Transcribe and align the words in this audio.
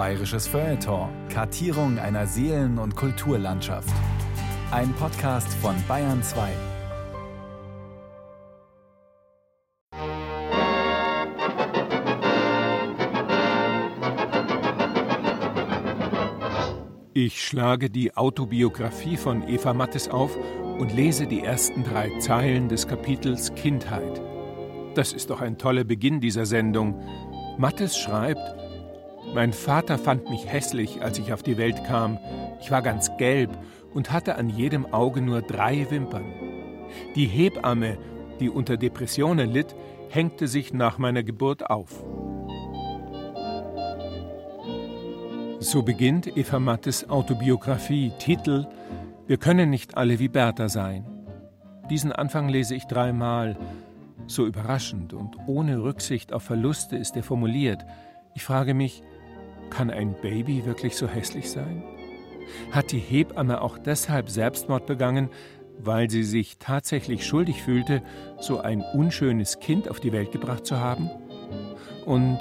Bayerisches 0.00 0.48
Feuilleton. 0.48 1.10
Kartierung 1.28 1.98
einer 1.98 2.26
Seelen- 2.26 2.78
und 2.78 2.96
Kulturlandschaft. 2.96 3.92
Ein 4.70 4.94
Podcast 4.94 5.52
von 5.52 5.74
Bayern 5.86 6.22
2. 6.22 6.48
Ich 17.12 17.44
schlage 17.44 17.90
die 17.90 18.16
Autobiografie 18.16 19.18
von 19.18 19.46
Eva 19.46 19.74
Mattes 19.74 20.08
auf 20.08 20.34
und 20.78 20.94
lese 20.94 21.26
die 21.26 21.42
ersten 21.42 21.84
drei 21.84 22.08
Zeilen 22.20 22.70
des 22.70 22.88
Kapitels 22.88 23.54
Kindheit. 23.54 24.22
Das 24.94 25.12
ist 25.12 25.28
doch 25.28 25.42
ein 25.42 25.58
toller 25.58 25.84
Beginn 25.84 26.22
dieser 26.22 26.46
Sendung. 26.46 26.98
Mattes 27.58 27.98
schreibt, 27.98 28.59
mein 29.34 29.52
Vater 29.52 29.98
fand 29.98 30.28
mich 30.28 30.50
hässlich, 30.50 31.02
als 31.02 31.18
ich 31.18 31.32
auf 31.32 31.42
die 31.42 31.56
Welt 31.56 31.84
kam. 31.84 32.18
Ich 32.60 32.70
war 32.70 32.82
ganz 32.82 33.16
gelb 33.16 33.50
und 33.94 34.12
hatte 34.12 34.36
an 34.36 34.48
jedem 34.48 34.92
Auge 34.92 35.20
nur 35.20 35.42
drei 35.42 35.88
Wimpern. 35.90 36.24
Die 37.14 37.26
Hebamme, 37.26 37.98
die 38.40 38.50
unter 38.50 38.76
Depressionen 38.76 39.50
litt, 39.50 39.76
hängte 40.08 40.48
sich 40.48 40.72
nach 40.72 40.98
meiner 40.98 41.22
Geburt 41.22 41.70
auf. 41.70 42.04
So 45.60 45.82
beginnt 45.82 46.36
Eva 46.36 46.58
Mattes 46.58 47.08
Autobiografie, 47.08 48.12
Titel 48.18 48.66
Wir 49.26 49.36
können 49.36 49.70
nicht 49.70 49.96
alle 49.96 50.18
wie 50.18 50.28
Bertha 50.28 50.68
sein. 50.68 51.04
Diesen 51.90 52.12
Anfang 52.12 52.48
lese 52.48 52.74
ich 52.74 52.86
dreimal. 52.86 53.56
So 54.26 54.46
überraschend 54.46 55.12
und 55.12 55.36
ohne 55.46 55.82
Rücksicht 55.82 56.32
auf 56.32 56.42
Verluste 56.42 56.96
ist 56.96 57.14
er 57.16 57.22
formuliert. 57.22 57.84
Ich 58.34 58.42
frage 58.42 58.74
mich, 58.74 59.02
kann 59.70 59.90
ein 59.90 60.14
Baby 60.20 60.66
wirklich 60.66 60.96
so 60.96 61.08
hässlich 61.08 61.50
sein? 61.50 61.82
Hat 62.72 62.92
die 62.92 62.98
Hebamme 62.98 63.60
auch 63.60 63.78
deshalb 63.78 64.28
Selbstmord 64.28 64.86
begangen, 64.86 65.30
weil 65.78 66.10
sie 66.10 66.24
sich 66.24 66.58
tatsächlich 66.58 67.24
schuldig 67.26 67.62
fühlte, 67.62 68.02
so 68.38 68.60
ein 68.60 68.82
unschönes 68.94 69.60
Kind 69.60 69.88
auf 69.88 70.00
die 70.00 70.12
Welt 70.12 70.32
gebracht 70.32 70.66
zu 70.66 70.78
haben? 70.78 71.10
Und 72.04 72.38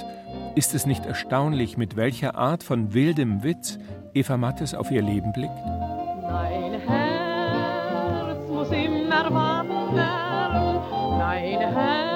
ist 0.55 0.73
es 0.73 0.85
nicht 0.85 1.05
erstaunlich, 1.05 1.77
mit 1.77 1.95
welcher 1.95 2.35
Art 2.35 2.63
von 2.63 2.93
wildem 2.93 3.43
Witz 3.43 3.79
Eva 4.13 4.37
Mattes 4.37 4.73
auf 4.73 4.91
ihr 4.91 5.01
Leben 5.01 5.31
blickt? 5.31 5.53
Mein 6.21 6.79
Herz 6.81 8.49
muss 8.49 8.69
immer 8.71 9.33
wandern, 9.33 10.81
mein 11.17 11.59
Herz 11.59 12.08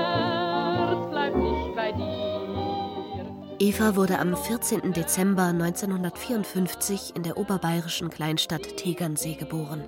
Eva 3.63 3.95
wurde 3.95 4.19
am 4.19 4.35
14. 4.35 4.91
Dezember 4.91 5.43
1954 5.43 7.15
in 7.15 7.23
der 7.23 7.37
oberbayerischen 7.37 8.09
Kleinstadt 8.09 8.75
Tegernsee 8.75 9.35
geboren. 9.35 9.85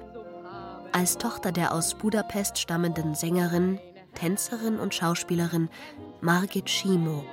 Als 0.94 1.18
Tochter 1.18 1.52
der 1.52 1.74
aus 1.74 1.94
Budapest 1.94 2.58
stammenden 2.58 3.16
Sängerin, 3.16 3.78
Tänzerin 4.14 4.80
und 4.80 4.96
Schauspielerin 4.96 5.68
Margit 6.22 6.70
Schimo 6.70 7.26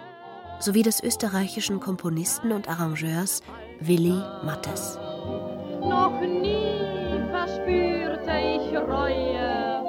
sowie 0.59 0.83
des 0.83 1.01
österreichischen 1.01 1.79
Komponisten 1.79 2.51
und 2.51 2.69
Arrangeurs 2.69 3.45
Willy 3.79 4.21
Mattes. 4.45 4.99
Noch 5.79 6.21
nie 6.23 7.21
verspürte 7.31 8.33
ich 8.57 8.77
Reue, 8.79 9.85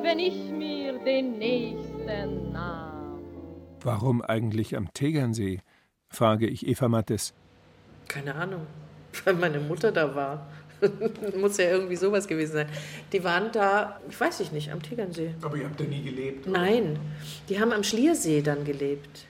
wenn 0.00 0.20
ich 0.20 0.52
mir 0.52 0.96
den 1.04 1.38
Nächsten 1.38 2.52
nahm. 2.52 2.83
Warum 3.84 4.22
eigentlich 4.22 4.76
am 4.76 4.92
Tegernsee? 4.94 5.60
frage 6.08 6.46
ich 6.46 6.66
Eva 6.66 6.88
Mattes. 6.88 7.34
Keine 8.08 8.34
Ahnung, 8.34 8.66
weil 9.24 9.34
meine 9.34 9.60
Mutter 9.60 9.92
da 9.92 10.14
war. 10.14 10.46
Muss 11.40 11.58
ja 11.58 11.66
irgendwie 11.66 11.96
sowas 11.96 12.26
gewesen 12.26 12.52
sein. 12.52 12.68
Die 13.12 13.22
waren 13.24 13.52
da, 13.52 14.00
ich 14.08 14.18
weiß 14.18 14.40
ich 14.40 14.52
nicht, 14.52 14.72
am 14.72 14.82
Tegernsee. 14.82 15.34
Aber 15.42 15.56
ihr 15.56 15.66
habt 15.66 15.78
da 15.78 15.84
nie 15.84 16.02
gelebt? 16.02 16.46
Nein, 16.46 16.98
die 17.48 17.60
haben 17.60 17.72
am 17.72 17.84
Schliersee 17.84 18.42
dann 18.42 18.64
gelebt. 18.64 19.26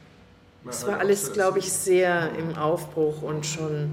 Es 0.67 0.87
war 0.87 0.99
alles, 0.99 1.33
glaube 1.33 1.59
ich, 1.59 1.71
sehr 1.71 2.31
im 2.39 2.57
Aufbruch 2.57 3.23
und 3.23 3.45
schon 3.45 3.91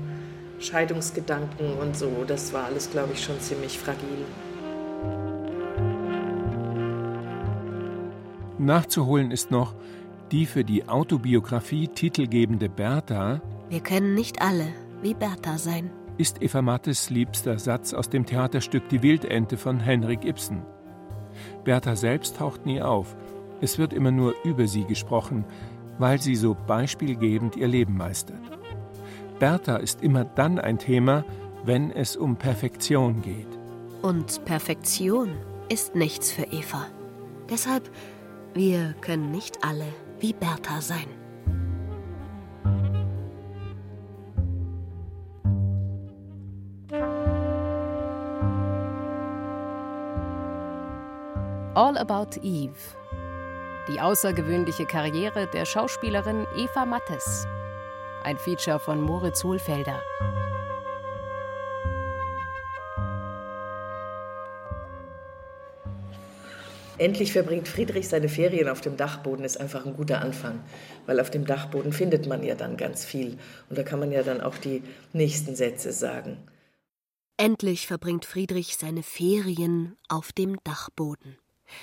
Scheidungsgedanken 0.59 1.73
und 1.73 1.97
so. 1.97 2.23
Das 2.25 2.53
war 2.53 2.65
alles, 2.65 2.89
glaube 2.89 3.13
ich, 3.13 3.23
schon 3.23 3.39
ziemlich 3.41 3.77
fragil. 3.77 4.25
Nachzuholen 8.57 9.31
ist 9.31 9.51
noch, 9.51 9.73
die 10.31 10.45
für 10.45 10.63
die 10.63 10.87
Autobiografie 10.87 11.87
titelgebende 11.87 12.69
Bertha 12.69 13.41
Wir 13.69 13.81
können 13.81 14.15
nicht 14.15 14.41
alle 14.41 14.67
wie 15.01 15.13
Bertha 15.13 15.57
sein. 15.57 15.89
ist 16.17 16.41
Eva 16.41 16.61
Mattes 16.61 17.09
liebster 17.09 17.57
Satz 17.59 17.93
aus 17.93 18.09
dem 18.09 18.25
Theaterstück 18.25 18.87
Die 18.89 19.01
Wildente 19.01 19.57
von 19.57 19.79
Henrik 19.79 20.23
Ibsen. 20.23 20.61
Bertha 21.63 21.95
selbst 21.95 22.37
taucht 22.37 22.65
nie 22.65 22.81
auf. 22.81 23.15
Es 23.59 23.77
wird 23.77 23.93
immer 23.93 24.11
nur 24.11 24.35
über 24.43 24.67
sie 24.67 24.85
gesprochen, 24.85 25.45
weil 25.97 26.21
sie 26.21 26.35
so 26.35 26.55
beispielgebend 26.67 27.55
ihr 27.55 27.67
Leben 27.67 27.97
meistert. 27.97 28.41
Bertha 29.39 29.77
ist 29.77 30.03
immer 30.03 30.23
dann 30.23 30.59
ein 30.59 30.77
Thema, 30.77 31.25
wenn 31.65 31.91
es 31.91 32.15
um 32.15 32.35
Perfektion 32.37 33.21
geht. 33.21 33.47
Und 34.01 34.45
Perfektion 34.45 35.29
ist 35.69 35.95
nichts 35.95 36.31
für 36.31 36.43
Eva. 36.43 36.87
Deshalb, 37.49 37.89
wir 38.53 38.93
können 39.01 39.31
nicht 39.31 39.63
alle 39.63 39.85
wie 40.21 40.33
Bertha 40.33 40.79
sein. 40.79 41.07
All 51.73 51.97
About 51.97 52.39
Eve. 52.43 52.75
Die 53.87 53.99
außergewöhnliche 53.99 54.85
Karriere 54.85 55.47
der 55.47 55.65
Schauspielerin 55.65 56.45
Eva 56.55 56.85
Mattes. 56.85 57.47
Ein 58.23 58.37
Feature 58.37 58.79
von 58.79 59.01
Moritz 59.01 59.43
Hohlfelder. 59.43 59.99
Endlich 67.01 67.31
verbringt 67.31 67.67
Friedrich 67.67 68.07
seine 68.07 68.29
Ferien 68.29 68.69
auf 68.69 68.79
dem 68.79 68.95
Dachboden, 68.95 69.43
ist 69.43 69.59
einfach 69.59 69.87
ein 69.87 69.95
guter 69.95 70.21
Anfang. 70.21 70.63
Weil 71.07 71.19
auf 71.19 71.31
dem 71.31 71.47
Dachboden 71.47 71.93
findet 71.93 72.27
man 72.27 72.43
ja 72.43 72.53
dann 72.53 72.77
ganz 72.77 73.03
viel. 73.03 73.39
Und 73.69 73.79
da 73.79 73.81
kann 73.81 73.97
man 73.97 74.11
ja 74.11 74.21
dann 74.21 74.39
auch 74.39 74.55
die 74.55 74.83
nächsten 75.11 75.55
Sätze 75.55 75.93
sagen. 75.93 76.37
Endlich 77.37 77.87
verbringt 77.87 78.25
Friedrich 78.25 78.77
seine 78.77 79.01
Ferien 79.01 79.97
auf 80.09 80.31
dem 80.31 80.63
Dachboden. 80.63 81.39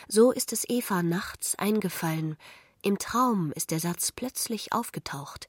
So 0.06 0.30
ist 0.30 0.52
es 0.52 0.64
Eva 0.68 1.02
nachts 1.02 1.56
eingefallen. 1.56 2.36
Im 2.84 3.00
Traum 3.00 3.50
ist 3.56 3.72
der 3.72 3.80
Satz 3.80 4.12
plötzlich 4.12 4.72
aufgetaucht. 4.72 5.48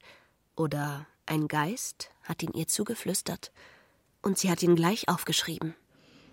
Oder 0.56 1.06
ein 1.26 1.46
Geist 1.46 2.10
hat 2.24 2.42
ihn 2.42 2.54
ihr 2.54 2.66
zugeflüstert. 2.66 3.52
Und 4.20 4.36
sie 4.36 4.50
hat 4.50 4.64
ihn 4.64 4.74
gleich 4.74 5.08
aufgeschrieben. 5.08 5.76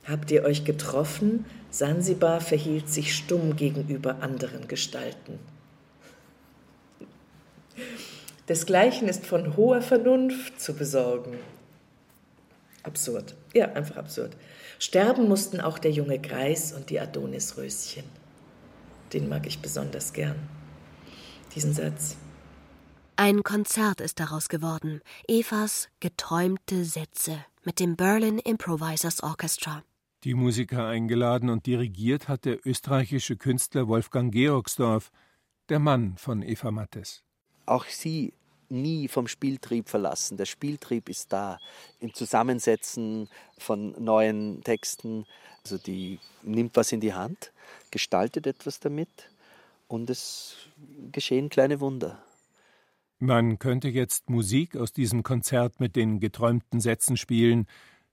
Habt 0.08 0.32
ihr 0.32 0.44
euch 0.44 0.64
getroffen? 0.64 1.46
Sansibar 1.70 2.40
verhielt 2.40 2.90
sich 2.90 3.14
stumm 3.14 3.58
gegenüber 3.58 4.22
anderen 4.22 4.68
Gestalten. 4.68 5.38
Desgleichen 8.48 9.10
ist 9.10 9.26
von 9.26 9.58
hoher 9.58 9.82
Vernunft 9.82 10.62
zu 10.62 10.74
besorgen. 10.74 11.38
Absurd. 12.84 13.36
Ja, 13.54 13.74
einfach 13.74 13.98
absurd. 13.98 14.38
Sterben 14.80 15.28
mussten 15.28 15.60
auch 15.60 15.78
der 15.78 15.92
junge 15.92 16.20
Greis 16.20 16.72
und 16.72 16.90
die 16.90 17.02
Adonisröschen. 17.02 18.06
Den 19.12 19.28
mag 19.28 19.46
ich 19.46 19.60
besonders 19.60 20.14
gern. 20.14 20.38
Diesen 21.54 21.74
Satz. 21.74 22.16
Ein 23.18 23.44
Konzert 23.44 24.00
ist 24.00 24.22
daraus 24.22 24.48
geworden. 24.48 25.02
Evas 25.28 25.90
geträumte 26.00 26.86
Sätze 26.86 27.44
mit 27.66 27.80
dem 27.82 27.98
Berlin 27.98 28.40
Improvisers 28.40 29.22
Orchestra. 29.24 29.84
Die 30.24 30.34
Musiker 30.34 30.88
eingeladen 30.88 31.50
und 31.50 31.68
dirigiert 31.68 32.28
hat 32.28 32.46
der 32.46 32.66
österreichische 32.66 33.38
Künstler 33.38 33.88
Wolfgang 33.88 34.34
Georgsdorf, 34.34 35.12
der 35.70 35.80
Mann 35.80 36.18
von 36.18 36.42
Eva 36.42 36.72
Mattes. 36.72 37.24
auch 37.68 37.86
sie 37.86 38.34
nie 38.70 39.08
vom 39.08 39.28
Spieltrieb 39.28 39.90
verlassen. 39.90 40.38
Der 40.38 40.46
Spieltrieb 40.46 41.10
ist 41.10 41.32
da 41.32 41.60
im 42.00 42.14
Zusammensetzen 42.14 43.30
von 43.58 43.96
neuen 44.04 44.62
Texten. 44.64 45.26
Also 45.64 45.78
die 45.78 46.20
nimmt 46.42 46.76
was 46.76 46.92
in 46.92 47.00
die 47.00 47.14
Hand, 47.14 47.54
gestaltet 47.92 48.48
etwas 48.48 48.80
damit 48.80 49.30
und 49.88 50.10
es 50.10 50.58
geschehen 51.12 51.50
kleine 51.50 51.80
Wunder. 51.80 52.22
Man 53.20 53.58
könnte 53.58 53.88
jetzt 53.88 54.30
Musik 54.30 54.76
aus 54.76 54.94
diesem 54.94 55.24
Konzert 55.24 55.80
mit 55.80 55.96
den 55.96 56.20
geträumten 56.20 56.80
Sätzen 56.80 57.18
spielen, 57.18 57.68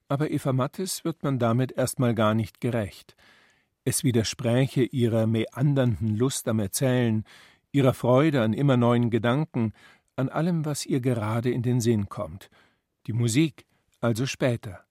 aber 0.09 0.31
Eva 0.31 0.53
Mattes 0.53 1.05
wird 1.05 1.23
man 1.23 1.39
damit 1.39 1.73
erstmal 1.73 2.15
gar 2.15 2.35
nicht 2.35 2.61
gerecht. 2.61 3.17
Es 3.85 4.05
widerspräche 4.05 4.83
ihrer 4.83 5.27
meandernden 5.27 6.17
Lust 6.17 6.49
am 6.49 6.59
Erzählen, 6.59 7.25
ihrer 7.73 7.95
Freude 7.95 8.43
an 8.43 8.53
immer 8.53 8.77
neuen 8.77 9.11
Gedanken, 9.11 9.73
an 10.17 10.29
allem, 10.29 10.65
was 10.65 10.87
ihr 10.87 11.01
gerade 11.01 11.51
in 11.51 11.62
den 11.62 11.81
Sinn 11.81 12.09
kommt. 12.09 12.51
Die 13.06 13.12
Musik 13.12 13.67
also 14.01 14.27
später. 14.27 14.85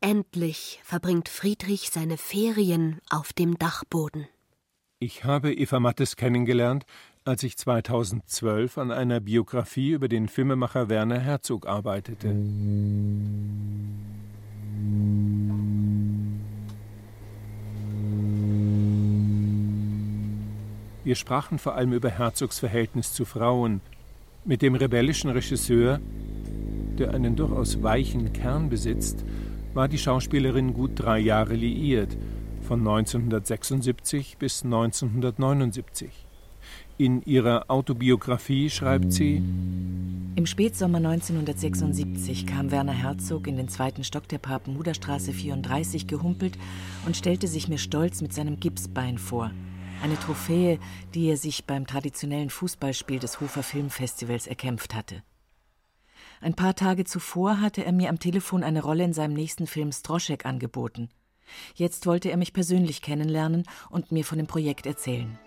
Endlich 0.00 0.80
verbringt 0.84 1.28
Friedrich 1.28 1.90
seine 1.90 2.16
Ferien 2.16 3.00
auf 3.10 3.32
dem 3.32 3.58
Dachboden. 3.58 4.28
Ich 5.00 5.24
habe 5.24 5.52
Eva 5.52 5.80
Mattes 5.80 6.16
kennengelernt, 6.16 6.84
als 7.28 7.42
ich 7.42 7.58
2012 7.58 8.78
an 8.78 8.90
einer 8.90 9.20
Biografie 9.20 9.90
über 9.90 10.08
den 10.08 10.28
Filmemacher 10.28 10.88
Werner 10.88 11.18
Herzog 11.18 11.66
arbeitete. 11.66 12.34
Wir 21.04 21.14
sprachen 21.14 21.58
vor 21.58 21.74
allem 21.74 21.92
über 21.92 22.08
Herzogs 22.08 22.58
Verhältnis 22.58 23.12
zu 23.12 23.26
Frauen. 23.26 23.82
Mit 24.44 24.62
dem 24.62 24.74
rebellischen 24.74 25.30
Regisseur, 25.30 26.00
der 26.98 27.12
einen 27.12 27.36
durchaus 27.36 27.82
weichen 27.82 28.32
Kern 28.32 28.70
besitzt, 28.70 29.24
war 29.74 29.88
die 29.88 29.98
Schauspielerin 29.98 30.72
gut 30.72 30.92
drei 30.94 31.18
Jahre 31.18 31.54
liiert, 31.54 32.16
von 32.62 32.80
1976 32.80 34.38
bis 34.38 34.64
1979. 34.64 36.27
In 37.00 37.22
ihrer 37.22 37.70
Autobiografie 37.70 38.68
schreibt 38.70 39.12
sie: 39.12 39.36
Im 39.36 40.46
Spätsommer 40.46 40.98
1976 40.98 42.44
kam 42.44 42.72
Werner 42.72 42.90
Herzog 42.90 43.46
in 43.46 43.56
den 43.56 43.68
zweiten 43.68 44.02
Stock 44.02 44.26
der 44.26 44.38
Papenhuderstraße 44.38 45.32
34 45.32 46.08
gehumpelt 46.08 46.58
und 47.06 47.16
stellte 47.16 47.46
sich 47.46 47.68
mir 47.68 47.78
stolz 47.78 48.20
mit 48.20 48.32
seinem 48.32 48.58
Gipsbein 48.58 49.16
vor. 49.16 49.52
Eine 50.02 50.18
Trophäe, 50.18 50.80
die 51.14 51.28
er 51.28 51.36
sich 51.36 51.66
beim 51.66 51.86
traditionellen 51.86 52.50
Fußballspiel 52.50 53.20
des 53.20 53.40
Hofer 53.40 53.62
Filmfestivals 53.62 54.48
erkämpft 54.48 54.92
hatte. 54.96 55.22
Ein 56.40 56.54
paar 56.54 56.74
Tage 56.74 57.04
zuvor 57.04 57.60
hatte 57.60 57.84
er 57.84 57.92
mir 57.92 58.08
am 58.08 58.18
Telefon 58.18 58.64
eine 58.64 58.82
Rolle 58.82 59.04
in 59.04 59.12
seinem 59.12 59.34
nächsten 59.34 59.68
Film 59.68 59.92
Stroschek 59.92 60.46
angeboten. 60.46 61.10
Jetzt 61.76 62.06
wollte 62.06 62.32
er 62.32 62.36
mich 62.38 62.52
persönlich 62.52 63.02
kennenlernen 63.02 63.62
und 63.88 64.10
mir 64.10 64.24
von 64.24 64.38
dem 64.38 64.48
Projekt 64.48 64.84
erzählen. 64.84 65.38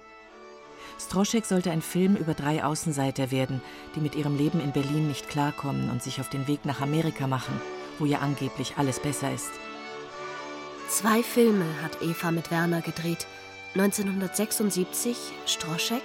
Stroschek 1.06 1.46
sollte 1.46 1.72
ein 1.72 1.82
Film 1.82 2.16
über 2.16 2.34
drei 2.34 2.64
Außenseiter 2.64 3.32
werden, 3.32 3.62
die 3.96 4.00
mit 4.00 4.16
ihrem 4.16 4.38
Leben 4.38 4.60
in 4.60 4.72
Berlin 4.72 5.08
nicht 5.08 5.30
klarkommen 5.30 5.90
und 5.90 6.02
sich 6.02 6.20
auf 6.22 6.30
den 6.30 6.48
Weg 6.48 6.66
nach 6.66 6.82
Amerika 6.82 7.28
machen, 7.28 7.60
wo 8.00 8.06
ja 8.06 8.20
angeblich 8.20 8.76
alles 8.78 9.00
besser 9.00 9.34
ist. 9.34 9.52
Zwei 10.88 11.24
Filme 11.24 11.66
hat 11.82 12.02
Eva 12.02 12.32
mit 12.32 12.52
Werner 12.52 12.82
gedreht– 12.82 13.28
1976 13.74 15.18
Stroschek 15.46 16.04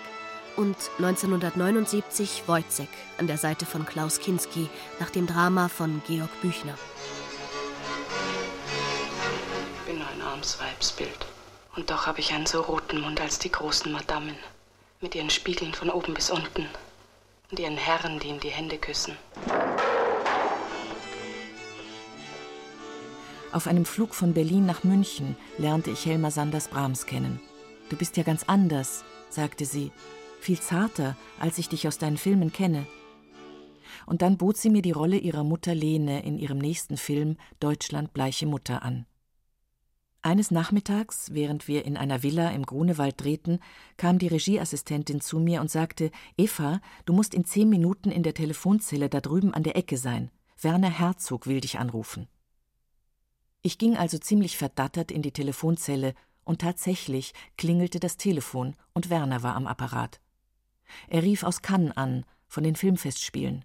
und 0.54 0.76
1979 0.98 2.44
Wojcek 2.46 2.88
an 3.18 3.26
der 3.26 3.38
Seite 3.38 3.66
von 3.66 3.84
Klaus 3.84 4.20
Kinski 4.20 4.68
nach 5.00 5.10
dem 5.10 5.26
Drama 5.26 5.68
von 5.68 6.00
Georg 6.06 6.30
Büchner. 6.42 6.74
Ich 9.74 9.86
bin 9.86 9.98
nur 9.98 10.06
ein 10.06 10.22
armes 10.22 10.60
Weibsbild. 10.60 11.26
Und 11.74 11.90
doch 11.90 12.06
habe 12.06 12.20
ich 12.20 12.32
einen 12.32 12.46
so 12.46 12.60
roten 12.60 13.00
Mund 13.00 13.20
als 13.20 13.40
die 13.40 13.50
großen 13.50 13.90
Madammen. 13.90 14.36
Mit 15.00 15.14
ihren 15.14 15.28
Spiegeln 15.28 15.74
von 15.74 15.90
oben 15.90 16.14
bis 16.14 16.30
unten. 16.30 16.66
Und 17.50 17.58
ihren 17.58 17.76
Herren, 17.76 18.18
die 18.18 18.28
ihm 18.28 18.40
die 18.40 18.48
Hände 18.48 18.78
küssen. 18.78 19.14
Auf 23.52 23.66
einem 23.66 23.84
Flug 23.84 24.14
von 24.14 24.32
Berlin 24.32 24.64
nach 24.66 24.84
München 24.84 25.36
lernte 25.58 25.90
ich 25.90 26.06
Helma 26.06 26.30
Sanders 26.30 26.68
Brahms 26.68 27.06
kennen. 27.06 27.40
Du 27.90 27.96
bist 27.96 28.16
ja 28.16 28.22
ganz 28.22 28.44
anders, 28.44 29.04
sagte 29.28 29.64
sie, 29.64 29.92
viel 30.40 30.60
zarter, 30.60 31.16
als 31.38 31.58
ich 31.58 31.68
dich 31.68 31.86
aus 31.86 31.98
deinen 31.98 32.16
Filmen 32.16 32.52
kenne. 32.52 32.86
Und 34.06 34.22
dann 34.22 34.38
bot 34.38 34.56
sie 34.56 34.70
mir 34.70 34.82
die 34.82 34.92
Rolle 34.92 35.18
ihrer 35.18 35.44
Mutter 35.44 35.74
Lene 35.74 36.24
in 36.24 36.38
ihrem 36.38 36.58
nächsten 36.58 36.96
Film 36.96 37.36
Deutschland 37.60 38.12
bleiche 38.14 38.46
Mutter 38.46 38.82
an. 38.82 39.06
Eines 40.26 40.50
Nachmittags, 40.50 41.34
während 41.34 41.68
wir 41.68 41.84
in 41.84 41.96
einer 41.96 42.24
Villa 42.24 42.50
im 42.50 42.66
Grunewald 42.66 43.14
drehten, 43.22 43.60
kam 43.96 44.18
die 44.18 44.26
Regieassistentin 44.26 45.20
zu 45.20 45.38
mir 45.38 45.60
und 45.60 45.70
sagte: 45.70 46.10
Eva, 46.36 46.80
du 47.04 47.12
musst 47.12 47.32
in 47.32 47.44
zehn 47.44 47.68
Minuten 47.68 48.10
in 48.10 48.24
der 48.24 48.34
Telefonzelle 48.34 49.08
da 49.08 49.20
drüben 49.20 49.54
an 49.54 49.62
der 49.62 49.76
Ecke 49.76 49.96
sein. 49.96 50.32
Werner 50.60 50.90
Herzog 50.90 51.46
will 51.46 51.60
dich 51.60 51.78
anrufen. 51.78 52.26
Ich 53.62 53.78
ging 53.78 53.96
also 53.96 54.18
ziemlich 54.18 54.56
verdattert 54.56 55.12
in 55.12 55.22
die 55.22 55.30
Telefonzelle 55.30 56.12
und 56.42 56.60
tatsächlich 56.60 57.32
klingelte 57.56 58.00
das 58.00 58.16
Telefon 58.16 58.74
und 58.94 59.10
Werner 59.10 59.44
war 59.44 59.54
am 59.54 59.68
Apparat. 59.68 60.20
Er 61.06 61.22
rief 61.22 61.44
aus 61.44 61.62
Cannes 61.62 61.96
an, 61.96 62.24
von 62.48 62.64
den 62.64 62.74
Filmfestspielen. 62.74 63.64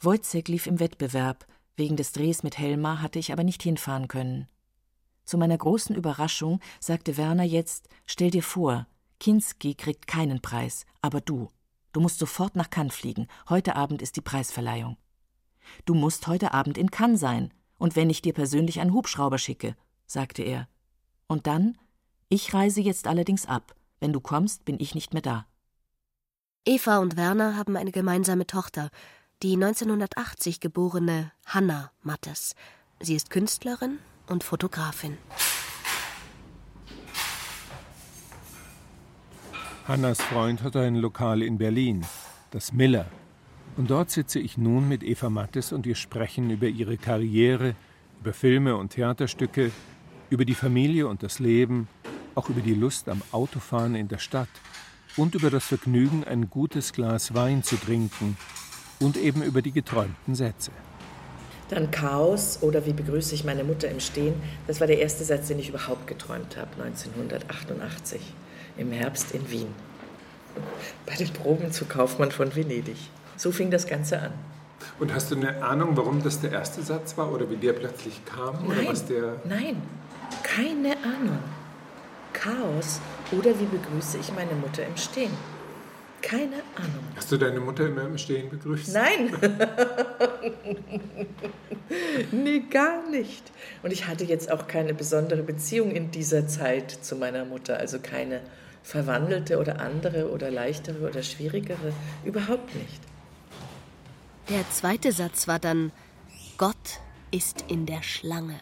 Wojciech 0.00 0.48
lief 0.48 0.66
im 0.66 0.80
Wettbewerb, 0.80 1.46
wegen 1.76 1.94
des 1.94 2.10
Drehs 2.10 2.42
mit 2.42 2.58
Helma 2.58 3.00
hatte 3.00 3.20
ich 3.20 3.32
aber 3.32 3.44
nicht 3.44 3.62
hinfahren 3.62 4.08
können. 4.08 4.48
Zu 5.28 5.36
meiner 5.36 5.58
großen 5.58 5.94
Überraschung 5.94 6.58
sagte 6.80 7.18
Werner 7.18 7.44
jetzt: 7.44 7.90
Stell 8.06 8.30
dir 8.30 8.42
vor, 8.42 8.86
Kinski 9.20 9.74
kriegt 9.74 10.06
keinen 10.06 10.40
Preis, 10.40 10.86
aber 11.02 11.20
du. 11.20 11.50
Du 11.92 12.00
musst 12.00 12.18
sofort 12.18 12.56
nach 12.56 12.70
Cannes 12.70 12.94
fliegen. 12.94 13.28
Heute 13.50 13.76
Abend 13.76 14.00
ist 14.00 14.16
die 14.16 14.22
Preisverleihung. 14.22 14.96
Du 15.84 15.92
musst 15.92 16.28
heute 16.28 16.54
Abend 16.54 16.78
in 16.78 16.90
Cannes 16.90 17.20
sein. 17.20 17.52
Und 17.76 17.94
wenn 17.94 18.08
ich 18.08 18.22
dir 18.22 18.32
persönlich 18.32 18.80
einen 18.80 18.94
Hubschrauber 18.94 19.36
schicke, 19.36 19.76
sagte 20.06 20.42
er. 20.42 20.66
Und 21.26 21.46
dann 21.46 21.76
ich 22.30 22.54
reise 22.54 22.80
jetzt 22.80 23.06
allerdings 23.06 23.44
ab. 23.44 23.74
Wenn 24.00 24.14
du 24.14 24.20
kommst, 24.20 24.64
bin 24.64 24.80
ich 24.80 24.94
nicht 24.94 25.12
mehr 25.12 25.22
da. 25.22 25.46
Eva 26.64 27.00
und 27.00 27.18
Werner 27.18 27.54
haben 27.54 27.76
eine 27.76 27.92
gemeinsame 27.92 28.46
Tochter, 28.46 28.88
die 29.42 29.52
1980 29.52 30.60
geborene 30.60 31.32
Hanna 31.44 31.92
Mattes. 32.02 32.54
Sie 32.98 33.14
ist 33.14 33.28
Künstlerin 33.28 33.98
und 34.28 34.44
Fotografin. 34.44 35.16
Hannas 39.86 40.20
Freund 40.20 40.62
hat 40.62 40.76
ein 40.76 40.96
Lokal 40.96 41.42
in 41.42 41.56
Berlin, 41.56 42.04
das 42.50 42.72
Miller. 42.72 43.06
Und 43.76 43.90
dort 43.90 44.10
sitze 44.10 44.38
ich 44.38 44.58
nun 44.58 44.88
mit 44.88 45.02
Eva 45.02 45.30
Mattes 45.30 45.72
und 45.72 45.86
wir 45.86 45.94
sprechen 45.94 46.50
über 46.50 46.66
ihre 46.66 46.98
Karriere, 46.98 47.74
über 48.20 48.32
Filme 48.32 48.76
und 48.76 48.90
Theaterstücke, 48.90 49.70
über 50.30 50.44
die 50.44 50.54
Familie 50.54 51.08
und 51.08 51.22
das 51.22 51.38
Leben, 51.38 51.88
auch 52.34 52.50
über 52.50 52.60
die 52.60 52.74
Lust 52.74 53.08
am 53.08 53.22
Autofahren 53.32 53.94
in 53.94 54.08
der 54.08 54.18
Stadt 54.18 54.48
und 55.16 55.34
über 55.34 55.48
das 55.48 55.66
Vergnügen, 55.66 56.24
ein 56.24 56.50
gutes 56.50 56.92
Glas 56.92 57.34
Wein 57.34 57.62
zu 57.62 57.76
trinken 57.76 58.36
und 59.00 59.16
eben 59.16 59.42
über 59.42 59.62
die 59.62 59.72
geträumten 59.72 60.34
Sätze. 60.34 60.70
Dann 61.68 61.90
Chaos 61.90 62.58
oder 62.62 62.86
wie 62.86 62.92
begrüße 62.92 63.34
ich 63.34 63.44
meine 63.44 63.62
Mutter 63.62 63.88
im 63.88 64.00
Stehen. 64.00 64.34
Das 64.66 64.80
war 64.80 64.86
der 64.86 64.98
erste 64.98 65.24
Satz, 65.24 65.48
den 65.48 65.58
ich 65.58 65.68
überhaupt 65.68 66.06
geträumt 66.06 66.56
habe, 66.56 66.70
1988 66.82 68.20
im 68.78 68.92
Herbst 68.92 69.32
in 69.32 69.50
Wien. 69.50 69.68
Bei 71.04 71.14
den 71.14 71.32
Proben 71.32 71.70
zu 71.70 71.84
Kaufmann 71.84 72.30
von 72.30 72.54
Venedig. 72.54 72.96
So 73.36 73.52
fing 73.52 73.70
das 73.70 73.86
Ganze 73.86 74.20
an. 74.20 74.32
Und 74.98 75.14
hast 75.14 75.30
du 75.30 75.36
eine 75.36 75.62
Ahnung, 75.62 75.96
warum 75.96 76.22
das 76.22 76.40
der 76.40 76.52
erste 76.52 76.82
Satz 76.82 77.16
war 77.18 77.30
oder 77.32 77.48
wie 77.50 77.56
der 77.56 77.72
plötzlich 77.72 78.24
kam? 78.24 78.66
Nein, 78.66 78.78
oder 78.78 78.88
was 78.88 79.04
der 79.04 79.36
nein, 79.44 79.82
keine 80.42 80.96
Ahnung. 81.04 81.38
Chaos 82.32 83.00
oder 83.32 83.50
wie 83.58 83.66
begrüße 83.66 84.18
ich 84.18 84.32
meine 84.32 84.54
Mutter 84.54 84.86
im 84.86 84.96
Stehen? 84.96 85.32
Keine 86.22 86.56
Ahnung. 86.76 87.04
Hast 87.16 87.30
du 87.30 87.36
deine 87.36 87.60
Mutter 87.60 87.86
immer 87.86 88.02
im 88.02 88.18
Stehen 88.18 88.50
begrüßt? 88.50 88.92
Nein. 88.92 89.32
nee, 92.32 92.60
gar 92.70 93.08
nicht. 93.10 93.52
Und 93.82 93.92
ich 93.92 94.06
hatte 94.06 94.24
jetzt 94.24 94.50
auch 94.50 94.66
keine 94.66 94.94
besondere 94.94 95.42
Beziehung 95.42 95.90
in 95.92 96.10
dieser 96.10 96.46
Zeit 96.48 96.90
zu 96.90 97.16
meiner 97.16 97.44
Mutter. 97.44 97.78
Also 97.78 97.98
keine 98.00 98.40
verwandelte 98.82 99.58
oder 99.58 99.80
andere 99.80 100.30
oder 100.30 100.50
leichtere 100.50 101.08
oder 101.08 101.22
schwierigere. 101.22 101.92
Überhaupt 102.24 102.74
nicht. 102.74 103.00
Der 104.48 104.68
zweite 104.70 105.12
Satz 105.12 105.46
war 105.46 105.58
dann, 105.58 105.92
Gott 106.56 106.74
ist 107.30 107.64
in 107.68 107.86
der 107.86 108.02
Schlange. 108.02 108.58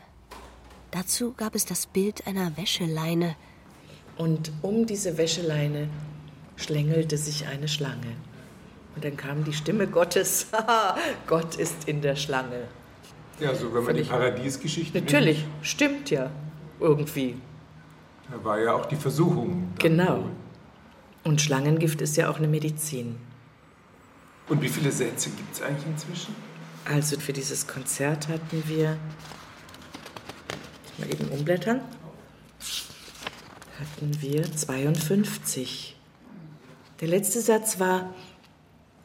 Dazu 0.90 1.32
gab 1.32 1.54
es 1.54 1.64
das 1.64 1.86
Bild 1.86 2.26
einer 2.26 2.56
Wäscheleine, 2.56 3.36
und 4.16 4.50
um 4.62 4.86
diese 4.86 5.18
Wäscheleine 5.18 5.88
schlängelte 6.56 7.16
sich 7.16 7.46
eine 7.46 7.68
Schlange. 7.68 8.16
Und 8.94 9.04
dann 9.04 9.16
kam 9.16 9.44
die 9.44 9.52
Stimme 9.52 9.86
Gottes. 9.86 10.48
Gott 11.26 11.56
ist 11.56 11.86
in 11.86 12.00
der 12.00 12.16
Schlange. 12.16 12.68
Ja, 13.38 13.54
so 13.54 13.72
wenn 13.74 13.84
man 13.84 13.94
die 13.94 14.02
Paradiesgeschichte 14.02 15.00
Natürlich, 15.00 15.42
nimmt. 15.42 15.66
stimmt 15.66 16.10
ja. 16.10 16.30
Irgendwie. 16.80 17.36
Da 18.30 18.42
war 18.42 18.58
ja 18.58 18.74
auch 18.74 18.86
die 18.86 18.96
Versuchung. 18.96 19.72
Genau. 19.78 20.30
Und 21.24 21.40
Schlangengift 21.40 22.00
ist 22.00 22.16
ja 22.16 22.30
auch 22.30 22.38
eine 22.38 22.48
Medizin. 22.48 23.16
Und 24.48 24.62
wie 24.62 24.68
viele 24.68 24.90
Sätze 24.92 25.30
gibt 25.30 25.54
es 25.54 25.62
eigentlich 25.62 25.86
inzwischen? 25.86 26.34
Also 26.84 27.18
für 27.18 27.32
dieses 27.32 27.66
Konzert 27.66 28.28
hatten 28.28 28.62
wir. 28.66 28.96
Mal 30.98 31.12
eben 31.12 31.28
umblättern 31.28 31.80
hatten 33.78 34.20
wir 34.20 34.44
52. 34.44 35.95
Der 37.00 37.08
letzte 37.08 37.40
Satz 37.40 37.78
war, 37.78 38.14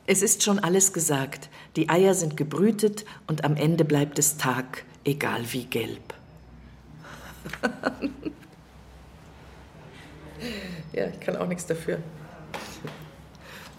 Es 0.07 0.21
ist 0.21 0.43
schon 0.43 0.60
alles 0.60 0.93
gesagt. 0.93 1.50
Die 1.75 1.89
Eier 1.89 2.13
sind 2.13 2.36
gebrütet 2.36 3.05
und 3.27 3.43
am 3.45 3.55
Ende 3.55 3.86
bleibt 3.86 4.17
es 4.19 4.38
Tag, 4.38 4.83
egal 5.03 5.43
wie 5.53 5.65
gelb. 5.65 6.13
ja, 10.93 11.07
ich 11.07 11.19
kann 11.19 11.36
auch 11.36 11.48
nichts 11.48 11.65
dafür. 11.65 12.00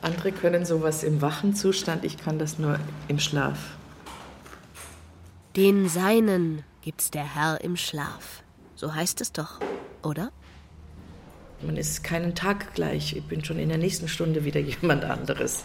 Andere 0.01 0.33
können 0.33 0.65
sowas 0.65 1.03
im 1.05 1.21
wachen 1.23 1.55
Zustand, 1.55 2.05
ich 2.05 2.19
kann 2.19 2.39
das 2.39 2.59
nur 2.59 2.79
im 3.09 3.19
Schlaf. 3.19 3.77
Den 5.57 5.89
Seinen 5.89 6.65
gibt's 6.83 7.11
der 7.11 7.35
Herr 7.35 7.61
im 7.63 7.77
Schlaf. 7.77 8.43
So 8.75 8.95
heißt 8.95 9.21
es 9.21 9.33
doch, 9.33 9.61
oder? 10.03 10.33
Man 11.65 11.77
ist 11.77 12.03
keinen 12.03 12.35
Tag 12.35 12.75
gleich. 12.75 13.17
Ich 13.17 13.23
bin 13.25 13.45
schon 13.45 13.59
in 13.59 13.69
der 13.69 13.79
nächsten 13.79 14.09
Stunde 14.09 14.45
wieder 14.45 14.61
jemand 14.83 15.05
anderes. 15.05 15.65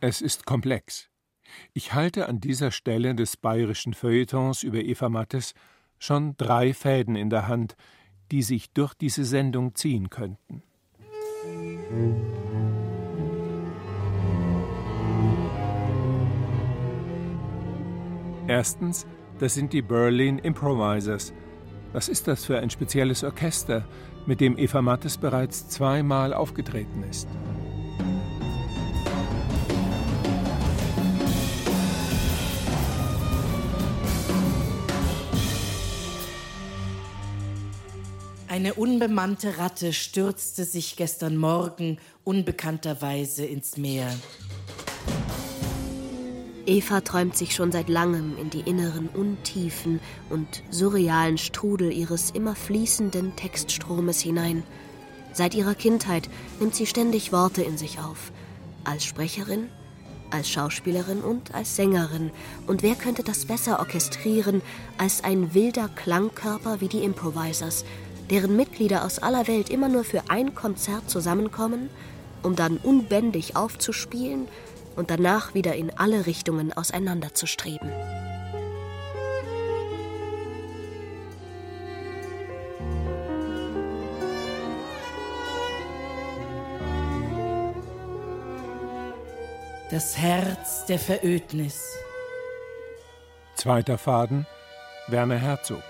Es 0.00 0.20
ist 0.20 0.44
komplex. 0.44 1.08
Ich 1.72 1.94
halte 1.94 2.28
an 2.28 2.40
dieser 2.40 2.72
Stelle 2.72 3.14
des 3.14 3.36
bayerischen 3.36 3.94
Feuilletons 3.94 4.62
über 4.62 4.78
Eva 4.78 5.08
Mattes 5.08 5.54
schon 5.98 6.36
drei 6.36 6.74
Fäden 6.74 7.16
in 7.16 7.30
der 7.30 7.46
Hand, 7.48 7.76
die 8.32 8.42
sich 8.42 8.72
durch 8.72 8.94
diese 8.94 9.24
Sendung 9.24 9.74
ziehen 9.74 10.10
könnten. 10.10 10.62
Erstens, 18.46 19.06
das 19.38 19.54
sind 19.54 19.72
die 19.72 19.82
Berlin 19.82 20.38
Improvisers. 20.38 21.32
Was 21.94 22.08
ist 22.08 22.26
das 22.26 22.44
für 22.44 22.58
ein 22.58 22.70
spezielles 22.70 23.22
Orchester, 23.22 23.84
mit 24.26 24.40
dem 24.40 24.58
Eva 24.58 24.82
Mattes 24.82 25.16
bereits 25.16 25.68
zweimal 25.68 26.34
aufgetreten 26.34 27.04
ist? 27.08 27.28
Eine 38.48 38.74
unbemannte 38.74 39.58
Ratte 39.58 39.92
stürzte 39.92 40.64
sich 40.64 40.96
gestern 40.96 41.36
Morgen 41.36 41.98
unbekannterweise 42.24 43.44
ins 43.44 43.76
Meer. 43.76 44.12
Eva 46.66 47.02
träumt 47.02 47.36
sich 47.36 47.54
schon 47.54 47.72
seit 47.72 47.90
langem 47.90 48.38
in 48.38 48.48
die 48.48 48.60
inneren 48.60 49.08
Untiefen 49.08 50.00
und 50.30 50.62
surrealen 50.70 51.36
Strudel 51.36 51.92
ihres 51.92 52.30
immer 52.30 52.54
fließenden 52.54 53.36
Textstromes 53.36 54.20
hinein. 54.20 54.62
Seit 55.32 55.54
ihrer 55.54 55.74
Kindheit 55.74 56.30
nimmt 56.60 56.74
sie 56.74 56.86
ständig 56.86 57.32
Worte 57.32 57.62
in 57.62 57.76
sich 57.76 57.98
auf. 57.98 58.32
Als 58.84 59.04
Sprecherin, 59.04 59.68
als 60.30 60.48
Schauspielerin 60.48 61.20
und 61.20 61.54
als 61.54 61.76
Sängerin. 61.76 62.30
Und 62.66 62.82
wer 62.82 62.94
könnte 62.94 63.22
das 63.22 63.44
besser 63.44 63.78
orchestrieren 63.78 64.62
als 64.96 65.22
ein 65.22 65.52
wilder 65.52 65.88
Klangkörper 65.88 66.80
wie 66.80 66.88
die 66.88 67.04
Improvisers, 67.04 67.84
deren 68.30 68.56
Mitglieder 68.56 69.04
aus 69.04 69.18
aller 69.18 69.46
Welt 69.48 69.68
immer 69.68 69.90
nur 69.90 70.04
für 70.04 70.22
ein 70.28 70.54
Konzert 70.54 71.10
zusammenkommen, 71.10 71.90
um 72.42 72.56
dann 72.56 72.78
unbändig 72.78 73.54
aufzuspielen 73.54 74.48
und 74.96 75.10
danach 75.10 75.54
wieder 75.54 75.74
in 75.74 75.90
alle 75.96 76.26
Richtungen 76.26 76.72
auseinanderzustreben. 76.72 77.90
Das 89.90 90.16
Herz 90.18 90.86
der 90.86 90.98
Verödnis. 90.98 91.88
Zweiter 93.54 93.96
Faden 93.96 94.46
Werner 95.06 95.36
Herzog. 95.36 95.82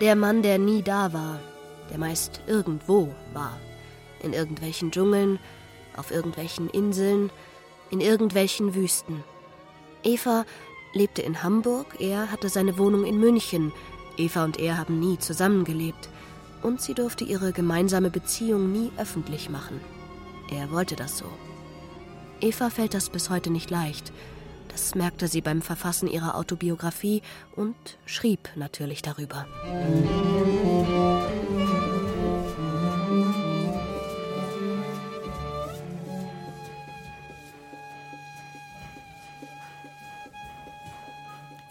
Der 0.00 0.16
Mann, 0.16 0.42
der 0.42 0.58
nie 0.58 0.82
da 0.82 1.12
war, 1.12 1.38
der 1.90 1.98
meist 1.98 2.40
irgendwo 2.46 3.14
war. 3.32 3.56
In 4.22 4.32
irgendwelchen 4.32 4.90
Dschungeln, 4.90 5.38
auf 5.96 6.10
irgendwelchen 6.10 6.70
Inseln, 6.70 7.30
in 7.90 8.00
irgendwelchen 8.00 8.74
Wüsten. 8.74 9.22
Eva 10.02 10.44
lebte 10.92 11.22
in 11.22 11.42
Hamburg, 11.42 12.00
er 12.00 12.30
hatte 12.30 12.48
seine 12.48 12.78
Wohnung 12.78 13.04
in 13.04 13.18
München. 13.18 13.72
Eva 14.16 14.44
und 14.44 14.58
er 14.58 14.78
haben 14.78 14.98
nie 15.00 15.18
zusammengelebt. 15.18 16.08
Und 16.62 16.80
sie 16.80 16.94
durfte 16.94 17.24
ihre 17.24 17.52
gemeinsame 17.52 18.10
Beziehung 18.10 18.72
nie 18.72 18.90
öffentlich 18.98 19.48
machen. 19.48 19.80
Er 20.50 20.70
wollte 20.70 20.96
das 20.96 21.16
so. 21.16 21.26
Eva 22.40 22.70
fällt 22.70 22.94
das 22.94 23.10
bis 23.10 23.30
heute 23.30 23.50
nicht 23.50 23.70
leicht. 23.70 24.12
Das 24.68 24.94
merkte 24.94 25.26
sie 25.28 25.40
beim 25.40 25.62
Verfassen 25.62 26.08
ihrer 26.08 26.36
Autobiografie 26.36 27.22
und 27.56 27.74
schrieb 28.06 28.48
natürlich 28.56 29.02
darüber. 29.02 29.46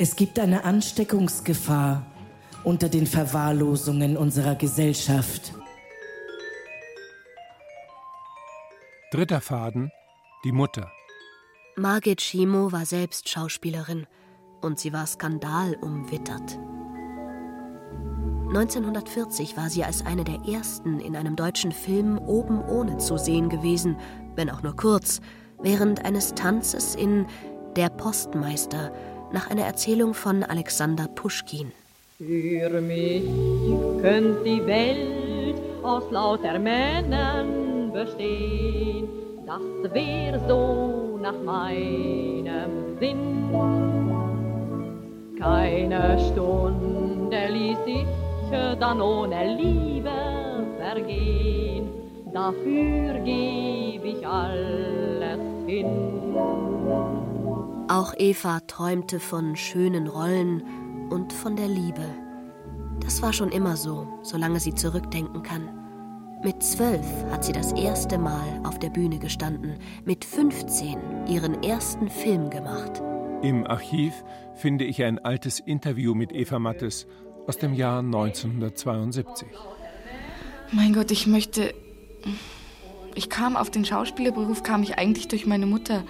Es 0.02 0.16
gibt 0.16 0.40
eine 0.40 0.64
Ansteckungsgefahr 0.64 2.06
unter 2.64 2.88
den 2.88 3.06
Verwahrlosungen 3.06 4.16
unserer 4.16 4.56
Gesellschaft. 4.56 5.54
Dritter 9.12 9.42
Faden 9.42 9.92
Die 10.46 10.54
Mutter. 10.54 10.90
Margit 11.76 12.22
Schimo 12.22 12.72
war 12.72 12.86
selbst 12.86 13.28
Schauspielerin 13.28 14.08
und 14.62 14.80
sie 14.80 14.94
war 14.94 15.06
skandalumwittert. 15.06 16.58
1940 18.48 19.58
war 19.58 19.70
sie 19.70 19.84
als 19.84 20.06
eine 20.06 20.24
der 20.24 20.40
ersten 20.48 21.02
in 21.02 21.18
einem 21.18 21.36
deutschen 21.36 21.74
Film 21.74 22.18
oben 22.20 22.62
ohne 22.62 23.00
zu 23.00 23.18
sehen 23.18 23.50
gewesen, 23.50 23.98
wenn 24.36 24.50
auch 24.50 24.64
nur 24.64 24.78
kurz, 24.78 25.20
während 25.62 26.06
eines 26.06 26.36
Tanzes 26.36 26.96
in 26.96 27.28
Der 27.76 27.90
Postmeister 27.90 28.94
nach 29.32 29.50
einer 29.50 29.64
Erzählung 29.66 30.14
von 30.14 30.44
Alexander 30.44 31.08
Puschkin. 31.08 31.72
Für 32.18 32.82
mich 32.82 33.24
könnte 34.02 34.44
die 34.44 34.66
Welt 34.66 35.56
aus 35.84 36.04
lauter 36.12 36.60
Männern 36.60 37.92
bestehen. 37.94 39.08
Das 39.46 39.94
wäre 39.94 40.40
so 40.48 41.18
nach 41.22 41.42
meinem 41.44 42.98
Sinn. 43.00 43.50
Keine 45.40 46.20
Stunde 46.32 47.48
ließ 47.50 47.78
ich 47.86 48.06
dann 48.80 49.02
ohne 49.02 49.56
Liebe 49.56 50.10
vergehen. 50.78 51.90
Dafür 52.34 53.14
gebe 53.20 54.08
ich 54.08 54.28
alles 54.28 55.40
hin. 55.66 55.86
Auch 57.90 58.14
Eva 58.16 58.60
träumte 58.60 59.20
von 59.20 59.56
schönen 59.56 60.08
Rollen 60.08 61.10
und 61.10 61.34
von 61.34 61.56
der 61.56 61.68
Liebe. 61.68 62.06
Das 63.00 63.24
war 63.24 63.34
schon 63.34 63.52
immer 63.52 63.78
so, 63.78 64.08
solange 64.22 64.60
sie 64.60 64.76
zurückdenken 64.76 65.42
kann. 65.42 65.70
Mit 66.44 66.62
zwölf 66.62 67.08
hat 67.32 67.44
sie 67.44 67.52
das 67.52 67.72
erste 67.72 68.20
Mal 68.20 68.62
auf 68.64 68.78
der 68.78 68.92
Bühne 68.92 69.18
gestanden, 69.18 69.80
mit 70.06 70.24
15 70.24 71.26
ihren 71.28 71.64
ersten 71.64 72.12
Film 72.12 72.52
gemacht. 72.52 73.02
Im 73.42 73.66
Archiv 73.66 74.14
finde 74.54 74.86
ich 74.86 75.04
ein 75.04 75.18
altes 75.18 75.60
Interview 75.60 76.14
mit 76.14 76.32
Eva 76.32 76.60
Mattes 76.60 77.08
aus 77.48 77.58
dem 77.58 77.74
Jahr 77.74 78.02
1972. 78.02 79.48
Mein 80.72 80.94
Gott, 80.94 81.10
ich 81.10 81.26
möchte. 81.26 81.74
Ich 83.16 83.32
kam 83.32 83.58
auf 83.58 83.72
den 83.72 83.84
Schauspielerberuf, 83.84 84.62
kam 84.62 84.84
ich 84.84 85.00
eigentlich 85.00 85.28
durch 85.28 85.48
meine 85.48 85.66
Mutter 85.66 86.04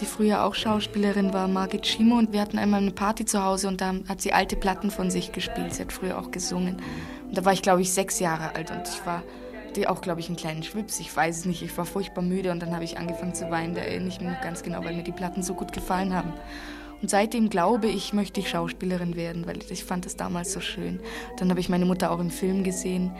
die 0.00 0.06
früher 0.06 0.44
auch 0.44 0.54
Schauspielerin 0.54 1.32
war, 1.32 1.48
Margit 1.48 1.86
Schimo. 1.86 2.16
Und 2.16 2.32
wir 2.32 2.40
hatten 2.40 2.58
einmal 2.58 2.80
eine 2.80 2.90
Party 2.90 3.24
zu 3.24 3.42
Hause 3.42 3.68
und 3.68 3.80
da 3.80 3.94
hat 4.08 4.20
sie 4.20 4.32
alte 4.32 4.56
Platten 4.56 4.90
von 4.90 5.10
sich 5.10 5.32
gespielt. 5.32 5.74
Sie 5.74 5.82
hat 5.82 5.92
früher 5.92 6.18
auch 6.18 6.30
gesungen. 6.30 6.76
Und 7.28 7.36
da 7.36 7.44
war 7.44 7.52
ich, 7.52 7.62
glaube 7.62 7.82
ich, 7.82 7.92
sechs 7.92 8.20
Jahre 8.20 8.54
alt 8.54 8.70
und 8.70 8.88
ich 8.88 9.06
war 9.06 9.22
die 9.76 9.88
auch, 9.88 10.02
glaube 10.02 10.20
ich, 10.20 10.28
einen 10.28 10.36
kleinen 10.36 10.62
Schwips. 10.62 11.00
Ich 11.00 11.14
weiß 11.14 11.38
es 11.38 11.44
nicht. 11.46 11.62
Ich 11.62 11.76
war 11.78 11.86
furchtbar 11.86 12.22
müde 12.22 12.50
und 12.50 12.60
dann 12.60 12.74
habe 12.74 12.84
ich 12.84 12.98
angefangen 12.98 13.34
zu 13.34 13.50
weinen. 13.50 13.74
Da 13.74 13.80
erinnere 13.80 14.08
ich 14.08 14.20
mich 14.20 14.30
noch 14.30 14.40
ganz 14.42 14.62
genau, 14.62 14.84
weil 14.84 14.94
mir 14.94 15.02
die 15.02 15.12
Platten 15.12 15.42
so 15.42 15.54
gut 15.54 15.72
gefallen 15.72 16.14
haben. 16.14 16.32
Und 17.00 17.10
seitdem 17.10 17.48
glaube 17.48 17.88
ich, 17.88 18.12
möchte 18.12 18.40
ich 18.40 18.50
Schauspielerin 18.50 19.16
werden, 19.16 19.46
weil 19.46 19.58
ich 19.68 19.84
fand 19.84 20.04
das 20.06 20.16
damals 20.16 20.52
so 20.52 20.60
schön. 20.60 21.00
Dann 21.38 21.50
habe 21.50 21.58
ich 21.58 21.68
meine 21.68 21.86
Mutter 21.86 22.10
auch 22.10 22.20
im 22.20 22.30
Film 22.30 22.64
gesehen. 22.64 23.12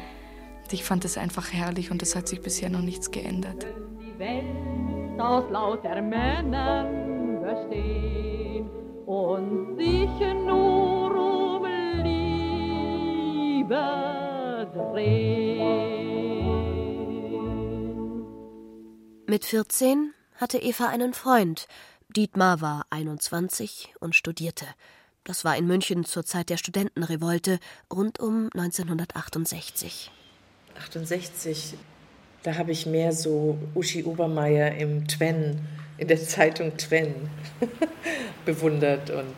Ich 0.71 0.85
fand 0.85 1.05
das 1.05 1.19
einfach 1.19 1.53
herrlich 1.53 1.91
und 1.91 2.03
es 2.03 2.17
hat 2.17 2.29
sich 2.29 2.41
bisher 2.41 2.71
noch 2.71 2.81
nichts 2.81 3.11
geändert. 3.11 3.67
Die 4.01 4.19
Welt 4.19 5.02
aus 5.21 5.51
lauter 5.51 6.01
Männern 6.03 7.41
bestehen 7.43 8.69
und 9.07 9.77
sich 9.77 10.09
nur 10.47 11.15
um 11.15 11.65
Liebe 12.03 13.77
drehen. 14.75 15.53
Mit 19.27 19.45
14 19.45 20.13
hatte 20.37 20.59
Eva 20.59 20.89
einen 20.89 21.15
Freund. 21.15 21.67
Dietmar 22.09 22.61
war 22.61 22.87
21 22.91 23.95
und 24.01 24.15
studierte. 24.15 24.67
Das 25.25 25.45
war 25.45 25.57
in 25.57 25.67
München 25.67 26.05
zur 26.05 26.25
Zeit 26.25 26.51
der 26.51 26.57
Studentenrevolte 26.57 27.59
rund 27.93 28.19
um 28.19 28.51
1968. 28.55 30.11
68, 30.77 31.75
da 32.43 32.57
habe 32.57 32.73
ich 32.73 32.87
mehr 32.87 33.13
so 33.13 33.59
Uschi 33.75 34.05
Obermeier 34.05 34.73
im 34.73 35.07
Twen, 35.07 35.61
in 35.99 36.09
der 36.09 36.23
Zeitung 36.23 36.77
Twen 36.77 37.15
bewundert 38.45 39.11
und 39.11 39.35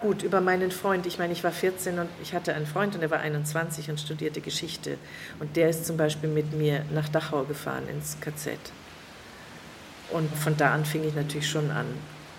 gut 0.00 0.22
über 0.24 0.40
meinen 0.40 0.72
Freund. 0.72 1.06
Ich 1.06 1.18
meine, 1.18 1.32
ich 1.32 1.44
war 1.44 1.52
14 1.52 2.00
und 2.00 2.08
ich 2.20 2.34
hatte 2.34 2.54
einen 2.54 2.66
Freund 2.66 2.96
und 2.96 3.02
er 3.02 3.10
war 3.10 3.20
21 3.20 3.88
und 3.88 4.00
studierte 4.00 4.40
Geschichte. 4.40 4.98
Und 5.38 5.56
der 5.56 5.70
ist 5.70 5.86
zum 5.86 5.96
Beispiel 5.96 6.28
mit 6.28 6.52
mir 6.52 6.84
nach 6.92 7.08
Dachau 7.08 7.44
gefahren 7.44 7.88
ins 7.88 8.18
KZ. 8.20 8.58
Und 10.10 10.28
von 10.36 10.56
da 10.56 10.74
an 10.74 10.84
fing 10.84 11.04
ich 11.04 11.14
natürlich 11.14 11.48
schon 11.48 11.70
an, 11.70 11.86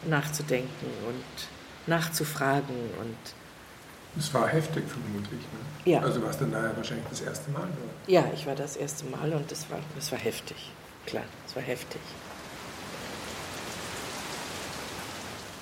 nachzudenken 0.08 0.88
und 1.08 1.48
nachzufragen 1.88 2.75
und 3.00 3.17
es 4.17 4.34
war 4.34 4.48
heftig 4.48 4.84
vermutlich. 4.88 5.41
Ne? 5.41 5.91
Ja. 5.91 6.01
Also 6.01 6.22
warst 6.22 6.39
du 6.41 6.46
da 6.46 6.72
wahrscheinlich 6.75 7.05
das 7.10 7.22
erste 7.22 7.51
Mal? 7.51 7.63
Oder? 7.63 7.93
Ja, 8.08 8.25
ich 8.34 8.46
war 8.46 8.55
das 8.55 8.75
erste 8.75 9.05
Mal 9.05 9.34
und 9.34 9.51
es 9.51 9.70
war, 9.70 9.79
das 9.96 10.12
war 10.12 10.20
heftig. 10.20 10.72
Klar, 11.05 11.24
es 11.48 11.55
war 11.55 11.63
heftig. 11.63 12.01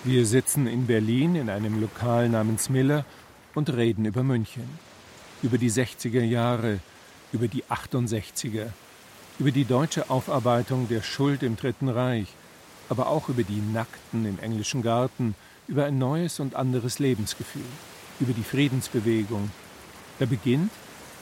Wir 0.04 0.26
sitzen 0.26 0.68
in 0.68 0.88
Berlin 0.88 1.36
in 1.36 1.50
einem 1.50 1.80
Lokal 1.80 2.30
namens 2.30 2.70
Miller 2.70 3.06
und 3.54 3.72
reden 3.72 4.06
über 4.06 4.24
München. 4.24 4.68
Über 5.44 5.58
die 5.58 5.72
60er 5.72 6.24
Jahre, 6.24 6.80
über 7.32 7.48
die 7.48 7.64
68er, 7.66 8.68
über 9.40 9.52
die 9.52 9.66
deutsche 9.66 10.10
Aufarbeitung 10.10 10.88
der 10.88 11.02
Schuld 11.02 11.44
im 11.44 11.56
Dritten 11.56 11.90
Reich, 11.90 12.28
aber 12.90 13.08
auch 13.08 13.30
über 13.30 13.44
die 13.44 13.62
Nackten 13.62 14.26
im 14.26 14.40
englischen 14.40 14.82
Garten, 14.82 15.36
über 15.68 15.86
ein 15.86 15.98
neues 15.98 16.40
und 16.40 16.56
anderes 16.56 17.00
Lebensgefühl, 17.00 17.64
über 18.22 18.34
die 18.34 18.44
Friedensbewegung. 18.44 19.52
Da 20.20 20.26
beginnt, 20.26 20.72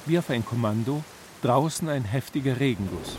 wie 0.06 0.20
auf 0.20 0.30
ein 0.30 0.46
Kommando, 0.46 1.04
draußen 1.42 1.90
ein 1.90 2.04
heftiger 2.04 2.60
Regenguss. 2.60 3.18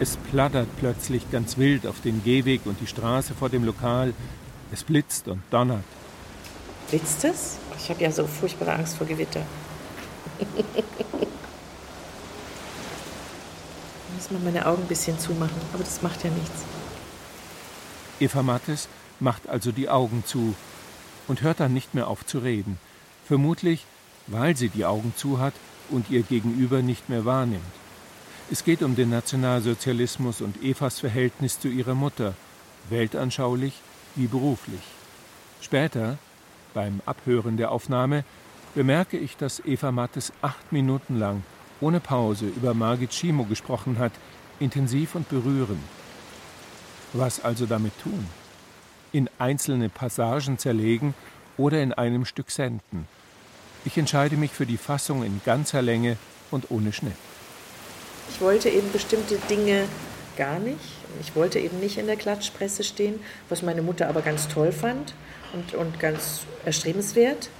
Es 0.00 0.16
plattert 0.16 0.68
plötzlich 0.78 1.30
ganz 1.30 1.56
wild 1.56 1.86
auf 1.86 2.00
den 2.00 2.22
Gehweg 2.22 2.66
und 2.66 2.80
die 2.80 2.86
Straße 2.86 3.34
vor 3.34 3.48
dem 3.48 3.64
Lokal, 3.64 4.12
es 4.72 4.84
blitzt 4.84 5.28
und 5.28 5.42
donnert. 5.50 5.84
Blitzt 6.90 7.24
es? 7.24 7.58
Ich 7.78 7.88
habe 7.90 8.02
ja 8.02 8.10
so 8.10 8.26
furchtbare 8.26 8.72
Angst 8.72 8.96
vor 8.96 9.06
Gewitter. 9.06 9.42
Ich 10.38 10.46
muss 14.14 14.30
mal 14.30 14.40
meine 14.44 14.66
Augen 14.66 14.82
ein 14.82 14.88
bisschen 14.88 15.18
zumachen, 15.18 15.60
aber 15.72 15.84
das 15.84 16.02
macht 16.02 16.24
ja 16.24 16.30
nichts. 16.30 16.62
Eva 18.20 18.42
Mattes 18.42 18.88
macht 19.20 19.48
also 19.48 19.72
die 19.72 19.88
Augen 19.88 20.24
zu 20.26 20.54
und 21.28 21.42
hört 21.42 21.60
dann 21.60 21.74
nicht 21.74 21.94
mehr 21.94 22.08
auf 22.08 22.26
zu 22.26 22.38
reden. 22.38 22.78
Vermutlich, 23.28 23.84
weil 24.26 24.56
sie 24.56 24.70
die 24.70 24.86
Augen 24.86 25.12
zu 25.14 25.38
hat 25.38 25.52
und 25.90 26.08
ihr 26.08 26.22
Gegenüber 26.22 26.80
nicht 26.80 27.10
mehr 27.10 27.26
wahrnimmt. 27.26 27.60
Es 28.50 28.64
geht 28.64 28.82
um 28.82 28.96
den 28.96 29.10
Nationalsozialismus 29.10 30.40
und 30.40 30.62
Evas 30.62 30.98
Verhältnis 30.98 31.60
zu 31.60 31.68
ihrer 31.68 31.94
Mutter, 31.94 32.32
weltanschaulich 32.88 33.74
wie 34.16 34.28
beruflich. 34.28 34.80
Später, 35.60 36.16
beim 36.72 37.02
Abhören 37.04 37.58
der 37.58 37.70
Aufnahme, 37.70 38.24
bemerke 38.74 39.18
ich, 39.18 39.36
dass 39.36 39.62
Eva 39.62 39.92
Mattes 39.92 40.32
acht 40.40 40.72
Minuten 40.72 41.18
lang 41.18 41.42
ohne 41.82 42.00
Pause 42.00 42.46
über 42.46 42.72
Margit 42.72 43.12
Schimo 43.12 43.44
gesprochen 43.44 43.98
hat, 43.98 44.12
intensiv 44.58 45.14
und 45.14 45.28
berührend. 45.28 45.82
Was 47.12 47.44
also 47.44 47.66
damit 47.66 47.92
tun? 48.02 48.26
In 49.12 49.28
einzelne 49.38 49.90
Passagen 49.90 50.56
zerlegen 50.56 51.12
oder 51.58 51.82
in 51.82 51.92
einem 51.92 52.24
Stück 52.24 52.50
senden? 52.50 53.06
Ich 53.84 53.96
entscheide 53.96 54.36
mich 54.36 54.50
für 54.50 54.66
die 54.66 54.76
Fassung 54.76 55.22
in 55.22 55.40
ganzer 55.44 55.82
Länge 55.82 56.16
und 56.50 56.70
ohne 56.70 56.92
Schnitt. 56.92 57.14
Ich 58.30 58.40
wollte 58.40 58.68
eben 58.68 58.90
bestimmte 58.92 59.36
Dinge 59.48 59.86
gar 60.36 60.58
nicht. 60.58 60.78
Ich 61.20 61.34
wollte 61.34 61.58
eben 61.58 61.80
nicht 61.80 61.98
in 61.98 62.06
der 62.06 62.16
Klatschpresse 62.16 62.84
stehen, 62.84 63.20
was 63.48 63.62
meine 63.62 63.82
Mutter 63.82 64.08
aber 64.08 64.22
ganz 64.22 64.48
toll 64.48 64.72
fand 64.72 65.14
und, 65.52 65.74
und 65.74 65.98
ganz 65.98 66.42
erstrebenswert. 66.64 67.50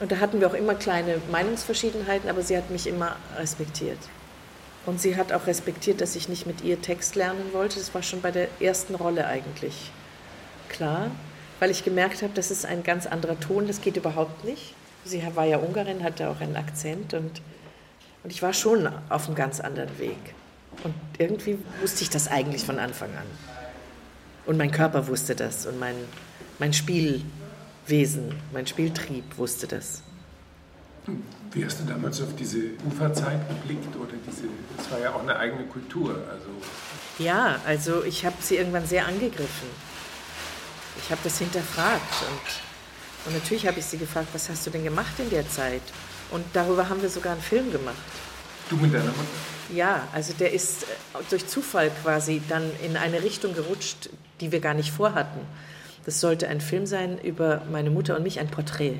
Und 0.00 0.10
da 0.10 0.18
hatten 0.18 0.40
wir 0.40 0.48
auch 0.48 0.54
immer 0.54 0.74
kleine 0.74 1.20
Meinungsverschiedenheiten, 1.30 2.28
aber 2.28 2.42
sie 2.42 2.56
hat 2.56 2.70
mich 2.70 2.86
immer 2.86 3.16
respektiert. 3.36 3.98
Und 4.84 5.00
sie 5.00 5.16
hat 5.16 5.32
auch 5.32 5.46
respektiert, 5.46 6.00
dass 6.00 6.16
ich 6.16 6.28
nicht 6.28 6.46
mit 6.46 6.62
ihr 6.62 6.80
Text 6.82 7.14
lernen 7.14 7.52
wollte. 7.52 7.78
Das 7.78 7.94
war 7.94 8.02
schon 8.02 8.20
bei 8.20 8.32
der 8.32 8.48
ersten 8.60 8.96
Rolle 8.96 9.26
eigentlich 9.26 9.92
klar, 10.68 11.10
weil 11.60 11.70
ich 11.70 11.84
gemerkt 11.84 12.22
habe, 12.22 12.32
das 12.34 12.50
ist 12.50 12.66
ein 12.66 12.82
ganz 12.82 13.06
anderer 13.06 13.38
Ton, 13.38 13.68
das 13.68 13.80
geht 13.80 13.96
überhaupt 13.96 14.44
nicht. 14.44 14.74
Sie 15.04 15.22
war 15.34 15.44
ja 15.44 15.58
Ungarin, 15.58 16.02
hatte 16.02 16.28
auch 16.28 16.40
einen 16.40 16.56
Akzent 16.56 17.14
und, 17.14 17.42
und 18.22 18.30
ich 18.30 18.42
war 18.42 18.52
schon 18.52 18.88
auf 19.08 19.26
einem 19.26 19.34
ganz 19.34 19.60
anderen 19.60 19.98
Weg. 19.98 20.34
Und 20.84 20.94
irgendwie 21.18 21.58
wusste 21.80 22.02
ich 22.02 22.10
das 22.10 22.28
eigentlich 22.28 22.64
von 22.64 22.78
Anfang 22.78 23.10
an. 23.10 23.26
Und 24.46 24.56
mein 24.56 24.70
Körper 24.70 25.06
wusste 25.06 25.34
das 25.34 25.66
und 25.66 25.78
mein, 25.78 25.94
mein 26.58 26.72
Spielwesen, 26.72 28.34
mein 28.52 28.66
Spieltrieb 28.66 29.38
wusste 29.38 29.66
das. 29.66 30.02
Wie 31.52 31.64
hast 31.64 31.80
du 31.80 31.84
damals 31.84 32.22
auf 32.22 32.34
diese 32.36 32.58
Uferzeit 32.86 33.48
geblickt 33.48 33.94
oder 33.96 34.12
diese, 34.26 34.44
das 34.76 34.90
war 34.90 35.00
ja 35.00 35.12
auch 35.14 35.22
eine 35.22 35.36
eigene 35.36 35.64
Kultur, 35.64 36.16
also. 36.30 36.48
Ja, 37.18 37.60
also 37.66 38.04
ich 38.04 38.24
habe 38.24 38.36
sie 38.40 38.56
irgendwann 38.56 38.86
sehr 38.86 39.06
angegriffen. 39.06 39.68
Ich 40.98 41.10
habe 41.10 41.20
das 41.24 41.38
hinterfragt 41.38 42.22
und, 42.30 42.71
und 43.24 43.34
natürlich 43.34 43.66
habe 43.66 43.78
ich 43.78 43.84
sie 43.84 43.98
gefragt, 43.98 44.28
was 44.32 44.48
hast 44.48 44.66
du 44.66 44.70
denn 44.70 44.84
gemacht 44.84 45.12
in 45.18 45.30
der 45.30 45.48
Zeit? 45.48 45.82
Und 46.30 46.44
darüber 46.52 46.88
haben 46.88 47.02
wir 47.02 47.08
sogar 47.08 47.32
einen 47.32 47.42
Film 47.42 47.70
gemacht. 47.70 47.96
Du 48.68 48.76
mit 48.76 48.92
deiner 48.92 49.06
Mutter? 49.06 49.26
Ja, 49.74 50.08
also 50.12 50.32
der 50.32 50.52
ist 50.52 50.84
äh, 50.84 50.86
durch 51.30 51.46
Zufall 51.46 51.90
quasi 52.02 52.42
dann 52.48 52.70
in 52.84 52.96
eine 52.96 53.22
Richtung 53.22 53.54
gerutscht, 53.54 54.08
die 54.40 54.50
wir 54.50 54.60
gar 54.60 54.74
nicht 54.74 54.90
vorhatten. 54.90 55.40
Das 56.04 56.20
sollte 56.20 56.48
ein 56.48 56.60
Film 56.60 56.86
sein 56.86 57.18
über 57.18 57.62
meine 57.70 57.90
Mutter 57.90 58.16
und 58.16 58.22
mich, 58.22 58.40
ein 58.40 58.48
Porträt. 58.48 58.98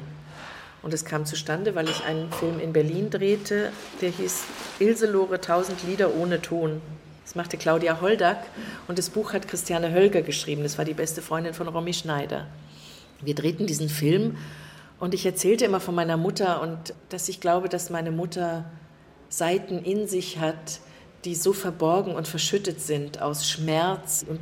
Und 0.82 0.92
es 0.94 1.04
kam 1.04 1.26
zustande, 1.26 1.74
weil 1.74 1.88
ich 1.88 2.04
einen 2.04 2.32
Film 2.32 2.60
in 2.60 2.72
Berlin 2.72 3.10
drehte, 3.10 3.72
der 4.00 4.10
hieß 4.10 4.42
Ilse 4.80 5.06
Lore, 5.06 5.36
1000 5.36 5.84
Lieder 5.84 6.14
ohne 6.14 6.42
Ton. 6.42 6.80
Das 7.24 7.34
machte 7.34 7.56
Claudia 7.56 8.00
Holdack 8.00 8.44
und 8.88 8.98
das 8.98 9.10
Buch 9.10 9.32
hat 9.32 9.48
Christiane 9.48 9.92
Hölger 9.92 10.22
geschrieben. 10.22 10.62
Das 10.64 10.78
war 10.78 10.84
die 10.84 10.94
beste 10.94 11.22
Freundin 11.22 11.54
von 11.54 11.68
Romy 11.68 11.94
Schneider. 11.94 12.46
Wir 13.22 13.34
drehten 13.34 13.66
diesen 13.66 13.88
Film 13.88 14.36
und 14.98 15.14
ich 15.14 15.26
erzählte 15.26 15.64
immer 15.64 15.80
von 15.80 15.94
meiner 15.94 16.16
Mutter 16.16 16.60
und 16.60 16.94
dass 17.08 17.28
ich 17.28 17.40
glaube, 17.40 17.68
dass 17.68 17.90
meine 17.90 18.10
Mutter 18.10 18.64
Seiten 19.28 19.78
in 19.78 20.06
sich 20.06 20.38
hat, 20.38 20.80
die 21.24 21.34
so 21.34 21.52
verborgen 21.52 22.14
und 22.14 22.28
verschüttet 22.28 22.80
sind 22.80 23.22
aus 23.22 23.48
Schmerz 23.48 24.24
und 24.28 24.40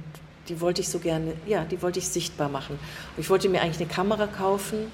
die 0.49 0.61
wollte 0.61 0.81
ich 0.81 0.89
so 0.89 0.99
gerne, 0.99 1.35
ja, 1.47 1.65
die 1.65 1.81
wollte 1.83 1.99
ich 1.99 2.09
sichtbar 2.09 2.49
machen. 2.49 2.79
Und 3.17 3.21
ich 3.21 3.31
wollte 3.31 3.49
mir 3.49 3.63
eigentlich 3.63 3.81
eine 3.81 3.89
Kamera 3.89 4.27
kaufen 4.27 4.91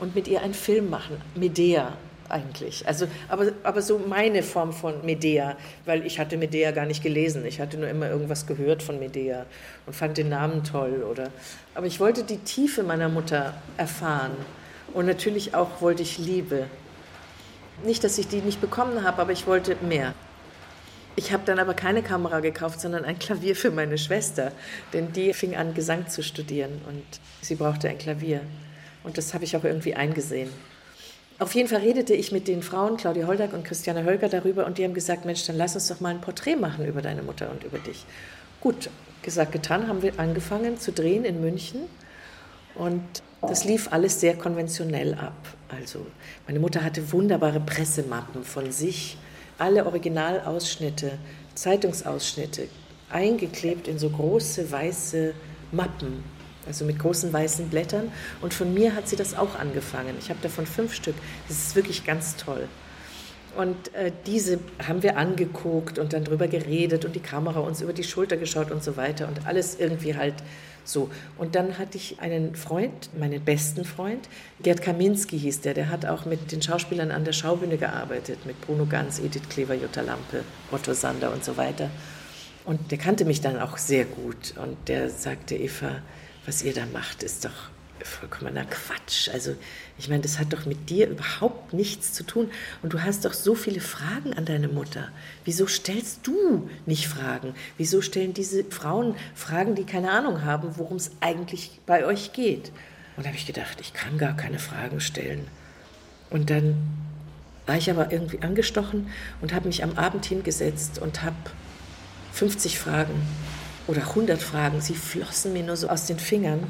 und 0.00 0.14
mit 0.14 0.28
ihr 0.28 0.42
einen 0.42 0.54
Film 0.54 0.90
machen, 0.90 1.16
Medea 1.34 1.96
eigentlich. 2.28 2.86
Also, 2.86 3.06
aber, 3.28 3.52
aber 3.62 3.82
so 3.82 3.98
meine 3.98 4.42
Form 4.42 4.72
von 4.72 5.04
Medea, 5.04 5.56
weil 5.84 6.06
ich 6.06 6.18
hatte 6.18 6.36
Medea 6.36 6.70
gar 6.70 6.86
nicht 6.86 7.02
gelesen. 7.02 7.44
Ich 7.46 7.60
hatte 7.60 7.76
nur 7.76 7.88
immer 7.88 8.08
irgendwas 8.08 8.46
gehört 8.46 8.82
von 8.82 8.98
Medea 8.98 9.46
und 9.86 9.94
fand 9.94 10.18
den 10.18 10.28
Namen 10.28 10.64
toll. 10.64 11.04
Oder, 11.10 11.30
aber 11.74 11.86
ich 11.86 12.00
wollte 12.00 12.24
die 12.24 12.38
Tiefe 12.38 12.82
meiner 12.82 13.08
Mutter 13.08 13.54
erfahren 13.76 14.32
und 14.94 15.06
natürlich 15.06 15.54
auch 15.54 15.80
wollte 15.80 16.02
ich 16.02 16.18
Liebe. 16.18 16.66
Nicht, 17.84 18.02
dass 18.04 18.18
ich 18.18 18.28
die 18.28 18.40
nicht 18.40 18.60
bekommen 18.60 19.04
habe, 19.04 19.22
aber 19.22 19.32
ich 19.32 19.46
wollte 19.46 19.76
mehr. 19.82 20.14
Ich 21.18 21.32
habe 21.32 21.42
dann 21.44 21.58
aber 21.58 21.74
keine 21.74 22.02
Kamera 22.02 22.40
gekauft, 22.40 22.80
sondern 22.80 23.04
ein 23.04 23.18
Klavier 23.18 23.56
für 23.56 23.72
meine 23.72 23.98
Schwester, 23.98 24.52
denn 24.92 25.12
die 25.12 25.32
fing 25.32 25.56
an, 25.56 25.74
Gesang 25.74 26.08
zu 26.08 26.22
studieren 26.22 26.80
und 26.88 27.02
sie 27.40 27.56
brauchte 27.56 27.88
ein 27.88 27.98
Klavier. 27.98 28.40
Und 29.02 29.18
das 29.18 29.34
habe 29.34 29.42
ich 29.44 29.56
auch 29.56 29.64
irgendwie 29.64 29.94
eingesehen. 29.94 30.48
Auf 31.40 31.54
jeden 31.54 31.68
Fall 31.68 31.82
redete 31.82 32.14
ich 32.14 32.32
mit 32.32 32.48
den 32.48 32.62
Frauen, 32.62 32.96
Claudia 32.96 33.28
Holdack 33.28 33.52
und 33.52 33.64
Christiane 33.64 34.02
Hölger, 34.02 34.28
darüber 34.28 34.66
und 34.66 34.76
die 34.76 34.82
haben 34.82 34.94
gesagt, 34.94 35.24
Mensch, 35.24 35.46
dann 35.46 35.56
lass 35.56 35.76
uns 35.76 35.86
doch 35.86 36.00
mal 36.00 36.08
ein 36.08 36.20
Porträt 36.20 36.56
machen 36.56 36.84
über 36.84 37.00
deine 37.00 37.22
Mutter 37.22 37.48
und 37.50 37.62
über 37.62 37.78
dich. 37.78 38.06
Gut, 38.60 38.90
gesagt, 39.22 39.52
getan, 39.52 39.86
haben 39.86 40.02
wir 40.02 40.18
angefangen 40.18 40.78
zu 40.78 40.90
drehen 40.90 41.24
in 41.24 41.40
München 41.40 41.82
und 42.74 43.04
das 43.40 43.64
lief 43.64 43.92
alles 43.92 44.20
sehr 44.20 44.36
konventionell 44.36 45.14
ab. 45.14 45.36
Also 45.68 46.04
meine 46.48 46.58
Mutter 46.58 46.82
hatte 46.82 47.12
wunderbare 47.12 47.60
Pressemappen 47.60 48.42
von 48.42 48.72
sich, 48.72 49.16
alle 49.58 49.86
Originalausschnitte, 49.86 51.12
Zeitungsausschnitte, 51.54 52.66
eingeklebt 53.10 53.86
in 53.86 54.00
so 54.00 54.10
große 54.10 54.72
weiße 54.72 55.34
Mappen, 55.70 56.24
also 56.68 56.84
mit 56.84 57.00
großen 57.00 57.32
weißen 57.32 57.68
Blättern. 57.68 58.12
Und 58.40 58.54
von 58.54 58.72
mir 58.72 58.94
hat 58.94 59.08
sie 59.08 59.16
das 59.16 59.36
auch 59.36 59.58
angefangen. 59.58 60.14
Ich 60.20 60.30
habe 60.30 60.38
davon 60.40 60.66
fünf 60.66 60.94
Stück. 60.94 61.16
Das 61.48 61.56
ist 61.58 61.74
wirklich 61.74 62.04
ganz 62.04 62.36
toll. 62.36 62.68
Und 63.56 63.92
äh, 63.94 64.12
diese 64.26 64.60
haben 64.86 65.02
wir 65.02 65.16
angeguckt 65.16 65.98
und 65.98 66.12
dann 66.12 66.22
drüber 66.22 66.46
geredet 66.46 67.04
und 67.04 67.16
die 67.16 67.20
Kamera 67.20 67.58
uns 67.58 67.80
über 67.80 67.92
die 67.92 68.04
Schulter 68.04 68.36
geschaut 68.36 68.70
und 68.70 68.84
so 68.84 68.96
weiter 68.96 69.26
und 69.26 69.48
alles 69.48 69.80
irgendwie 69.80 70.14
halt 70.14 70.34
so. 70.84 71.10
Und 71.36 71.54
dann 71.54 71.76
hatte 71.78 71.96
ich 71.96 72.20
einen 72.20 72.54
Freund, 72.54 73.10
meinen 73.18 73.42
besten 73.44 73.84
Freund, 73.84 74.28
Gerd 74.62 74.80
Kaminski 74.82 75.38
hieß 75.38 75.62
der, 75.62 75.74
der 75.74 75.90
hat 75.90 76.06
auch 76.06 76.24
mit 76.24 76.52
den 76.52 76.62
Schauspielern 76.62 77.10
an 77.10 77.24
der 77.24 77.32
Schaubühne 77.32 77.78
gearbeitet, 77.78 78.46
mit 78.46 78.60
Bruno 78.60 78.86
Ganz, 78.86 79.18
Edith 79.18 79.48
Klever, 79.48 79.74
Jutta 79.74 80.02
Lampe, 80.02 80.44
Otto 80.70 80.92
Sander 80.92 81.32
und 81.32 81.44
so 81.44 81.56
weiter. 81.56 81.90
Und 82.64 82.90
der 82.90 82.98
kannte 82.98 83.24
mich 83.24 83.40
dann 83.40 83.58
auch 83.58 83.78
sehr 83.78 84.04
gut 84.04 84.54
und 84.62 84.76
der 84.88 85.08
sagte, 85.08 85.56
Eva, 85.56 86.02
was 86.48 86.62
ihr 86.62 86.72
da 86.72 86.86
macht, 86.86 87.22
ist 87.22 87.44
doch 87.44 87.50
vollkommener 88.00 88.64
Quatsch. 88.64 89.28
Also 89.28 89.54
ich 89.98 90.08
meine, 90.08 90.22
das 90.22 90.38
hat 90.38 90.54
doch 90.54 90.64
mit 90.64 90.88
dir 90.88 91.06
überhaupt 91.06 91.74
nichts 91.74 92.14
zu 92.14 92.24
tun. 92.24 92.50
Und 92.82 92.94
du 92.94 93.02
hast 93.02 93.26
doch 93.26 93.34
so 93.34 93.54
viele 93.54 93.80
Fragen 93.80 94.32
an 94.32 94.46
deine 94.46 94.68
Mutter. 94.68 95.10
Wieso 95.44 95.66
stellst 95.66 96.26
du 96.26 96.70
nicht 96.86 97.06
Fragen? 97.06 97.54
Wieso 97.76 98.00
stellen 98.00 98.32
diese 98.32 98.64
Frauen 98.64 99.14
Fragen, 99.34 99.74
die 99.74 99.84
keine 99.84 100.10
Ahnung 100.10 100.42
haben, 100.42 100.78
worum 100.78 100.96
es 100.96 101.10
eigentlich 101.20 101.80
bei 101.84 102.06
euch 102.06 102.32
geht? 102.32 102.72
Und 103.18 103.26
da 103.26 103.28
habe 103.28 103.36
ich 103.36 103.46
gedacht, 103.46 103.78
ich 103.82 103.92
kann 103.92 104.16
gar 104.16 104.34
keine 104.34 104.58
Fragen 104.58 105.00
stellen. 105.00 105.46
Und 106.30 106.48
dann 106.48 106.76
war 107.66 107.76
ich 107.76 107.90
aber 107.90 108.10
irgendwie 108.10 108.40
angestochen 108.40 109.10
und 109.42 109.52
habe 109.52 109.66
mich 109.66 109.82
am 109.84 109.98
Abend 109.98 110.24
hingesetzt 110.24 110.98
und 110.98 111.22
habe 111.22 111.36
50 112.32 112.78
Fragen 112.78 113.20
oder 113.88 114.02
100 114.02 114.40
Fragen, 114.40 114.80
sie 114.80 114.94
flossen 114.94 115.54
mir 115.54 115.64
nur 115.64 115.76
so 115.76 115.88
aus 115.88 116.06
den 116.06 116.18
Fingern 116.18 116.60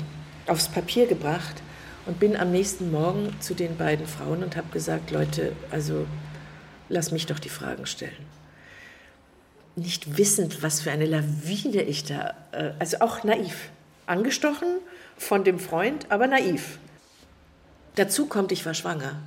aufs 0.47 0.69
Papier 0.69 1.07
gebracht 1.07 1.63
und 2.07 2.19
bin 2.19 2.37
am 2.37 2.53
nächsten 2.53 2.91
Morgen 2.91 3.37
zu 3.41 3.55
den 3.55 3.77
beiden 3.77 4.07
Frauen 4.07 4.43
und 4.43 4.57
habe 4.57 4.69
gesagt, 4.73 5.11
Leute, 5.11 5.53
also 5.71 6.07
lass 6.89 7.11
mich 7.11 7.27
doch 7.27 7.39
die 7.39 7.51
Fragen 7.51 7.85
stellen. 7.85 8.27
Nicht 9.77 10.17
wissend, 10.17 10.63
was 10.63 10.81
für 10.81 10.91
eine 10.91 11.07
Lawine 11.07 11.83
ich 11.83 12.05
da, 12.05 12.35
äh, 12.53 12.71
also 12.79 13.01
auch 13.01 13.25
naiv, 13.25 13.69
angestochen 14.07 14.69
von 15.17 15.45
dem 15.45 15.59
Freund, 15.59 16.07
aber 16.11 16.29
naiv. 16.29 16.79
Dazu 17.97 18.27
kommt, 18.27 18.53
ich 18.53 18.65
war 18.65 18.75
schwanger 18.75 19.21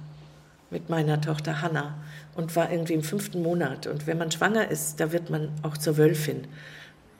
mit 0.70 0.90
meiner 0.90 1.20
Tochter 1.20 1.62
Hannah 1.62 1.96
und 2.36 2.56
war 2.56 2.72
irgendwie 2.72 2.94
im 2.94 3.04
fünften 3.04 3.44
Monat. 3.44 3.88
Und 3.88 4.08
wenn 4.08 4.18
man 4.18 4.32
schwanger 4.32 4.72
ist, 4.72 5.02
da 5.02 5.12
wird 5.12 5.30
man 5.30 5.50
auch 5.62 5.78
zur 5.78 5.98
Wölfin 5.98 6.48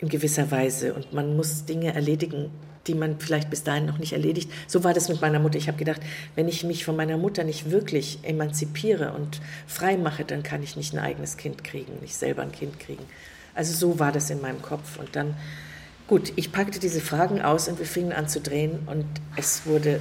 in 0.02 0.10
gewisser 0.10 0.52
Weise 0.52 0.94
und 0.94 1.14
man 1.14 1.38
muss 1.38 1.66
Dinge 1.66 1.94
erledigen, 1.94 2.50
die 2.88 2.96
man 2.96 3.20
vielleicht 3.20 3.52
bis 3.52 3.64
dahin 3.64 3.86
noch 3.86 4.00
nicht 4.00 4.14
erledigt. 4.14 4.52
So 4.68 4.84
war 4.84 4.94
das 4.94 5.08
mit 5.08 5.22
meiner 5.22 5.40
Mutter. 5.40 5.58
Ich 5.58 5.68
habe 5.68 5.78
gedacht, 5.78 6.02
wenn 6.36 6.48
ich 6.48 6.64
mich 6.64 6.84
von 6.84 6.96
meiner 6.96 7.18
Mutter 7.18 7.44
nicht 7.44 7.70
wirklich 7.70 8.20
emanzipiere 8.24 9.14
und 9.14 9.40
frei 9.68 9.98
mache, 9.98 10.26
dann 10.26 10.42
kann 10.42 10.64
ich 10.64 10.76
nicht 10.76 10.94
ein 10.94 11.00
eigenes 11.00 11.38
Kind 11.38 11.64
kriegen, 11.64 11.94
nicht 12.02 12.16
selber 12.16 12.42
ein 12.42 12.52
Kind 12.52 12.80
kriegen. 12.80 13.04
Also 13.54 13.74
so 13.74 14.00
war 14.00 14.12
das 14.12 14.32
in 14.32 14.42
meinem 14.42 14.64
Kopf. 14.64 14.98
Und 14.98 15.16
dann, 15.16 15.36
gut, 16.08 16.34
ich 16.36 16.52
packte 16.52 16.80
diese 16.80 17.02
Fragen 17.02 17.42
aus 17.42 17.68
und 17.68 17.78
wir 17.78 17.86
fingen 17.86 18.14
an 18.14 18.28
zu 18.28 18.42
drehen 18.42 18.80
und 18.88 19.06
es 19.36 19.68
wurde, 19.68 20.00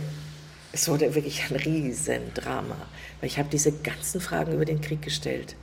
es 0.72 0.88
wurde 0.88 1.14
wirklich 1.14 1.42
ein 1.50 1.56
Riesendrama, 1.56 2.76
weil 3.20 3.28
ich 3.28 3.38
habe 3.38 3.50
diese 3.50 3.72
ganzen 3.72 4.22
Fragen 4.22 4.54
über 4.54 4.64
den 4.64 4.80
Krieg 4.80 5.02
gestellt. 5.02 5.56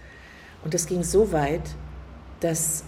Und 0.63 0.75
es 0.75 0.85
ging 0.85 1.01
so 1.03 1.31
weit, 1.31 1.63
dass 2.41 2.83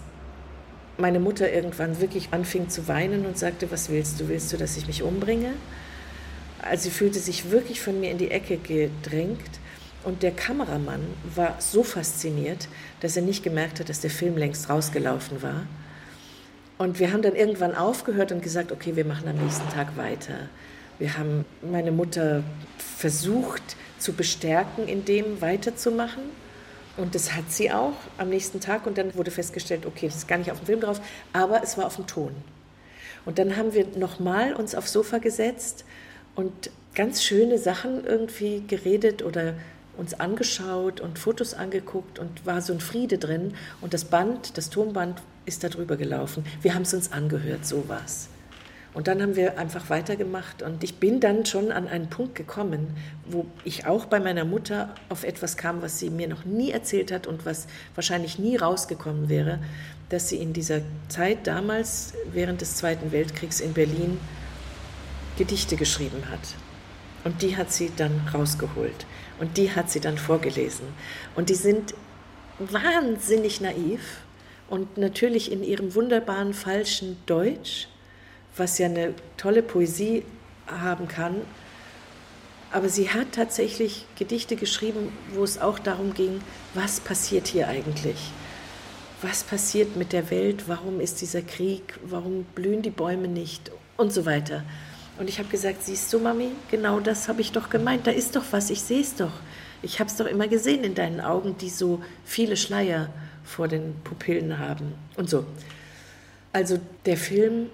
meine 1.00 1.20
Mutter 1.20 1.52
irgendwann 1.52 2.00
wirklich 2.00 2.28
anfing 2.32 2.68
zu 2.68 2.88
weinen 2.88 3.26
und 3.26 3.38
sagte, 3.38 3.70
was 3.70 3.88
willst 3.88 4.20
du? 4.20 4.28
Willst 4.28 4.52
du, 4.52 4.56
dass 4.56 4.76
ich 4.76 4.86
mich 4.86 5.02
umbringe? 5.02 5.52
Also 6.62 6.84
sie 6.84 6.90
fühlte 6.90 7.18
sich 7.18 7.50
wirklich 7.50 7.80
von 7.80 7.98
mir 8.00 8.10
in 8.10 8.18
die 8.18 8.30
Ecke 8.30 8.58
gedrängt. 8.58 9.60
Und 10.02 10.22
der 10.22 10.30
Kameramann 10.30 11.02
war 11.34 11.56
so 11.58 11.82
fasziniert, 11.82 12.68
dass 13.00 13.16
er 13.16 13.22
nicht 13.22 13.42
gemerkt 13.42 13.80
hat, 13.80 13.88
dass 13.88 14.00
der 14.00 14.10
Film 14.10 14.36
längst 14.36 14.70
rausgelaufen 14.70 15.42
war. 15.42 15.66
Und 16.78 16.98
wir 16.98 17.12
haben 17.12 17.20
dann 17.20 17.36
irgendwann 17.36 17.74
aufgehört 17.74 18.32
und 18.32 18.42
gesagt, 18.42 18.72
okay, 18.72 18.96
wir 18.96 19.04
machen 19.04 19.28
am 19.28 19.36
nächsten 19.36 19.68
Tag 19.68 19.98
weiter. 19.98 20.48
Wir 20.98 21.18
haben 21.18 21.44
meine 21.60 21.92
Mutter 21.92 22.42
versucht 22.78 23.62
zu 23.98 24.14
bestärken, 24.14 24.88
in 24.88 25.04
dem 25.04 25.42
weiterzumachen. 25.42 26.22
Und 27.00 27.14
das 27.14 27.32
hat 27.34 27.50
sie 27.50 27.70
auch 27.70 27.94
am 28.18 28.28
nächsten 28.28 28.60
Tag. 28.60 28.86
Und 28.86 28.98
dann 28.98 29.14
wurde 29.14 29.30
festgestellt, 29.30 29.86
okay, 29.86 30.06
das 30.06 30.16
ist 30.16 30.28
gar 30.28 30.38
nicht 30.38 30.50
auf 30.52 30.58
dem 30.58 30.66
Film 30.66 30.80
drauf, 30.80 31.00
aber 31.32 31.62
es 31.62 31.78
war 31.78 31.86
auf 31.86 31.96
dem 31.96 32.06
Ton. 32.06 32.34
Und 33.24 33.38
dann 33.38 33.56
haben 33.56 33.74
wir 33.74 33.86
nochmal 33.96 34.54
uns 34.54 34.74
aufs 34.74 34.92
Sofa 34.92 35.18
gesetzt 35.18 35.84
und 36.34 36.70
ganz 36.94 37.22
schöne 37.22 37.58
Sachen 37.58 38.04
irgendwie 38.04 38.62
geredet 38.66 39.22
oder 39.22 39.54
uns 39.96 40.18
angeschaut 40.18 41.00
und 41.00 41.18
Fotos 41.18 41.54
angeguckt 41.54 42.18
und 42.18 42.46
war 42.46 42.62
so 42.62 42.72
ein 42.72 42.80
Friede 42.80 43.18
drin. 43.18 43.54
Und 43.80 43.92
das 43.94 44.04
Band, 44.04 44.56
das 44.56 44.70
Tonband 44.70 45.20
ist 45.46 45.64
da 45.64 45.68
drüber 45.68 45.96
gelaufen. 45.96 46.44
Wir 46.62 46.74
haben 46.74 46.82
es 46.82 46.94
uns 46.94 47.12
angehört, 47.12 47.66
so 47.66 47.88
war's. 47.88 48.28
Und 48.92 49.06
dann 49.06 49.22
haben 49.22 49.36
wir 49.36 49.56
einfach 49.56 49.88
weitergemacht 49.88 50.62
und 50.62 50.82
ich 50.82 50.96
bin 50.96 51.20
dann 51.20 51.46
schon 51.46 51.70
an 51.70 51.86
einen 51.86 52.10
Punkt 52.10 52.34
gekommen, 52.34 52.96
wo 53.24 53.46
ich 53.64 53.86
auch 53.86 54.06
bei 54.06 54.18
meiner 54.18 54.44
Mutter 54.44 54.94
auf 55.08 55.22
etwas 55.22 55.56
kam, 55.56 55.80
was 55.80 56.00
sie 56.00 56.10
mir 56.10 56.26
noch 56.26 56.44
nie 56.44 56.72
erzählt 56.72 57.12
hat 57.12 57.28
und 57.28 57.46
was 57.46 57.68
wahrscheinlich 57.94 58.40
nie 58.40 58.56
rausgekommen 58.56 59.28
wäre, 59.28 59.60
dass 60.08 60.28
sie 60.28 60.38
in 60.38 60.52
dieser 60.52 60.80
Zeit 61.08 61.46
damals 61.46 62.14
während 62.32 62.62
des 62.62 62.76
Zweiten 62.76 63.12
Weltkriegs 63.12 63.60
in 63.60 63.74
Berlin 63.74 64.18
Gedichte 65.38 65.76
geschrieben 65.76 66.24
hat. 66.28 66.40
Und 67.22 67.42
die 67.42 67.56
hat 67.56 67.70
sie 67.70 67.92
dann 67.96 68.28
rausgeholt 68.34 69.06
und 69.38 69.56
die 69.56 69.70
hat 69.70 69.88
sie 69.88 70.00
dann 70.00 70.18
vorgelesen. 70.18 70.86
Und 71.36 71.48
die 71.48 71.54
sind 71.54 71.94
wahnsinnig 72.58 73.60
naiv 73.60 74.00
und 74.68 74.98
natürlich 74.98 75.52
in 75.52 75.62
ihrem 75.62 75.94
wunderbaren 75.94 76.54
falschen 76.54 77.18
Deutsch 77.26 77.88
was 78.56 78.78
ja 78.78 78.86
eine 78.86 79.14
tolle 79.36 79.62
Poesie 79.62 80.24
haben 80.66 81.08
kann. 81.08 81.36
Aber 82.72 82.88
sie 82.88 83.10
hat 83.10 83.32
tatsächlich 83.32 84.06
Gedichte 84.16 84.54
geschrieben, 84.56 85.12
wo 85.34 85.42
es 85.42 85.60
auch 85.60 85.78
darum 85.78 86.14
ging, 86.14 86.40
was 86.74 87.00
passiert 87.00 87.48
hier 87.48 87.68
eigentlich? 87.68 88.30
Was 89.22 89.42
passiert 89.42 89.96
mit 89.96 90.12
der 90.12 90.30
Welt? 90.30 90.64
Warum 90.68 91.00
ist 91.00 91.20
dieser 91.20 91.42
Krieg? 91.42 91.98
Warum 92.04 92.44
blühen 92.54 92.82
die 92.82 92.90
Bäume 92.90 93.28
nicht? 93.28 93.70
Und 93.96 94.12
so 94.12 94.24
weiter. 94.24 94.62
Und 95.18 95.28
ich 95.28 95.38
habe 95.38 95.48
gesagt, 95.48 95.84
siehst 95.84 96.10
du, 96.12 96.18
Mami, 96.18 96.52
genau 96.70 97.00
das 97.00 97.28
habe 97.28 97.42
ich 97.42 97.52
doch 97.52 97.68
gemeint. 97.68 98.06
Da 98.06 98.12
ist 98.12 98.36
doch 98.36 98.44
was, 98.52 98.70
ich 98.70 98.80
sehe 98.80 99.02
es 99.02 99.16
doch. 99.16 99.32
Ich 99.82 99.98
habe 100.00 100.08
es 100.08 100.16
doch 100.16 100.26
immer 100.26 100.48
gesehen 100.48 100.84
in 100.84 100.94
deinen 100.94 101.20
Augen, 101.20 101.58
die 101.58 101.68
so 101.68 102.02
viele 102.24 102.56
Schleier 102.56 103.10
vor 103.44 103.68
den 103.68 103.94
Pupillen 104.04 104.58
haben. 104.58 104.94
Und 105.16 105.28
so. 105.28 105.44
Also 106.52 106.78
der 107.04 107.16
Film 107.16 107.68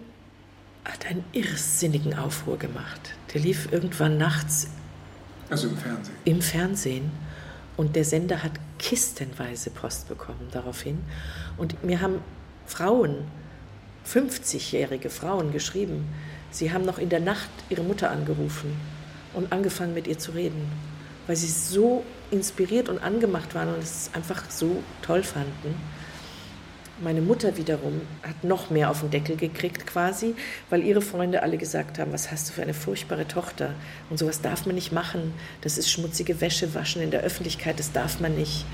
hat 0.93 1.07
einen 1.07 1.25
irrsinnigen 1.33 2.15
Aufruhr 2.15 2.59
gemacht. 2.59 3.15
Der 3.35 3.41
lief 3.41 3.71
irgendwann 3.73 4.19
nachts. 4.19 4.69
Also 5.51 5.69
im 5.69 5.77
Fernsehen. 5.77 6.17
Im 6.25 6.43
Fernsehen. 6.43 7.11
Und 7.77 7.97
der 7.97 8.05
Sender 8.05 8.43
hat 8.43 8.53
kistenweise 8.79 9.71
Post 9.71 10.09
bekommen 10.09 10.49
daraufhin. 10.53 10.99
Und 11.57 11.83
mir 11.85 12.01
haben 12.01 12.21
Frauen, 12.67 13.25
50-jährige 14.07 15.11
Frauen 15.11 15.53
geschrieben, 15.53 16.09
sie 16.51 16.73
haben 16.73 16.85
noch 16.85 16.99
in 16.99 17.09
der 17.09 17.21
Nacht 17.21 17.51
ihre 17.69 17.83
Mutter 17.83 18.11
angerufen 18.11 18.75
und 19.35 19.53
angefangen 19.53 19.95
mit 19.95 20.07
ihr 20.07 20.19
zu 20.19 20.33
reden, 20.33 20.71
weil 21.27 21.37
sie 21.37 21.49
so 21.49 22.05
inspiriert 22.31 22.89
und 22.89 22.99
angemacht 22.99 23.55
waren 23.55 23.75
und 23.75 23.83
es 23.83 24.11
einfach 24.15 24.49
so 24.51 24.83
toll 25.03 25.23
fanden. 25.23 25.75
Meine 27.03 27.21
Mutter 27.21 27.59
wiederum 27.59 28.01
hat 28.23 28.43
noch 28.43 28.71
mehr 28.71 28.91
auf 28.91 29.01
den 29.01 29.11
Deckel 29.11 29.37
gekriegt 29.37 29.87
quasi, 29.87 30.35
weil 30.71 30.83
ihre 30.83 31.03
Freunde 31.03 31.43
alle 31.43 31.59
gesagt 31.59 31.99
haben, 31.99 32.11
was 32.11 32.33
hast 32.33 32.49
du 32.49 32.55
für 32.55 32.63
eine 32.63 32.73
furchtbare 32.73 33.29
Tochter 33.29 33.75
und 34.09 34.19
sowas 34.19 34.41
darf 34.41 34.65
man 34.65 34.77
nicht 34.77 34.93
machen. 34.93 35.35
Das 35.61 35.77
ist 35.77 35.91
schmutzige 35.91 36.41
Wäsche 36.41 36.75
waschen 36.75 37.03
in 37.03 37.11
der 37.11 37.21
Öffentlichkeit, 37.21 37.79
das 37.79 37.93
darf 37.93 38.19
man 38.21 38.35
nicht. 38.35 38.65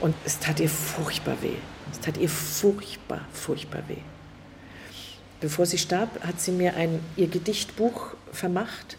Und 0.00 0.16
es 0.24 0.40
tat 0.40 0.58
ihr 0.58 0.68
furchtbar 0.68 1.36
weh. 1.40 1.54
Es 1.92 2.00
tat 2.00 2.16
ihr 2.18 2.28
furchtbar, 2.28 3.20
furchtbar 3.32 3.84
weh. 3.86 4.02
Bevor 5.40 5.64
sie 5.64 5.78
starb, 5.78 6.20
hat 6.26 6.40
sie 6.40 6.50
mir 6.50 6.74
ein, 6.74 6.98
ihr 7.16 7.28
Gedichtbuch 7.28 8.14
vermacht 8.32 8.96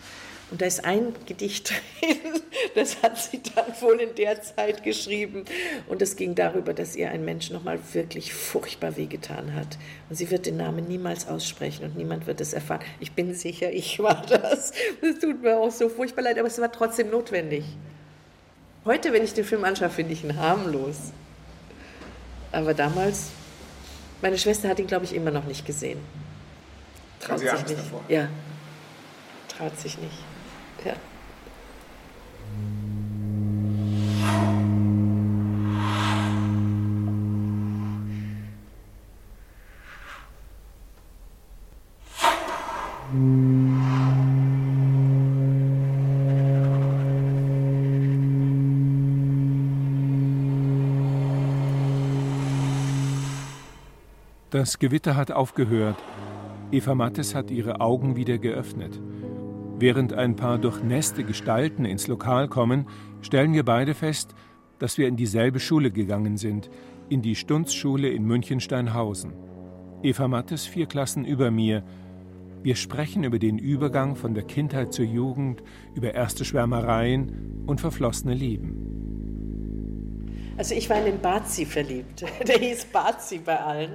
und 0.53 0.61
da 0.61 0.67
ist 0.67 0.85
ein 0.85 1.15
Gedicht 1.25 1.71
drin, 1.71 2.19
das 2.75 3.01
hat 3.01 3.17
sie 3.17 3.41
dann 3.55 3.73
wohl 3.81 3.99
in 3.99 4.13
der 4.13 4.39
Zeit 4.39 4.83
geschrieben. 4.83 5.45
Und 5.87 5.99
es 6.03 6.15
ging 6.15 6.35
darüber, 6.35 6.75
dass 6.75 6.95
ihr 6.95 7.09
ein 7.09 7.25
Mensch 7.25 7.49
nochmal 7.49 7.79
wirklich 7.93 8.35
furchtbar 8.35 8.95
wehgetan 8.95 9.55
hat. 9.55 9.79
Und 10.11 10.15
sie 10.15 10.29
wird 10.29 10.45
den 10.45 10.57
Namen 10.57 10.87
niemals 10.87 11.27
aussprechen 11.27 11.85
und 11.85 11.97
niemand 11.97 12.27
wird 12.27 12.39
es 12.39 12.53
erfahren. 12.53 12.81
Ich 12.99 13.13
bin 13.13 13.33
sicher, 13.33 13.71
ich 13.71 13.97
war 13.97 14.23
das. 14.29 14.73
Es 15.01 15.17
tut 15.17 15.41
mir 15.41 15.57
auch 15.57 15.71
so 15.71 15.89
furchtbar 15.89 16.21
leid, 16.21 16.37
aber 16.37 16.49
es 16.49 16.61
war 16.61 16.71
trotzdem 16.71 17.09
notwendig. 17.09 17.63
Heute, 18.85 19.11
wenn 19.11 19.23
ich 19.23 19.33
den 19.33 19.45
Film 19.45 19.63
anschaue, 19.63 19.89
finde 19.89 20.13
ich 20.13 20.23
ihn 20.23 20.37
harmlos. 20.37 21.13
Aber 22.51 22.75
damals, 22.75 23.31
meine 24.21 24.37
Schwester 24.37 24.69
hat 24.69 24.77
ihn, 24.77 24.85
glaube 24.85 25.05
ich, 25.05 25.15
immer 25.15 25.31
noch 25.31 25.45
nicht 25.45 25.65
gesehen. 25.65 25.97
Traut 27.21 27.39
sich 27.39 27.51
nicht. 27.51 27.71
Davor. 27.71 28.03
Ja, 28.07 28.29
traut 29.47 29.79
sich 29.79 29.97
nicht. 29.97 30.32
Ja. 30.85 30.93
Das 54.53 54.77
Gewitter 54.77 55.15
hat 55.15 55.31
aufgehört. 55.31 55.95
Eva 56.71 56.93
Mattes 56.93 57.33
hat 57.33 57.49
ihre 57.49 57.81
Augen 57.81 58.15
wieder 58.15 58.37
geöffnet. 58.37 58.99
Während 59.83 60.13
ein 60.13 60.37
paar 60.37 60.59
durchnässte 60.59 61.25
Gestalten 61.25 61.83
ins 61.83 62.07
Lokal 62.07 62.47
kommen, 62.47 62.87
stellen 63.21 63.51
wir 63.51 63.65
beide 63.65 63.93
fest, 63.93 64.33
dass 64.79 64.97
wir 64.97 65.09
in 65.09 65.17
dieselbe 65.17 65.59
Schule 65.59 65.91
gegangen 65.91 66.37
sind, 66.37 66.69
in 67.09 67.21
die 67.21 67.35
Stunzschule 67.35 68.07
in 68.07 68.23
Münchensteinhausen. 68.23 69.33
Eva 70.01 70.29
Mattes 70.29 70.65
vier 70.65 70.85
Klassen 70.85 71.25
über 71.25 71.51
mir. 71.51 71.83
Wir 72.61 72.77
sprechen 72.77 73.25
über 73.25 73.39
den 73.39 73.57
Übergang 73.57 74.15
von 74.15 74.33
der 74.33 74.45
Kindheit 74.45 74.93
zur 74.93 75.03
Jugend, 75.03 75.61
über 75.95 76.13
erste 76.13 76.45
Schwärmereien 76.45 77.65
und 77.67 77.81
verflossene 77.81 78.35
Lieben. 78.35 78.77
Also 80.55 80.75
ich 80.75 80.89
war 80.89 80.99
in 80.99 81.05
den 81.07 81.19
Bazi 81.19 81.65
verliebt. 81.65 82.23
Der 82.47 82.57
hieß 82.57 82.85
Bazi 82.85 83.39
bei 83.39 83.59
allen. 83.59 83.91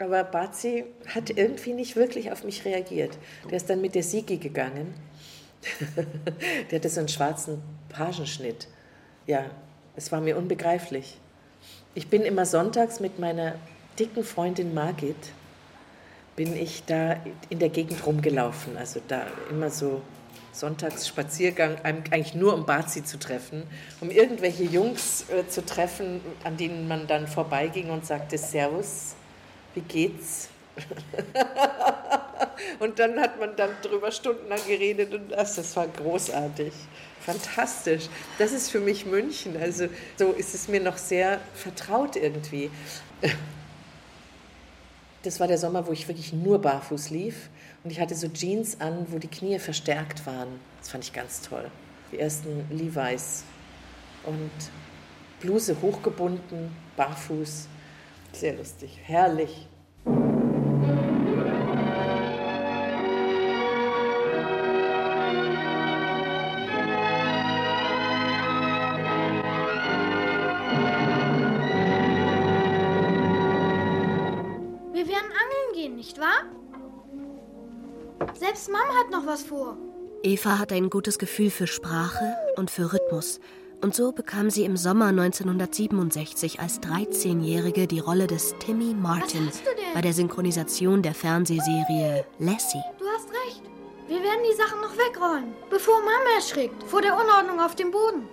Aber 0.00 0.24
Bazi 0.24 0.86
hat 1.14 1.28
irgendwie 1.28 1.74
nicht 1.74 1.94
wirklich 1.94 2.32
auf 2.32 2.42
mich 2.42 2.64
reagiert. 2.64 3.18
Der 3.50 3.58
ist 3.58 3.68
dann 3.68 3.82
mit 3.82 3.94
der 3.94 4.02
Sigi 4.02 4.38
gegangen. 4.38 4.94
der 6.70 6.78
hatte 6.78 6.88
so 6.88 7.00
einen 7.00 7.08
schwarzen 7.10 7.62
Pagenschnitt. 7.90 8.66
Ja, 9.26 9.44
es 9.96 10.10
war 10.10 10.22
mir 10.22 10.38
unbegreiflich. 10.38 11.18
Ich 11.94 12.08
bin 12.08 12.22
immer 12.22 12.46
sonntags 12.46 12.98
mit 13.00 13.18
meiner 13.18 13.56
dicken 13.98 14.24
Freundin 14.24 14.72
Margit, 14.72 15.32
bin 16.34 16.56
ich 16.56 16.82
da 16.86 17.16
in 17.50 17.58
der 17.58 17.68
Gegend 17.68 18.06
rumgelaufen. 18.06 18.78
Also 18.78 19.02
da 19.06 19.26
immer 19.50 19.68
so 19.68 20.00
Sonntagsspaziergang, 20.52 21.76
eigentlich 21.82 22.34
nur 22.34 22.54
um 22.54 22.64
Bazi 22.64 23.04
zu 23.04 23.18
treffen, 23.18 23.64
um 24.00 24.10
irgendwelche 24.10 24.64
Jungs 24.64 25.26
äh, 25.28 25.46
zu 25.46 25.62
treffen, 25.62 26.22
an 26.42 26.56
denen 26.56 26.88
man 26.88 27.06
dann 27.06 27.28
vorbeiging 27.28 27.90
und 27.90 28.06
sagte 28.06 28.38
Servus 28.38 29.14
wie 29.74 29.80
geht's? 29.80 30.48
und 32.78 32.98
dann 32.98 33.20
hat 33.20 33.38
man 33.38 33.54
dann 33.56 33.70
drüber 33.82 34.10
stundenlang 34.10 34.60
geredet 34.66 35.14
und 35.14 35.30
das, 35.30 35.56
das 35.56 35.76
war 35.76 35.88
großartig. 35.88 36.72
Fantastisch. 37.20 38.08
Das 38.38 38.52
ist 38.52 38.70
für 38.70 38.80
mich 38.80 39.04
München. 39.04 39.56
Also 39.60 39.88
so 40.16 40.32
ist 40.32 40.54
es 40.54 40.68
mir 40.68 40.80
noch 40.80 40.96
sehr 40.96 41.40
vertraut 41.54 42.16
irgendwie. 42.16 42.70
Das 45.22 45.38
war 45.38 45.46
der 45.46 45.58
Sommer, 45.58 45.86
wo 45.86 45.92
ich 45.92 46.08
wirklich 46.08 46.32
nur 46.32 46.60
barfuß 46.60 47.10
lief 47.10 47.50
und 47.84 47.90
ich 47.90 48.00
hatte 48.00 48.14
so 48.14 48.28
Jeans 48.28 48.80
an, 48.80 49.06
wo 49.10 49.18
die 49.18 49.28
Knie 49.28 49.58
verstärkt 49.58 50.26
waren. 50.26 50.48
Das 50.80 50.90
fand 50.90 51.04
ich 51.04 51.12
ganz 51.12 51.42
toll. 51.42 51.70
Die 52.10 52.18
ersten 52.18 52.64
Levi's 52.70 53.44
und 54.24 54.50
Bluse 55.40 55.76
hochgebunden, 55.80 56.74
barfuß. 56.96 57.68
Sehr 58.32 58.56
lustig, 58.56 58.98
herrlich. 59.02 59.68
Wir 74.92 75.06
werden 75.06 75.30
angeln 75.30 75.74
gehen, 75.74 75.96
nicht 75.96 76.18
wahr? 76.18 76.44
Selbst 78.34 78.70
Mom 78.70 78.80
hat 78.80 79.10
noch 79.10 79.26
was 79.26 79.42
vor. 79.42 79.76
Eva 80.22 80.58
hat 80.58 80.72
ein 80.72 80.90
gutes 80.90 81.18
Gefühl 81.18 81.50
für 81.50 81.66
Sprache 81.66 82.36
und 82.56 82.70
für 82.70 82.92
Rhythmus. 82.92 83.40
Und 83.82 83.94
so 83.94 84.12
bekam 84.12 84.50
sie 84.50 84.64
im 84.64 84.76
Sommer 84.76 85.06
1967 85.06 86.60
als 86.60 86.80
13-Jährige 86.80 87.86
die 87.86 88.00
Rolle 88.00 88.26
des 88.26 88.54
Timmy 88.58 88.94
Martin 88.94 89.50
bei 89.94 90.02
der 90.02 90.12
Synchronisation 90.12 91.02
der 91.02 91.14
Fernsehserie 91.14 92.26
Lassie. 92.38 92.82
Du 92.98 93.06
hast 93.06 93.28
recht. 93.30 93.62
Wir 94.06 94.22
werden 94.22 94.40
die 94.50 94.56
Sachen 94.56 94.80
noch 94.82 94.92
wegräumen, 94.92 95.54
bevor 95.70 95.98
Mama 96.00 96.36
erschrickt 96.36 96.82
vor 96.84 97.00
der 97.00 97.14
Unordnung 97.14 97.60
auf 97.60 97.74
dem 97.74 97.90
Boden. 97.90 98.28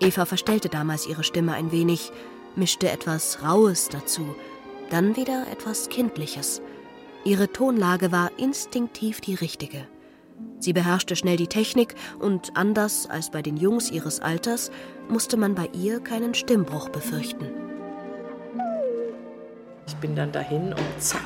Eva 0.00 0.26
verstellte 0.26 0.68
damals 0.68 1.06
ihre 1.06 1.24
Stimme 1.24 1.54
ein 1.54 1.72
wenig, 1.72 2.12
mischte 2.56 2.90
etwas 2.90 3.42
Raues 3.42 3.88
dazu, 3.88 4.34
dann 4.90 5.16
wieder 5.16 5.46
etwas 5.50 5.88
Kindliches. 5.88 6.60
Ihre 7.24 7.50
Tonlage 7.50 8.12
war 8.12 8.32
instinktiv 8.36 9.20
die 9.20 9.34
richtige. 9.34 9.86
Sie 10.58 10.72
beherrschte 10.72 11.16
schnell 11.16 11.36
die 11.36 11.48
Technik 11.48 11.96
und 12.20 12.56
anders 12.56 13.10
als 13.10 13.30
bei 13.30 13.42
den 13.42 13.56
Jungs 13.56 13.90
ihres 13.90 14.20
Alters 14.20 14.70
musste 15.08 15.36
man 15.36 15.56
bei 15.56 15.68
ihr 15.72 15.98
keinen 15.98 16.34
Stimmbruch 16.34 16.88
befürchten. 16.88 17.48
Ich 19.88 19.96
bin 19.96 20.14
dann 20.14 20.30
dahin 20.30 20.72
und 20.72 21.02
zack, 21.02 21.20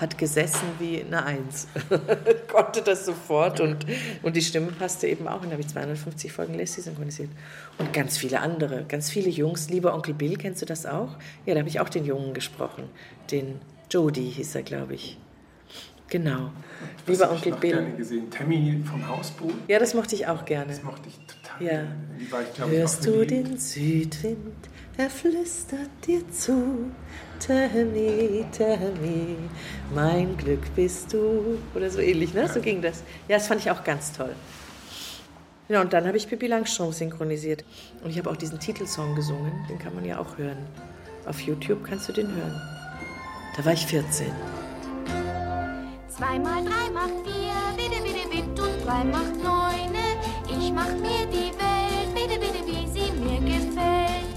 hat 0.00 0.18
gesessen 0.18 0.66
wie 0.80 1.00
eine 1.00 1.24
Eins. 1.24 1.68
Konnte 2.52 2.82
das 2.82 3.06
sofort 3.06 3.60
und, 3.60 3.86
und 4.22 4.34
die 4.34 4.42
Stimme 4.42 4.72
passte 4.72 5.06
eben 5.06 5.28
auch. 5.28 5.42
Und 5.42 5.46
da 5.46 5.52
habe 5.52 5.62
ich 5.62 5.68
250 5.68 6.32
Folgen 6.32 6.54
Lassie 6.54 6.80
synchronisiert. 6.80 7.30
Und 7.78 7.92
ganz 7.92 8.18
viele 8.18 8.40
andere, 8.40 8.84
ganz 8.88 9.08
viele 9.08 9.30
Jungs. 9.30 9.70
Lieber 9.70 9.94
Onkel 9.94 10.14
Bill, 10.14 10.36
kennst 10.36 10.62
du 10.62 10.66
das 10.66 10.84
auch? 10.84 11.16
Ja, 11.46 11.54
da 11.54 11.60
habe 11.60 11.68
ich 11.68 11.78
auch 11.78 11.88
den 11.88 12.04
Jungen 12.04 12.34
gesprochen. 12.34 12.88
Den 13.30 13.60
Jody 13.90 14.32
hieß 14.32 14.56
er, 14.56 14.62
glaube 14.62 14.94
ich. 14.94 15.18
Genau. 16.14 16.52
Was 17.06 17.18
Lieber 17.18 17.32
Onkel 17.32 17.54
ich 17.54 17.58
Bill. 17.58 17.70
gerne 17.72 17.96
gesehen. 17.96 18.30
Tammy 18.30 18.80
vom 18.88 19.08
Hausboot. 19.08 19.52
Ja, 19.66 19.80
das 19.80 19.94
mochte 19.94 20.14
ich 20.14 20.28
auch 20.28 20.44
gerne. 20.44 20.68
Das 20.68 20.80
mochte 20.84 21.08
ich 21.08 21.18
total 21.26 21.66
ja. 21.66 21.72
gerne. 21.72 21.96
Die 22.20 22.30
war 22.30 22.40
ich, 22.42 22.78
Hörst 22.78 23.04
du 23.04 23.26
den 23.26 23.58
Südwind, 23.58 24.54
er 24.96 25.10
flüstert 25.10 25.90
dir 26.06 26.22
zu. 26.30 26.92
Tammy, 27.44 28.44
Tammy, 28.56 29.36
mein 29.92 30.36
Glück 30.36 30.62
bist 30.76 31.12
du. 31.12 31.58
Oder 31.74 31.90
so 31.90 31.98
ähnlich, 31.98 32.32
ne? 32.32 32.42
Ja. 32.42 32.48
So 32.48 32.60
ging 32.60 32.80
das. 32.80 33.02
Ja, 33.26 33.38
das 33.38 33.48
fand 33.48 33.62
ich 33.62 33.72
auch 33.72 33.82
ganz 33.82 34.12
toll. 34.12 34.36
Ja, 35.68 35.80
und 35.80 35.92
dann 35.92 36.06
habe 36.06 36.16
ich 36.16 36.28
Pippi 36.28 36.46
Langstrumpf 36.46 36.94
synchronisiert. 36.94 37.64
Und 38.04 38.10
ich 38.10 38.18
habe 38.18 38.30
auch 38.30 38.36
diesen 38.36 38.60
Titelsong 38.60 39.16
gesungen. 39.16 39.52
Den 39.68 39.80
kann 39.80 39.96
man 39.96 40.04
ja 40.04 40.20
auch 40.20 40.38
hören. 40.38 40.58
Auf 41.26 41.40
YouTube 41.40 41.82
kannst 41.82 42.08
du 42.08 42.12
den 42.12 42.28
hören. 42.28 42.62
Da 43.56 43.64
war 43.64 43.72
ich 43.72 43.84
14. 43.84 44.26
Zwei 46.16 46.38
mal 46.38 46.62
drei 46.64 46.90
macht 46.90 47.26
vier, 47.26 47.54
bitte, 47.76 48.00
bitte, 48.00 48.28
bitte, 48.28 48.62
und 48.62 48.86
drei 48.86 49.02
macht 49.02 49.34
neune. 49.34 50.14
Ich 50.46 50.70
mach 50.70 50.86
mir 50.86 51.26
die 51.26 51.50
Welt, 51.58 52.14
bitte, 52.14 52.38
bitte, 52.38 52.64
wie 52.64 52.86
sie 52.86 53.10
mir 53.18 53.40
gefällt. 53.40 54.28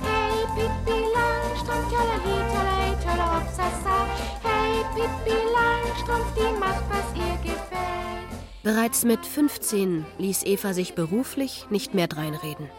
Hey, 0.00 0.46
Pippi 0.54 0.98
Langstrumpf, 1.14 1.90
tjalali, 1.90 2.36
tjalai, 2.50 2.96
tjala, 3.02 3.40
hopsasa. 3.40 4.06
Hey, 4.42 4.82
Pippi 4.94 5.36
Langstrumpf, 5.52 6.32
die 6.34 6.58
macht, 6.58 6.84
was 6.88 7.14
ihr 7.14 7.36
gefällt. 7.42 8.62
Bereits 8.62 9.04
mit 9.04 9.26
15 9.26 10.06
ließ 10.16 10.44
Eva 10.44 10.72
sich 10.72 10.94
beruflich 10.94 11.66
nicht 11.68 11.92
mehr 11.92 12.06
dreinreden. 12.06 12.70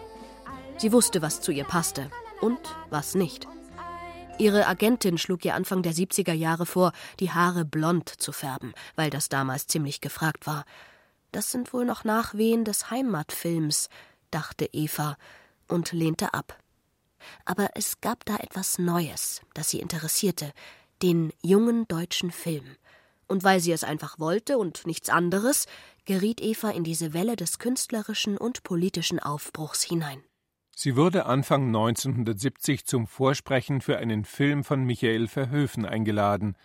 Sie 0.78 0.92
wusste, 0.92 1.22
was 1.22 1.42
zu 1.42 1.52
ihr 1.52 1.66
passte 1.66 2.10
und 2.42 2.60
was 2.90 3.14
nicht. 3.14 3.48
Ihre 4.40 4.68
Agentin 4.68 5.18
schlug 5.18 5.44
ihr 5.44 5.54
Anfang 5.54 5.84
der 5.84 5.94
70er 5.94 6.32
Jahre 6.32 6.66
vor, 6.66 6.94
die 7.20 7.30
Haare 7.30 7.66
blond 7.66 8.08
zu 8.08 8.32
färben, 8.32 8.74
weil 8.96 9.10
das 9.10 9.28
damals 9.28 9.68
ziemlich 9.68 10.00
gefragt 10.00 10.48
war. 10.48 10.64
Das 11.34 11.52
sind 11.52 11.74
wohl 11.74 11.84
noch 11.84 12.06
Nachwehen 12.06 12.64
des 12.64 12.90
Heimatfilms, 12.90 13.90
dachte 14.32 14.70
Eva 14.72 15.18
und 15.68 15.92
lehnte 15.92 16.34
ab. 16.34 16.58
Aber 17.44 17.72
es 17.76 18.00
gab 18.00 18.24
da 18.24 18.38
etwas 18.38 18.80
Neues, 18.80 19.42
das 19.54 19.72
sie 19.72 19.82
interessierte, 19.82 20.54
den 21.02 21.34
jungen 21.44 21.86
deutschen 21.90 22.32
Film. 22.32 22.78
Und 23.28 23.44
weil 23.44 23.60
sie 23.60 23.74
es 23.74 23.84
einfach 23.84 24.20
wollte 24.20 24.58
und 24.58 24.88
nichts 24.88 25.10
anderes, 25.10 25.66
geriet 26.06 26.40
Eva 26.40 26.70
in 26.70 26.86
diese 26.86 27.14
Welle 27.14 27.36
des 27.36 27.60
künstlerischen 27.60 28.38
und 28.38 28.64
politischen 28.64 29.20
Aufbruchs 29.20 29.84
hinein. 29.84 30.24
Sie 30.82 30.96
wurde 30.96 31.26
Anfang 31.26 31.66
1970 31.68 32.86
zum 32.86 33.06
Vorsprechen 33.06 33.82
für 33.82 33.98
einen 33.98 34.24
Film 34.24 34.64
von 34.64 34.86
Michael 34.86 35.28
Verhoeven 35.28 35.86
eingeladen. 35.86 36.56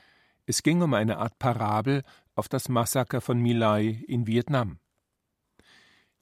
Es 0.47 0.63
ging 0.63 0.83
um 0.83 0.95
eine 0.95 1.19
Art 1.19 1.41
Parabel 1.41 2.05
auf 2.37 2.49
das 2.49 2.69
Massaker 2.69 3.21
von 3.21 3.41
My 3.41 3.55
Lai 3.55 4.05
in 4.07 4.29
Vietnam. 4.29 4.79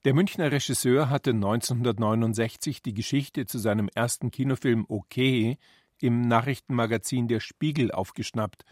Der 0.07 0.15
Münchner 0.15 0.51
Regisseur 0.51 1.11
hatte 1.11 1.33
1969 1.33 2.81
die 2.81 2.95
Geschichte 2.95 3.45
zu 3.45 3.59
seinem 3.59 3.91
ersten 3.95 4.31
Kinofilm 4.31 4.87
Okay 4.89 5.59
im 6.01 6.23
Nachrichtenmagazin 6.23 7.29
Der 7.29 7.41
Spiegel 7.41 7.93
aufgeschnappt, 7.93 8.65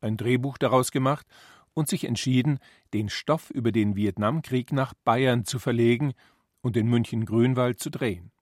ein 0.00 0.16
Drehbuch 0.16 0.58
daraus 0.58 0.90
gemacht 0.90 1.28
und 1.74 1.88
sich 1.88 2.06
entschieden, 2.06 2.58
den 2.92 3.08
Stoff 3.08 3.50
über 3.50 3.70
den 3.70 3.94
Vietnamkrieg 3.94 4.72
nach 4.72 4.94
Bayern 5.04 5.44
zu 5.44 5.60
verlegen 5.60 6.12
und 6.60 6.76
in 6.76 6.88
München 6.88 7.24
Grünwald 7.24 7.78
zu 7.78 7.88
drehen. 7.88 8.32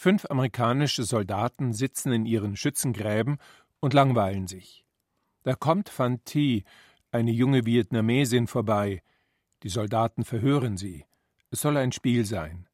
Fünf 0.00 0.26
amerikanische 0.30 1.02
Soldaten 1.02 1.72
sitzen 1.72 2.12
in 2.12 2.24
ihren 2.24 2.54
Schützengräben 2.54 3.38
und 3.80 3.94
langweilen 3.94 4.46
sich. 4.46 4.84
Da 5.42 5.56
kommt 5.56 5.90
Van 5.98 6.22
Thi, 6.24 6.62
eine 7.10 7.32
junge 7.32 7.66
Vietnamesin, 7.66 8.46
vorbei. 8.46 9.02
Die 9.64 9.68
Soldaten 9.68 10.24
verhören 10.24 10.76
sie. 10.76 11.04
Es 11.50 11.62
soll 11.62 11.76
ein 11.76 11.90
Spiel 11.90 12.24
sein. 12.24 12.68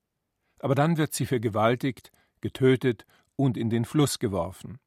Aber 0.58 0.74
dann 0.74 0.98
wird 0.98 1.14
sie 1.14 1.24
vergewaltigt, 1.24 2.12
getötet 2.42 3.06
und 3.36 3.56
in 3.56 3.70
den 3.70 3.86
Fluss 3.86 4.18
geworfen. 4.18 4.78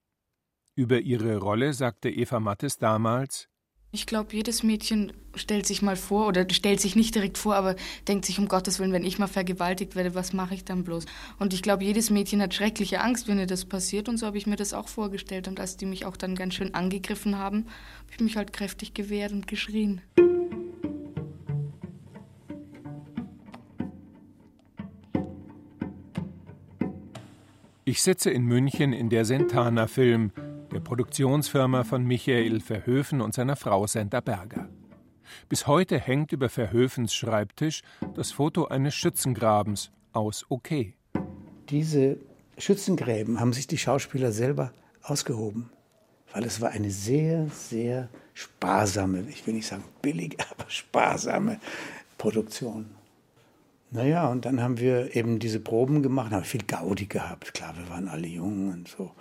Über 0.76 1.00
ihre 1.00 1.38
Rolle 1.38 1.74
sagte 1.74 2.12
Eva 2.12 2.40
Mattes 2.40 2.78
damals 2.78 3.50
ich 3.92 4.06
glaube, 4.06 4.36
jedes 4.36 4.64
Mädchen 4.64 5.14
stellt 5.36 5.66
sich 5.66 5.82
mal 5.82 5.96
vor 5.96 6.28
oder 6.28 6.46
stellt 6.52 6.82
sich 6.82 6.96
nicht 6.96 7.16
direkt 7.16 7.38
vor, 7.38 7.56
aber 7.56 7.76
denkt 8.08 8.26
sich 8.26 8.38
um 8.38 8.48
Gottes 8.48 8.80
Willen, 8.80 8.92
wenn 8.92 9.06
ich 9.06 9.18
mal 9.18 9.28
vergewaltigt 9.28 9.96
werde, 9.96 10.14
was 10.14 10.34
mache 10.34 10.56
ich 10.56 10.66
dann 10.66 10.84
bloß? 10.84 11.06
Und 11.40 11.54
ich 11.54 11.62
glaube, 11.62 11.86
jedes 11.86 12.10
Mädchen 12.10 12.42
hat 12.42 12.54
schreckliche 12.54 13.00
Angst, 13.00 13.28
wenn 13.28 13.40
ihr 13.40 13.48
das 13.48 13.66
passiert. 13.66 14.10
Und 14.10 14.18
so 14.18 14.26
habe 14.26 14.38
ich 14.38 14.46
mir 14.46 14.58
das 14.58 14.74
auch 14.74 14.90
vorgestellt. 14.90 15.48
Und 15.48 15.60
als 15.60 15.78
die 15.78 15.86
mich 15.86 16.06
auch 16.06 16.18
dann 16.18 16.36
ganz 16.36 16.56
schön 16.56 16.74
angegriffen 16.74 17.38
haben, 17.38 17.60
habe 17.60 18.12
ich 18.12 18.20
mich 18.20 18.36
halt 18.36 18.52
kräftig 18.52 18.94
gewehrt 18.94 19.32
und 19.32 19.48
geschrien. 19.48 20.02
Ich 27.86 28.02
sitze 28.02 28.32
in 28.32 28.44
München 28.44 28.92
in 28.92 29.10
der 29.10 29.24
Sentana-Film, 29.24 30.34
der 30.72 30.80
Produktionsfirma 30.80 31.84
von 31.84 32.04
Michael 32.04 32.60
Verhöfen 32.60 33.22
und 33.22 33.34
seiner 33.34 33.56
Frau 33.56 33.88
Senta 33.88 34.20
Berger. 34.20 34.68
Bis 35.50 35.68
heute 35.68 36.00
hängt 36.00 36.32
über 36.32 36.50
Verhöfens 36.50 37.14
Schreibtisch 37.14 37.82
das 38.16 38.32
Foto 38.32 38.66
eines 38.66 38.96
Schützengrabens 38.96 39.92
aus 40.14 40.46
OK. 40.50 40.94
Diese 41.70 42.18
Schützengräben 42.58 43.40
haben 43.40 43.54
sich 43.54 43.68
die 43.68 43.78
Schauspieler 43.78 44.32
selber 44.32 44.72
ausgehoben, 45.04 45.70
weil 46.34 46.44
es 46.44 46.60
war 46.62 46.70
eine 46.70 46.92
sehr, 46.92 47.48
sehr 47.48 48.10
sparsame, 48.34 49.26
ich 49.30 49.46
will 49.48 49.54
nicht 49.54 49.68
sagen 49.68 49.84
billig, 50.02 50.38
aber 50.52 50.70
sparsame 50.70 51.60
Produktion. 52.18 52.88
Naja, 53.90 54.28
und 54.28 54.44
dann 54.44 54.62
haben 54.62 54.80
wir 54.80 55.16
eben 55.16 55.40
diese 55.40 55.62
Proben 55.62 56.04
gemacht, 56.04 56.32
haben 56.32 56.44
viel 56.44 56.64
Gaudi 56.64 57.06
gehabt. 57.06 57.54
Klar, 57.54 57.78
wir 57.78 57.90
waren 57.90 58.10
alle 58.10 58.28
jung 58.28 58.70
und 58.70 58.88
so. 58.90 59.12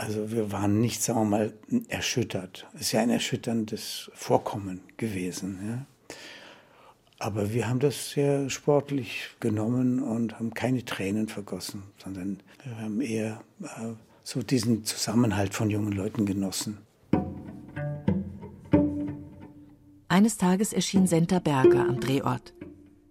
Also 0.00 0.30
wir 0.32 0.50
waren 0.50 0.80
nicht, 0.80 1.02
sagen 1.02 1.20
wir 1.20 1.24
mal, 1.26 1.52
erschüttert. 1.88 2.66
Es 2.72 2.80
ist 2.80 2.92
ja 2.92 3.00
ein 3.00 3.10
erschütterndes 3.10 4.10
Vorkommen 4.14 4.80
gewesen. 4.96 5.58
Ja. 5.62 6.14
Aber 7.18 7.52
wir 7.52 7.68
haben 7.68 7.80
das 7.80 8.12
sehr 8.12 8.48
sportlich 8.48 9.28
genommen 9.40 10.02
und 10.02 10.38
haben 10.38 10.54
keine 10.54 10.86
Tränen 10.86 11.28
vergossen, 11.28 11.82
sondern 12.02 12.40
wir 12.64 12.78
haben 12.78 13.02
eher 13.02 13.42
äh, 13.62 13.92
so 14.22 14.42
diesen 14.42 14.86
Zusammenhalt 14.86 15.52
von 15.52 15.68
jungen 15.68 15.92
Leuten 15.92 16.24
genossen. 16.24 16.78
Eines 20.08 20.38
Tages 20.38 20.72
erschien 20.72 21.06
Senta 21.06 21.40
Berger 21.40 21.86
am 21.86 22.00
Drehort. 22.00 22.54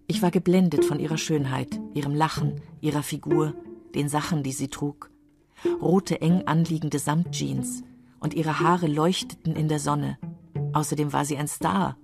Ich 0.08 0.22
war 0.22 0.32
geblendet 0.32 0.84
von 0.84 0.98
ihrer 0.98 1.18
Schönheit, 1.18 1.80
ihrem 1.94 2.16
Lachen, 2.16 2.60
ihrer 2.80 3.04
Figur, 3.04 3.54
den 3.94 4.08
Sachen, 4.08 4.42
die 4.42 4.50
sie 4.50 4.66
trug. 4.66 5.09
Rote, 5.80 6.20
eng 6.20 6.42
anliegende 6.46 6.98
Samtjeans 6.98 7.82
und 8.20 8.34
ihre 8.34 8.60
Haare 8.60 8.86
leuchteten 8.86 9.56
in 9.56 9.68
der 9.68 9.78
Sonne. 9.78 10.18
Außerdem 10.72 11.12
war 11.12 11.24
sie 11.24 11.36
ein 11.36 11.48
Star. 11.48 11.96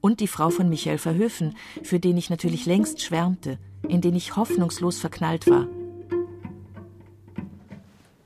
Und 0.00 0.20
die 0.20 0.28
Frau 0.28 0.50
von 0.50 0.68
Michael 0.68 0.98
Verhöfen, 0.98 1.56
für 1.82 2.00
den 2.00 2.16
ich 2.16 2.30
natürlich 2.30 2.66
längst 2.66 3.02
schwärmte, 3.02 3.58
in 3.88 4.00
den 4.00 4.14
ich 4.14 4.36
hoffnungslos 4.36 4.98
verknallt 4.98 5.48
war. 5.48 5.68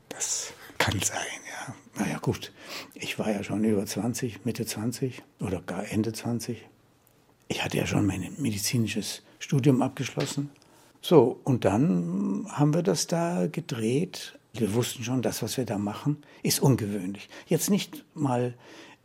Das 0.09 0.53
kann 0.77 0.99
sein, 1.01 1.17
ja. 1.47 1.75
Naja, 2.03 2.17
gut. 2.19 2.51
Ich 2.93 3.19
war 3.19 3.31
ja 3.31 3.43
schon 3.43 3.63
über 3.63 3.85
20, 3.85 4.45
Mitte 4.45 4.65
20 4.65 5.21
oder 5.39 5.61
gar 5.61 5.87
Ende 5.91 6.13
20. 6.13 6.65
Ich 7.47 7.63
hatte 7.63 7.77
ja 7.77 7.85
schon 7.85 8.05
mein 8.05 8.33
medizinisches 8.37 9.23
Studium 9.39 9.81
abgeschlossen. 9.81 10.49
So, 11.01 11.39
und 11.43 11.65
dann 11.65 12.45
haben 12.49 12.73
wir 12.73 12.83
das 12.83 13.07
da 13.07 13.47
gedreht. 13.47 14.39
Wir 14.53 14.73
wussten 14.73 15.03
schon, 15.03 15.21
das, 15.21 15.41
was 15.41 15.57
wir 15.57 15.65
da 15.65 15.77
machen, 15.77 16.23
ist 16.43 16.61
ungewöhnlich. 16.61 17.29
Jetzt 17.47 17.69
nicht 17.69 18.05
mal 18.13 18.55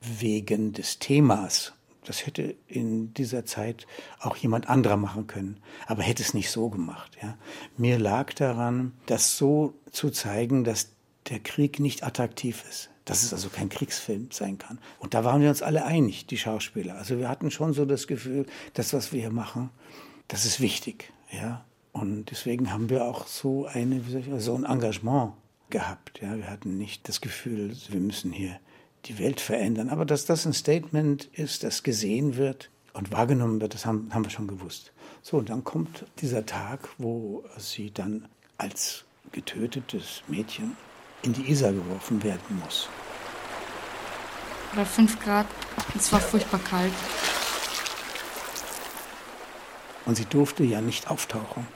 wegen 0.00 0.72
des 0.72 0.98
Themas. 0.98 1.72
Das 2.04 2.26
hätte 2.26 2.54
in 2.68 3.14
dieser 3.14 3.44
Zeit 3.44 3.86
auch 4.20 4.36
jemand 4.36 4.68
anderer 4.68 4.96
machen 4.96 5.26
können, 5.26 5.60
aber 5.86 6.02
hätte 6.02 6.22
es 6.22 6.34
nicht 6.34 6.50
so 6.50 6.68
gemacht. 6.68 7.16
Ja. 7.20 7.36
Mir 7.76 7.98
lag 7.98 8.32
daran, 8.34 8.92
das 9.06 9.36
so 9.36 9.74
zu 9.90 10.10
zeigen, 10.10 10.62
dass 10.62 10.90
der 11.28 11.40
Krieg 11.40 11.80
nicht 11.80 12.04
attraktiv 12.04 12.64
ist 12.68 12.90
dass 13.06 13.22
es 13.22 13.32
also 13.32 13.48
kein 13.48 13.68
Kriegsfilm 13.68 14.30
sein 14.32 14.58
kann. 14.58 14.78
Und 14.98 15.14
da 15.14 15.24
waren 15.24 15.40
wir 15.40 15.48
uns 15.48 15.62
alle 15.62 15.84
einig, 15.84 16.26
die 16.26 16.36
Schauspieler. 16.36 16.96
Also 16.96 17.18
wir 17.18 17.28
hatten 17.28 17.50
schon 17.50 17.72
so 17.72 17.86
das 17.86 18.08
Gefühl, 18.08 18.46
das, 18.74 18.92
was 18.92 19.12
wir 19.12 19.20
hier 19.20 19.30
machen, 19.30 19.70
das 20.28 20.44
ist 20.44 20.60
wichtig. 20.60 21.12
Ja? 21.30 21.64
Und 22.00 22.30
deswegen 22.30 22.70
haben 22.70 22.90
wir 22.90 23.06
auch 23.06 23.26
so, 23.26 23.64
eine, 23.64 23.96
ich, 23.96 24.26
so 24.44 24.54
ein 24.54 24.64
Engagement 24.64 25.32
gehabt. 25.70 26.20
Ja? 26.20 26.36
Wir 26.36 26.50
hatten 26.50 26.76
nicht 26.76 27.08
das 27.08 27.22
Gefühl, 27.22 27.74
wir 27.88 28.00
müssen 28.00 28.32
hier 28.32 28.60
die 29.06 29.18
Welt 29.18 29.40
verändern. 29.40 29.88
Aber 29.88 30.04
dass 30.04 30.26
das 30.26 30.44
ein 30.44 30.52
Statement 30.52 31.24
ist, 31.32 31.64
das 31.64 31.82
gesehen 31.82 32.36
wird 32.36 32.70
und 32.92 33.12
wahrgenommen 33.12 33.62
wird, 33.62 33.72
das 33.72 33.86
haben, 33.86 34.12
haben 34.12 34.24
wir 34.24 34.30
schon 34.30 34.46
gewusst. 34.46 34.92
So, 35.22 35.38
und 35.38 35.48
dann 35.48 35.64
kommt 35.64 36.04
dieser 36.20 36.44
Tag, 36.44 36.86
wo 36.98 37.44
sie 37.56 37.90
dann 37.90 38.28
als 38.58 39.06
getötetes 39.32 40.22
Mädchen 40.28 40.76
in 41.22 41.32
die 41.32 41.50
Isar 41.50 41.72
geworfen 41.72 42.22
werden 42.22 42.60
muss. 42.62 42.90
Bei 44.74 44.84
5 44.84 45.18
Grad, 45.20 45.46
es 45.96 46.12
war 46.12 46.20
furchtbar 46.20 46.60
kalt. 46.60 46.92
Und 50.04 50.16
sie 50.16 50.26
durfte 50.26 50.62
ja 50.62 50.82
nicht 50.82 51.10
auftauchen. 51.10 51.66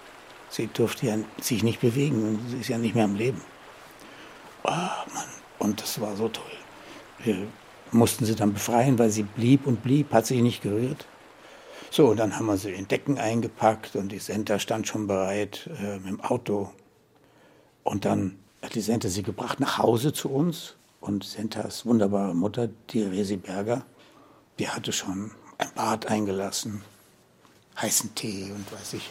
Sie 0.50 0.66
durfte 0.66 1.06
ja 1.06 1.16
sich 1.40 1.62
nicht 1.62 1.80
bewegen 1.80 2.28
und 2.28 2.50
sie 2.50 2.58
ist 2.58 2.68
ja 2.68 2.78
nicht 2.78 2.94
mehr 2.94 3.04
am 3.04 3.14
Leben. 3.14 3.40
Oh, 4.64 4.70
Mann. 4.70 5.28
Und 5.58 5.80
das 5.80 6.00
war 6.00 6.16
so 6.16 6.28
toll. 6.28 6.44
Wir 7.22 7.46
mussten 7.92 8.24
sie 8.24 8.34
dann 8.34 8.52
befreien, 8.52 8.98
weil 8.98 9.10
sie 9.10 9.22
blieb 9.22 9.66
und 9.66 9.82
blieb, 9.82 10.12
hat 10.12 10.26
sich 10.26 10.40
nicht 10.42 10.62
gerührt. 10.62 11.06
So, 11.90 12.08
und 12.08 12.18
dann 12.18 12.36
haben 12.36 12.46
wir 12.46 12.56
sie 12.56 12.72
in 12.72 12.88
Decken 12.88 13.18
eingepackt 13.18 13.96
und 13.96 14.10
die 14.10 14.18
Senta 14.18 14.58
stand 14.58 14.86
schon 14.86 15.06
bereit 15.06 15.68
äh, 15.80 15.98
mit 15.98 16.08
dem 16.08 16.20
Auto. 16.20 16.70
Und 17.82 18.04
dann 18.04 18.38
hat 18.62 18.74
die 18.74 18.80
Senta 18.80 19.08
sie 19.08 19.22
gebracht 19.22 19.60
nach 19.60 19.78
Hause 19.78 20.12
zu 20.12 20.30
uns. 20.30 20.76
Und 21.00 21.24
Sentas 21.24 21.86
wunderbare 21.86 22.34
Mutter, 22.34 22.68
die 22.90 23.02
Resi 23.02 23.36
Berger, 23.36 23.84
die 24.58 24.68
hatte 24.68 24.92
schon 24.92 25.30
ein 25.56 25.70
Bad 25.74 26.06
eingelassen, 26.06 26.82
heißen 27.80 28.14
Tee 28.14 28.52
und 28.52 28.70
weiß 28.70 28.92
ich, 28.94 29.10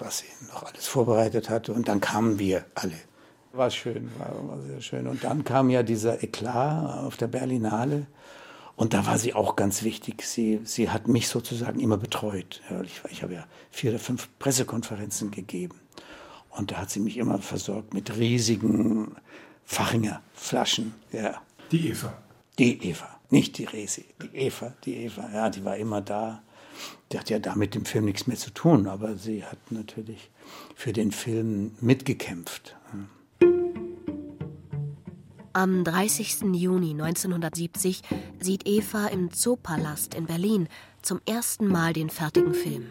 was 0.00 0.18
sie 0.18 0.46
noch 0.48 0.62
alles 0.62 0.86
vorbereitet 0.86 1.50
hatte. 1.50 1.72
Und 1.72 1.88
dann 1.88 2.00
kamen 2.00 2.38
wir 2.38 2.64
alle. 2.74 2.94
War 3.52 3.70
schön, 3.70 4.10
war, 4.18 4.48
war 4.48 4.60
sehr 4.62 4.80
schön. 4.80 5.06
Und 5.06 5.24
dann 5.24 5.44
kam 5.44 5.70
ja 5.70 5.82
dieser 5.82 6.22
Eklat 6.22 7.04
auf 7.04 7.16
der 7.16 7.26
Berlinale. 7.26 8.06
Und 8.76 8.94
da 8.94 9.04
war 9.04 9.18
sie 9.18 9.34
auch 9.34 9.56
ganz 9.56 9.82
wichtig. 9.82 10.22
Sie, 10.22 10.60
sie 10.64 10.88
hat 10.88 11.08
mich 11.08 11.28
sozusagen 11.28 11.80
immer 11.80 11.98
betreut. 11.98 12.62
Ich, 12.84 13.02
ich 13.10 13.22
habe 13.22 13.34
ja 13.34 13.44
vier 13.70 13.90
oder 13.90 13.98
fünf 13.98 14.28
Pressekonferenzen 14.38 15.30
gegeben. 15.30 15.78
Und 16.50 16.70
da 16.70 16.76
hat 16.76 16.90
sie 16.90 17.00
mich 17.00 17.16
immer 17.16 17.38
versorgt 17.38 17.92
mit 17.92 18.16
riesigen 18.16 19.16
Fachinger 19.64 20.22
Flaschen. 20.34 20.94
Ja. 21.12 21.42
Die 21.70 21.90
Eva. 21.90 22.12
Die 22.58 22.90
Eva, 22.90 23.08
nicht 23.30 23.58
die 23.58 23.64
Resi. 23.64 24.04
Die 24.22 24.36
Eva, 24.36 24.72
die 24.84 24.96
Eva, 25.04 25.30
ja, 25.32 25.48
die 25.48 25.64
war 25.64 25.76
immer 25.76 26.00
da. 26.00 26.42
Die 27.12 27.18
hat 27.18 27.30
ja 27.30 27.38
da 27.38 27.54
dem 27.54 27.84
Film 27.84 28.04
nichts 28.04 28.26
mehr 28.26 28.36
zu 28.36 28.50
tun, 28.50 28.86
aber 28.86 29.16
sie 29.16 29.44
hat 29.44 29.58
natürlich 29.70 30.30
für 30.76 30.92
den 30.92 31.10
Film 31.10 31.72
mitgekämpft. 31.80 32.76
Am 35.52 35.82
30. 35.82 36.42
Juni 36.54 36.90
1970 36.90 38.02
sieht 38.38 38.68
Eva 38.68 39.08
im 39.08 39.32
Zoopalast 39.32 40.14
in 40.14 40.26
Berlin 40.26 40.68
zum 41.02 41.20
ersten 41.26 41.66
Mal 41.66 41.92
den 41.92 42.10
fertigen 42.10 42.54
Film 42.54 42.86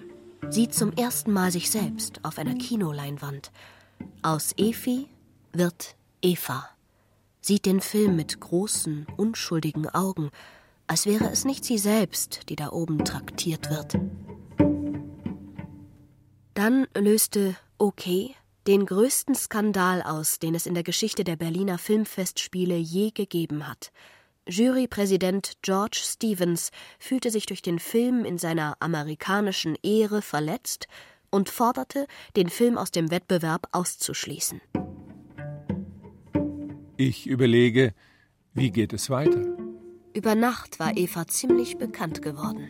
sieht 0.49 0.73
zum 0.73 0.91
ersten 0.93 1.31
Mal 1.31 1.51
sich 1.51 1.69
selbst 1.69 2.23
auf 2.23 2.37
einer 2.37 2.55
Kinoleinwand. 2.55 3.51
Aus 4.21 4.53
Efi 4.57 5.07
wird 5.53 5.95
Eva. 6.21 6.67
Sieht 7.41 7.65
den 7.65 7.81
Film 7.81 8.15
mit 8.15 8.39
großen, 8.39 9.07
unschuldigen 9.15 9.87
Augen, 9.89 10.31
als 10.89 11.05
wäre 11.05 11.29
es 11.31 11.45
nicht 11.45 11.63
sie 11.63 11.77
selbst, 11.77 12.49
die 12.49 12.55
da 12.55 12.71
oben 12.71 13.05
traktiert 13.05 13.69
wird. 13.69 13.93
Dann 16.55 16.87
löste 16.97 17.55
OK 17.77 18.05
den 18.65 18.87
größten 18.87 19.35
Skandal 19.35 20.01
aus, 20.01 20.39
den 20.39 20.55
es 20.55 20.65
in 20.65 20.73
der 20.73 20.83
Geschichte 20.83 21.23
der 21.23 21.35
Berliner 21.35 21.77
Filmfestspiele 21.77 22.75
je 22.75 23.11
gegeben 23.11 23.67
hat. 23.67 23.91
Jurypräsident 24.47 25.53
George 25.61 25.99
Stevens 26.01 26.71
fühlte 26.97 27.29
sich 27.29 27.45
durch 27.45 27.61
den 27.61 27.77
Film 27.77 28.25
in 28.25 28.39
seiner 28.39 28.75
amerikanischen 28.79 29.77
Ehre 29.83 30.23
verletzt 30.23 30.87
und 31.29 31.49
forderte, 31.49 32.07
den 32.35 32.49
Film 32.49 32.79
aus 32.79 32.89
dem 32.89 33.11
Wettbewerb 33.11 33.67
auszuschließen. 33.73 34.59
Ich 36.97 37.27
überlege, 37.27 37.93
wie 38.55 38.71
geht 38.71 38.91
es 38.91 39.11
weiter? 39.11 39.68
Über 40.13 40.33
Nacht 40.33 40.79
war 40.79 40.97
Eva 40.97 41.27
ziemlich 41.27 41.77
bekannt 41.77 42.23
geworden. 42.23 42.69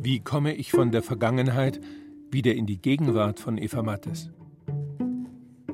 Wie 0.00 0.20
komme 0.20 0.54
ich 0.54 0.70
von 0.70 0.90
der 0.90 1.02
Vergangenheit 1.02 1.78
wieder 2.30 2.54
in 2.54 2.64
die 2.64 2.78
Gegenwart 2.80 3.38
von 3.38 3.58
Eva 3.58 3.82
Mattes? 3.82 4.30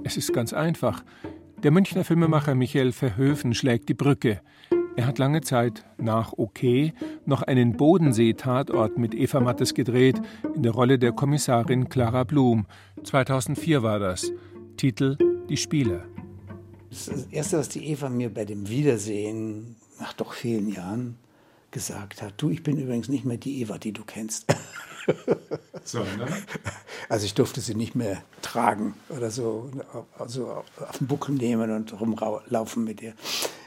Es 0.03 0.17
ist 0.17 0.33
ganz 0.33 0.53
einfach. 0.53 1.05
Der 1.63 1.71
Münchner 1.71 2.03
Filmemacher 2.03 2.57
Michael 2.57 2.91
Verhöfen 2.91 3.55
schlägt 3.55 3.89
die 3.89 3.95
Brücke. 3.95 4.41
Er 4.97 5.07
hat 5.07 5.19
lange 5.19 5.43
Zeit 5.43 5.85
nach 5.97 6.33
OK 6.33 6.93
noch 7.25 7.43
einen 7.43 7.77
Bodensee-Tatort 7.77 8.99
mit 8.99 9.15
Eva 9.15 9.39
Mattes 9.39 9.75
gedreht, 9.75 10.21
in 10.57 10.65
der 10.65 10.73
Rolle 10.73 10.99
der 10.99 11.13
Kommissarin 11.13 11.89
Clara 11.89 12.25
Blum. 12.25 12.67
2004 13.05 13.83
war 13.85 14.01
das. 14.01 14.33
Titel 14.77 15.17
Die 15.49 15.57
Spieler. 15.57 16.05
Das, 16.91 17.07
das 17.07 17.27
Erste, 17.27 17.59
was 17.59 17.69
die 17.69 17.87
Eva 17.87 18.09
mir 18.09 18.33
bei 18.33 18.45
dem 18.45 18.69
Wiedersehen 18.69 19.77
nach 19.99 20.13
doch 20.13 20.33
vielen 20.33 20.69
Jahren 20.69 21.19
gesagt 21.71 22.23
hat, 22.23 22.35
du, 22.39 22.51
ich 22.51 22.63
bin 22.63 22.79
übrigens 22.79 23.09
nicht 23.09 23.25
mehr 23.25 23.37
die 23.37 23.61
Eva, 23.61 23.79
die 23.79 23.93
du 23.93 24.05
kennst. 24.05 24.47
Sondern? 25.85 26.33
Also 27.09 27.27
ich 27.27 27.35
durfte 27.35 27.61
sie 27.61 27.75
nicht 27.75 27.95
mehr 27.95 28.23
tragen 28.43 28.95
oder 29.09 29.31
so, 29.31 29.71
also 30.19 30.65
auf 30.81 30.99
den 30.99 31.07
Buckel 31.07 31.35
nehmen 31.35 31.71
und 31.71 32.01
rumlaufen 32.01 32.85
mit 32.85 33.03
ihr. 33.03 33.15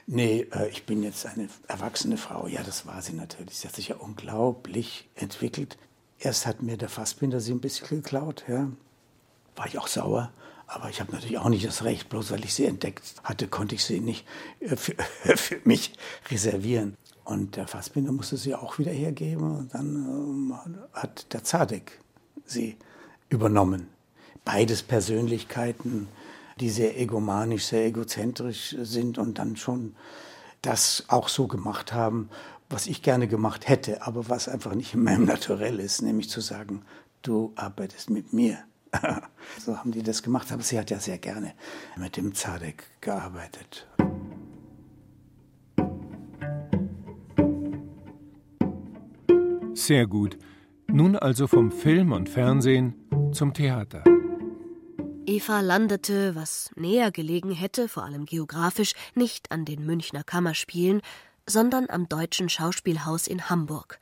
Nee, 0.07 0.47
äh, 0.51 0.69
ich 0.69 0.85
bin 0.85 1.03
jetzt 1.03 1.25
eine 1.27 1.49
erwachsene 1.67 2.17
Frau. 2.17 2.47
Ja, 2.47 2.63
das 2.63 2.87
war 2.87 3.01
sie 3.01 3.13
natürlich. 3.13 3.59
Sie 3.59 3.67
hat 3.67 3.75
sich 3.75 3.89
ja 3.89 3.97
unglaublich 3.97 5.07
entwickelt. 5.15 5.77
Erst 6.17 6.47
hat 6.47 6.63
mir 6.63 6.77
der 6.77 6.89
Fassbinder 6.89 7.39
sie 7.39 7.51
ein 7.51 7.61
bisschen 7.61 7.87
geklaut, 7.87 8.43
ja. 8.47 8.71
War 9.55 9.67
ich 9.67 9.77
auch 9.77 9.87
sauer. 9.87 10.31
Aber 10.71 10.87
ich 10.87 11.01
habe 11.01 11.11
natürlich 11.11 11.39
auch 11.39 11.49
nicht 11.49 11.65
das 11.65 11.83
Recht, 11.83 12.09
bloß 12.09 12.29
weil 12.29 12.45
ich 12.45 12.53
sie 12.53 12.65
entdeckt 12.65 13.15
hatte, 13.23 13.47
konnte 13.47 13.73
ich 13.73 13.83
sie 13.83 13.99
nicht 13.99 14.25
äh, 14.59 14.75
für, 14.75 14.93
für 15.35 15.59
mich 15.63 15.93
reservieren. 16.29 16.95
Und 17.23 17.55
der 17.55 17.67
Fassbinder 17.67 18.11
musste 18.11 18.37
sie 18.37 18.53
auch 18.53 18.77
wieder 18.77 18.91
hergeben. 18.91 19.57
Und 19.57 19.73
dann 19.73 19.95
ähm, 19.95 20.55
hat 20.93 21.33
der 21.33 21.43
Zadek 21.43 21.99
sie 22.45 22.77
übernommen. 23.29 23.87
Beides 24.45 24.83
Persönlichkeiten, 24.83 26.07
die 26.59 26.69
sehr 26.69 26.99
egomanisch, 26.99 27.65
sehr 27.65 27.85
egozentrisch 27.85 28.75
sind 28.79 29.17
und 29.17 29.39
dann 29.39 29.55
schon 29.55 29.95
das 30.61 31.05
auch 31.07 31.29
so 31.29 31.47
gemacht 31.47 31.93
haben, 31.93 32.29
was 32.69 32.85
ich 32.85 33.01
gerne 33.01 33.27
gemacht 33.27 33.67
hätte, 33.67 34.03
aber 34.03 34.29
was 34.29 34.47
einfach 34.47 34.75
nicht 34.75 34.93
in 34.93 35.03
meinem 35.03 35.25
Naturell 35.25 35.79
ist, 35.79 36.03
nämlich 36.03 36.29
zu 36.29 36.41
sagen, 36.41 36.83
du 37.23 37.53
arbeitest 37.55 38.11
mit 38.11 38.33
mir. 38.33 38.59
so 39.59 39.77
haben 39.77 39.91
die 39.91 40.03
das 40.03 40.23
gemacht, 40.23 40.51
aber 40.51 40.63
sie 40.63 40.79
hat 40.79 40.89
ja 40.89 40.99
sehr 40.99 41.17
gerne 41.17 41.53
mit 41.97 42.17
dem 42.17 42.33
Zadek 42.33 42.83
gearbeitet. 43.01 43.87
Sehr 49.73 50.07
gut. 50.07 50.37
Nun 50.87 51.15
also 51.15 51.47
vom 51.47 51.71
Film 51.71 52.11
und 52.11 52.29
Fernsehen 52.29 52.95
zum 53.31 53.53
Theater. 53.53 54.03
Eva 55.25 55.61
landete, 55.61 56.35
was 56.35 56.71
näher 56.75 57.11
gelegen 57.11 57.51
hätte, 57.51 57.87
vor 57.87 58.03
allem 58.03 58.25
geografisch, 58.25 58.93
nicht 59.13 59.51
an 59.51 59.63
den 59.63 59.85
Münchner 59.85 60.23
Kammerspielen, 60.23 61.01
sondern 61.45 61.89
am 61.89 62.09
Deutschen 62.09 62.49
Schauspielhaus 62.49 63.27
in 63.27 63.49
Hamburg. 63.49 63.99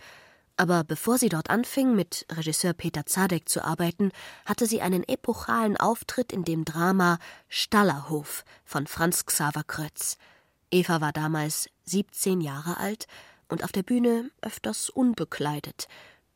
Aber 0.57 0.83
bevor 0.83 1.19
sie 1.19 1.29
dort 1.29 1.51
anfing, 1.51 1.95
mit 1.95 2.25
Regisseur 2.31 2.73
Peter 2.73 3.05
Zadek 3.05 3.47
zu 3.47 3.63
arbeiten, 3.63 4.11
hatte 4.45 4.65
sie 4.65 4.81
einen 4.81 5.07
epochalen 5.07 5.77
Auftritt 5.77 6.33
in 6.33 6.43
dem 6.43 6.65
Drama 6.65 7.19
Stallerhof 7.47 8.43
von 8.65 8.87
Franz 8.87 9.27
Xaver 9.27 9.63
Krötz. 9.63 10.17
Eva 10.71 10.99
war 10.99 11.13
damals 11.13 11.69
17 11.85 12.41
Jahre 12.41 12.77
alt 12.77 13.05
und 13.47 13.63
auf 13.63 13.71
der 13.71 13.83
Bühne 13.83 14.31
öfters 14.41 14.89
unbekleidet. 14.89 15.87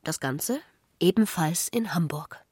Das 0.04 0.20
Ganze 0.20 0.60
ebenfalls 1.00 1.68
in 1.68 1.92
Hamburg. 1.92 2.44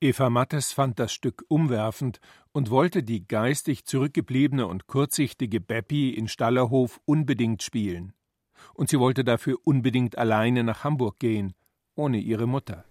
Eva 0.00 0.28
Mattes 0.28 0.72
fand 0.72 0.98
das 0.98 1.12
Stück 1.12 1.44
umwerfend 1.46 2.20
und 2.50 2.70
wollte 2.70 3.04
die 3.04 3.26
geistig 3.28 3.84
zurückgebliebene 3.84 4.66
und 4.66 4.88
kurzsichtige 4.88 5.60
Beppi 5.60 6.10
in 6.10 6.26
Stallerhof 6.26 7.00
unbedingt 7.04 7.62
spielen. 7.62 8.12
Und 8.74 8.88
sie 8.88 8.98
wollte 8.98 9.24
dafür 9.24 9.58
unbedingt 9.64 10.18
alleine 10.18 10.64
nach 10.64 10.84
Hamburg 10.84 11.18
gehen, 11.18 11.52
ohne 11.94 12.18
ihre 12.18 12.46
Mutter. 12.46 12.84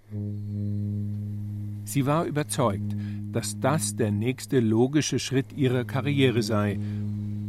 Sie 1.83 2.05
war 2.05 2.25
überzeugt, 2.25 2.95
dass 3.31 3.59
das 3.59 3.95
der 3.95 4.11
nächste 4.11 4.59
logische 4.59 5.19
Schritt 5.19 5.53
ihrer 5.53 5.85
Karriere 5.85 6.43
sei. 6.43 6.79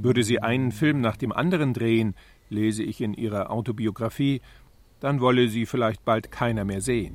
Würde 0.01 0.25
sie 0.25 0.41
einen 0.41 0.73
Film 0.73 1.01
nach 1.01 1.17
dem 1.17 1.33
anderen 1.33 1.75
drehen, 1.75 2.15
lese 2.49 2.83
ich 2.83 3.01
in 3.01 3.15
ihrer 3.15 3.51
Autobiografie, 3.51 4.41
dann 5.01 5.21
wolle 5.21 5.49
sie 5.49 5.67
vielleicht 5.67 6.05
bald 6.05 6.31
keiner 6.31 6.65
mehr 6.65 6.81
sehen. 6.81 7.15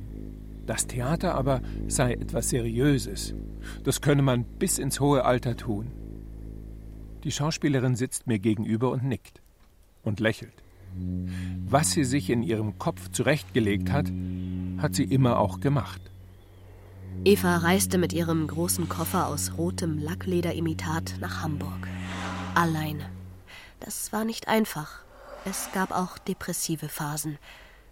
Das 0.66 0.86
Theater 0.86 1.34
aber 1.34 1.62
sei 1.86 2.12
etwas 2.12 2.50
Seriöses. 2.50 3.34
Das 3.84 4.02
könne 4.02 4.20
man 4.22 4.44
bis 4.44 4.78
ins 4.78 5.00
hohe 5.00 5.24
Alter 5.24 5.56
tun. 5.56 5.90
Die 7.24 7.30
Schauspielerin 7.30 7.96
sitzt 7.96 8.26
mir 8.26 8.38
gegenüber 8.38 8.90
und 8.90 9.04
nickt 9.04 9.40
und 10.02 10.20
lächelt. 10.20 10.62
Was 11.66 11.90
sie 11.90 12.04
sich 12.04 12.30
in 12.30 12.42
ihrem 12.42 12.78
Kopf 12.78 13.10
zurechtgelegt 13.10 13.92
hat, 13.92 14.10
hat 14.78 14.94
sie 14.94 15.04
immer 15.04 15.38
auch 15.38 15.60
gemacht. 15.60 16.00
Eva 17.24 17.58
reiste 17.58 17.98
mit 17.98 18.12
ihrem 18.12 18.46
großen 18.46 18.88
Koffer 18.88 19.26
aus 19.26 19.52
rotem 19.58 19.98
Lacklederimitat 19.98 21.16
nach 21.20 21.42
Hamburg. 21.42 21.88
Alleine. 22.54 23.10
Das 23.80 24.12
war 24.12 24.24
nicht 24.24 24.48
einfach. 24.48 25.02
Es 25.44 25.68
gab 25.72 25.90
auch 25.90 26.18
depressive 26.18 26.88
Phasen. 26.88 27.38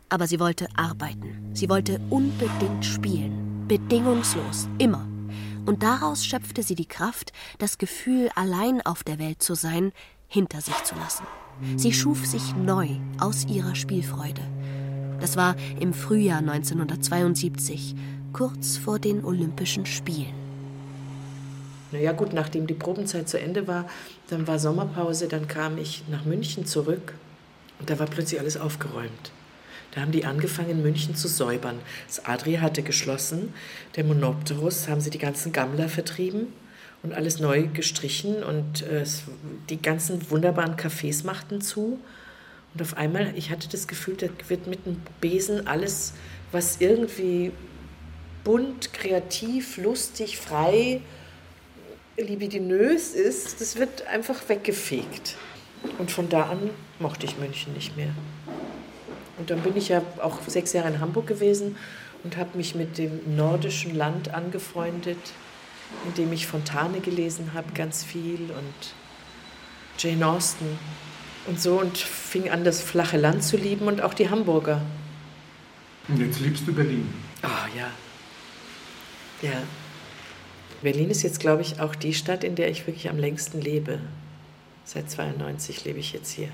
Aber 0.09 0.27
sie 0.27 0.39
wollte 0.39 0.69
arbeiten. 0.77 1.51
Sie 1.53 1.69
wollte 1.69 2.01
unbedingt 2.11 2.85
spielen. 2.85 3.67
Bedingungslos. 3.67 4.69
Immer. 4.79 5.07
Und 5.67 5.83
daraus 5.83 6.25
schöpfte 6.25 6.63
sie 6.63 6.77
die 6.77 6.87
Kraft, 6.87 7.33
das 7.59 7.79
Gefühl, 7.79 8.31
allein 8.37 8.81
auf 8.87 9.03
der 9.03 9.19
Welt 9.19 9.43
zu 9.43 9.55
sein, 9.55 9.93
hinter 10.29 10.61
sich 10.61 10.85
zu 10.85 10.95
lassen. 10.95 11.27
Sie 11.77 11.93
schuf 11.93 12.27
sich 12.27 12.55
neu 12.55 12.89
aus 13.19 13.47
ihrer 13.47 13.75
Spielfreude. 13.75 14.43
Das 15.21 15.37
war 15.37 15.57
im 15.81 15.95
Frühjahr 15.95 16.39
1972, 16.39 17.95
kurz 18.33 18.77
vor 18.77 18.99
den 18.99 19.25
Olympischen 19.25 19.87
Spielen. 19.87 20.35
Naja 21.93 22.13
gut, 22.13 22.35
nachdem 22.35 22.67
die 22.67 22.75
Probenzeit 22.75 23.29
zu 23.29 23.41
Ende 23.41 23.67
war, 23.67 23.87
dann 24.29 24.47
war 24.47 24.59
Sommerpause, 24.59 25.29
dann 25.29 25.49
kam 25.49 25.79
ich 25.79 26.05
nach 26.11 26.27
München 26.27 26.67
zurück 26.67 27.15
und 27.79 27.89
da 27.89 27.99
war 27.99 28.07
plötzlich 28.07 28.39
alles 28.39 28.59
aufgeräumt. 28.59 29.33
Da 29.93 30.03
haben 30.03 30.13
die 30.13 30.27
angefangen, 30.27 30.83
München 30.83 31.15
zu 31.15 31.27
säubern. 31.27 31.79
Das 32.07 32.27
Adria 32.27 32.61
hatte 32.61 32.83
geschlossen, 32.83 33.55
der 33.95 34.05
Monopterus 34.05 34.89
haben 34.89 35.01
sie 35.01 35.11
die 35.11 35.19
ganzen 35.19 35.53
Gammler 35.53 35.89
vertrieben 35.89 36.49
und 37.07 37.13
alles 37.13 37.39
neu 37.39 37.69
gestrichen 37.69 38.43
und 38.43 38.83
äh, 38.83 39.05
die 39.71 39.81
ganzen 39.81 40.29
wunderbaren 40.29 40.75
Cafés 40.75 41.25
machten 41.25 41.61
zu. 41.61 42.01
Und 42.75 42.83
auf 42.83 42.97
einmal, 42.97 43.33
ich 43.37 43.51
hatte 43.51 43.69
das 43.69 43.87
Gefühl, 43.87 44.17
da 44.17 44.27
wird 44.49 44.67
mit 44.67 44.87
dem 44.87 45.01
Besen 45.21 45.69
alles, 45.69 46.15
was 46.51 46.81
irgendwie 46.81 47.53
bunt, 48.43 48.93
kreativ, 48.93 49.77
lustig, 49.77 50.37
frei, 50.37 51.01
libidinös 52.17 53.11
ist, 53.11 53.61
das 53.61 53.77
wird 53.77 54.07
einfach 54.09 54.49
weggefegt. 54.49 55.37
Und 55.99 56.11
von 56.11 56.29
da 56.29 56.51
an 56.51 56.71
mochte 56.99 57.27
ich 57.27 57.39
München 57.39 57.73
nicht 57.75 57.97
mehr. 57.97 58.11
Und 59.39 59.51
dann 59.51 59.61
bin 59.61 59.77
ich 59.77 59.91
ja 59.91 60.03
auch 60.21 60.41
sechs 60.49 60.73
Jahre 60.73 60.89
in 60.89 61.01
Hamburg 61.01 61.29
gewesen 61.29 61.77
und 62.25 62.37
habe 62.37 62.57
mich 62.57 62.75
mit 62.75 62.99
dem 62.99 63.37
nordischen 63.37 63.95
Land 63.95 64.35
angefreundet, 64.35 65.19
in 66.07 66.15
dem 66.15 66.33
ich 66.33 66.47
Fontane 66.47 67.01
gelesen 67.01 67.53
habe, 67.55 67.73
ganz 67.73 68.05
viel 68.05 68.51
und 68.51 68.95
Jane 69.99 70.27
Austen 70.27 70.79
und 71.47 71.61
so 71.61 71.81
und 71.81 71.97
fing 71.97 72.51
an, 72.51 72.65
das 72.65 72.81
flache 72.81 73.17
Land 73.17 73.43
zu 73.43 73.57
lieben 73.57 73.87
und 73.87 74.01
auch 74.01 74.15
die 74.15 74.31
Hamburger. 74.31 74.83
Und 76.09 76.21
jetzt 76.21 76.41
liebst 76.41 76.67
du 76.67 76.73
Berlin? 76.73 77.13
Ah, 77.43 77.49
oh, 77.49 77.79
ja. 77.79 77.91
Ja. 79.43 79.63
Berlin 80.83 81.11
ist 81.11 81.23
jetzt, 81.23 81.41
glaube 81.41 81.63
ich, 81.63 81.81
auch 81.81 81.95
die 81.95 82.15
Stadt, 82.15 82.45
in 82.45 82.55
der 82.55 82.71
ich 82.71 82.87
wirklich 82.87 83.09
am 83.09 83.19
längsten 83.19 83.61
lebe. 83.61 83.99
Seit 84.85 85.11
92 85.11 85.85
lebe 85.85 85.99
ich 85.99 86.13
jetzt 86.13 86.31
hier. 86.31 86.49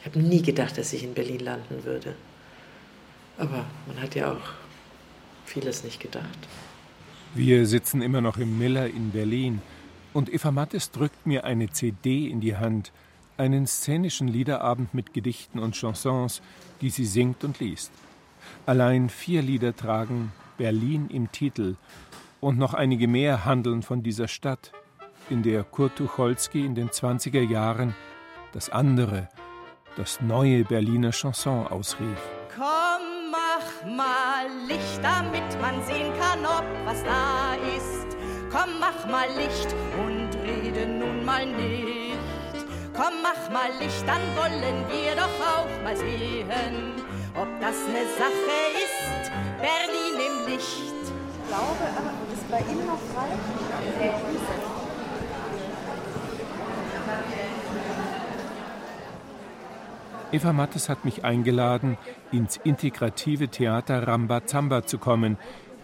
Ich 0.00 0.06
habe 0.06 0.20
nie 0.20 0.42
gedacht, 0.42 0.78
dass 0.78 0.92
ich 0.92 1.02
in 1.02 1.14
Berlin 1.14 1.40
landen 1.40 1.84
würde. 1.84 2.14
Aber 3.38 3.64
man 3.86 4.00
hat 4.00 4.14
ja 4.14 4.32
auch 4.32 4.50
vieles 5.44 5.82
nicht 5.82 6.00
gedacht. 6.00 6.38
Wir 7.36 7.66
sitzen 7.66 8.00
immer 8.00 8.22
noch 8.22 8.38
im 8.38 8.58
Miller 8.58 8.86
in 8.86 9.10
Berlin 9.10 9.60
und 10.14 10.32
Eva 10.32 10.50
Mattes 10.50 10.90
drückt 10.90 11.26
mir 11.26 11.44
eine 11.44 11.70
CD 11.70 12.28
in 12.28 12.40
die 12.40 12.56
Hand, 12.56 12.92
einen 13.36 13.66
szenischen 13.66 14.26
Liederabend 14.26 14.94
mit 14.94 15.12
Gedichten 15.12 15.58
und 15.58 15.76
Chansons, 15.78 16.40
die 16.80 16.88
sie 16.88 17.04
singt 17.04 17.44
und 17.44 17.60
liest. 17.60 17.92
Allein 18.64 19.10
vier 19.10 19.42
Lieder 19.42 19.76
tragen 19.76 20.32
Berlin 20.56 21.10
im 21.12 21.30
Titel 21.30 21.76
und 22.40 22.56
noch 22.56 22.72
einige 22.72 23.06
mehr 23.06 23.44
handeln 23.44 23.82
von 23.82 24.02
dieser 24.02 24.28
Stadt, 24.28 24.72
in 25.28 25.42
der 25.42 25.62
Kurt 25.62 25.96
Tucholsky 25.96 26.64
in 26.64 26.74
den 26.74 26.88
20er 26.88 27.42
Jahren 27.42 27.94
das 28.52 28.70
andere, 28.70 29.28
das 29.98 30.22
neue 30.22 30.64
Berliner 30.64 31.10
Chanson 31.10 31.66
ausrief. 31.66 32.35
Mal 33.86 34.48
Licht, 34.66 34.98
damit 35.00 35.60
man 35.60 35.80
sehen 35.86 36.12
kann, 36.18 36.44
ob 36.44 36.64
was 36.84 37.04
da 37.04 37.54
ist. 37.76 38.16
Komm, 38.50 38.80
mach 38.80 39.06
mal 39.06 39.28
Licht 39.36 39.72
und 40.04 40.30
rede 40.42 40.86
nun 40.88 41.24
mal 41.24 41.46
nicht. 41.46 42.18
Komm, 42.92 43.22
mach 43.22 43.48
mal 43.52 43.70
Licht, 43.78 44.02
dann 44.04 44.22
wollen 44.36 44.84
wir 44.88 45.14
doch 45.14 45.38
auch 45.46 45.84
mal 45.84 45.96
sehen, 45.96 46.94
ob 47.40 47.48
das 47.60 47.76
eine 47.86 48.06
Sache 48.18 48.56
ist. 48.74 49.30
Berlin 49.60 50.18
im 50.18 50.52
Licht. 50.52 50.82
Ich 50.82 51.48
glaube, 51.48 51.86
ist 52.34 52.50
bei 52.50 52.58
Ihnen 52.72 52.86
noch 52.86 52.98
frei? 53.14 53.28
Eva 60.32 60.52
Mattes 60.52 60.88
hat 60.88 61.04
mich 61.04 61.24
eingeladen, 61.24 61.96
ins 62.32 62.56
integrative 62.56 63.48
Theater 63.48 64.06
Rambazamba 64.08 64.84
zu 64.84 64.98
kommen. 64.98 65.38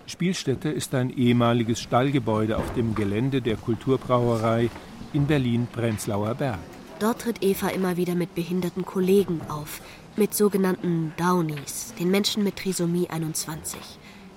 Spielstätte 0.07 0.69
ist 0.69 0.95
ein 0.95 1.11
ehemaliges 1.11 1.81
Stallgebäude 1.81 2.57
auf 2.57 2.73
dem 2.75 2.97
Gelände 2.97 3.41
der 3.41 3.57
Kulturbrauerei 3.57 4.69
in 5.13 5.27
Berlin-Prenzlauer 5.27 6.35
Berg. 6.35 6.59
Dort 6.99 7.23
tritt 7.23 7.43
Eva 7.43 7.69
immer 7.69 7.97
wieder 7.97 8.17
mit 8.17 8.35
behinderten 8.35 8.85
Kollegen 8.85 9.41
auf, 9.49 9.81
mit 10.17 10.35
sogenannten 10.35 11.13
Downies, 11.17 11.95
den 11.99 12.11
Menschen 12.11 12.43
mit 12.43 12.57
Trisomie 12.57 13.09
21. 13.09 13.79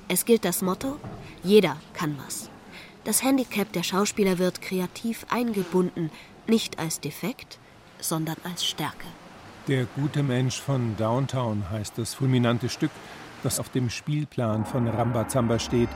Es 0.08 0.26
gilt 0.26 0.45
das 0.45 0.62
Motto: 0.62 0.97
jeder 1.43 1.78
kann 1.93 2.16
was. 2.24 2.49
Das 3.06 3.24
Handicap 3.24 3.72
der 3.74 3.84
Schauspieler 3.84 4.38
wird 4.38 4.62
kreativ 4.62 5.26
eingebunden, 5.30 6.12
nicht 6.47 6.78
als 6.78 6.99
Defekt, 6.99 7.60
sondern 7.99 8.38
als 8.43 8.66
Stärke. 8.66 9.08
Der 9.68 9.86
gute 9.95 10.22
Mensch 10.22 10.61
von 10.61 10.95
Downtown 10.95 11.63
heißt 11.72 11.97
das 11.97 12.13
fulminante 12.13 12.70
Stück, 12.70 12.91
das 13.41 13.59
auf 13.59 13.70
dem 13.70 13.89
Spielplan 13.89 14.63
von 14.63 14.88
Rambazamba 14.88 15.57
steht 15.57 15.89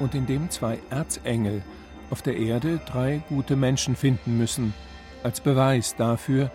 und 0.00 0.14
in 0.14 0.26
dem 0.26 0.50
zwei 0.50 0.78
Erzengel 0.90 1.62
auf 2.10 2.20
der 2.20 2.36
Erde 2.36 2.78
drei 2.84 3.22
gute 3.30 3.56
Menschen 3.56 3.96
finden 3.96 4.36
müssen, 4.36 4.74
als 5.22 5.40
Beweis 5.40 5.96
dafür, 5.96 6.50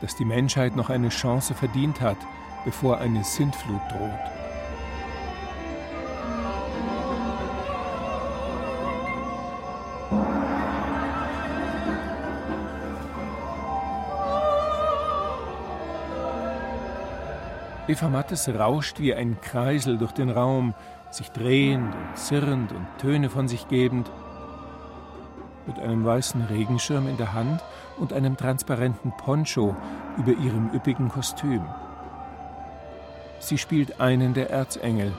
dass 0.00 0.14
die 0.14 0.24
Menschheit 0.24 0.76
noch 0.76 0.90
eine 0.90 1.08
Chance 1.08 1.54
verdient 1.54 2.00
hat, 2.00 2.18
bevor 2.64 2.98
eine 2.98 3.24
Sintflut 3.24 3.82
droht. 3.90 4.39
Eva 17.90 18.08
Mattes 18.08 18.48
rauscht 18.48 19.00
wie 19.00 19.12
ein 19.14 19.40
Kreisel 19.40 19.98
durch 19.98 20.12
den 20.12 20.30
Raum, 20.30 20.74
sich 21.10 21.28
drehend 21.30 21.92
und 21.92 22.16
zirrend 22.16 22.70
und 22.70 22.86
Töne 22.98 23.28
von 23.28 23.48
sich 23.48 23.66
gebend. 23.66 24.08
Mit 25.66 25.80
einem 25.80 26.04
weißen 26.04 26.40
Regenschirm 26.44 27.08
in 27.08 27.16
der 27.16 27.32
Hand 27.32 27.60
und 27.98 28.12
einem 28.12 28.36
transparenten 28.36 29.12
Poncho 29.16 29.74
über 30.16 30.30
ihrem 30.30 30.70
üppigen 30.72 31.08
Kostüm. 31.08 31.66
Sie 33.40 33.58
spielt 33.58 34.00
einen 34.00 34.34
der 34.34 34.50
Erzengel, 34.50 35.12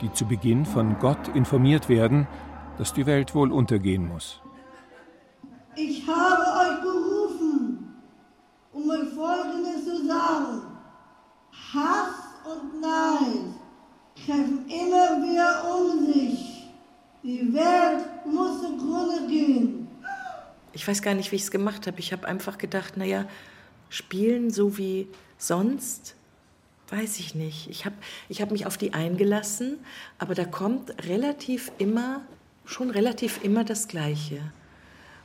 die 0.00 0.12
zu 0.12 0.26
Beginn 0.26 0.66
von 0.66 0.98
Gott 0.98 1.28
informiert 1.36 1.88
werden, 1.88 2.26
dass 2.78 2.92
die 2.92 3.06
Welt 3.06 3.32
wohl 3.36 3.52
untergehen 3.52 4.08
muss. 4.08 4.42
Ich 5.76 6.04
habe 6.08 6.42
euch 6.42 6.82
berufen, 6.82 7.94
um 8.72 8.90
euch 8.90 9.08
Folgendes 9.14 9.84
zu 9.84 10.04
sagen. 10.04 10.72
Hass 11.74 12.34
und 12.44 12.80
Neid 12.82 14.21
treffen 14.32 14.64
immer 14.68 15.22
wieder 15.22 15.74
um 15.74 16.06
sich. 16.06 16.64
Die 17.22 17.52
Welt 17.52 18.04
muss 18.26 18.60
zugrunde 18.60 19.28
gehen. 19.28 19.88
Ich 20.72 20.86
weiß 20.86 21.02
gar 21.02 21.14
nicht, 21.14 21.30
wie 21.32 21.36
ich 21.36 21.42
es 21.42 21.50
gemacht 21.50 21.86
habe. 21.86 22.00
Ich 22.00 22.12
habe 22.12 22.26
einfach 22.26 22.58
gedacht, 22.58 22.96
naja, 22.96 23.26
spielen 23.90 24.50
so 24.50 24.78
wie 24.78 25.06
sonst, 25.38 26.14
weiß 26.88 27.20
ich 27.20 27.34
nicht. 27.34 27.68
Ich 27.68 27.84
habe 27.84 27.94
ich 28.28 28.40
hab 28.40 28.50
mich 28.50 28.66
auf 28.66 28.76
die 28.76 28.94
eingelassen, 28.94 29.78
aber 30.18 30.34
da 30.34 30.44
kommt 30.44 31.06
relativ 31.06 31.70
immer, 31.78 32.22
schon 32.64 32.90
relativ 32.90 33.44
immer 33.44 33.64
das 33.64 33.86
Gleiche. 33.86 34.40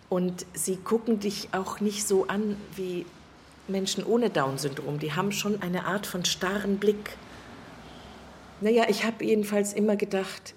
Und 0.10 0.45
sie 0.53 0.78
gucken 0.78 1.20
dich 1.20 1.49
auch 1.53 1.80
nicht 1.80 2.08
so 2.08 2.28
an 2.28 2.58
wie 2.76 3.05
Menschen 3.68 4.05
ohne 4.05 4.30
Down-Syndrom, 4.30 4.99
die 4.99 5.14
haben 5.14 5.32
schon 5.32 5.62
eine 5.62 5.86
Art 5.86 6.05
von 6.05 6.24
starren 6.24 6.78
Blick. 6.78 7.18
Naja, 8.62 8.86
ich 8.89 9.03
habe 9.05 9.24
jedenfalls 9.24 9.74
immer 9.74 9.95
gedacht, 9.95 10.53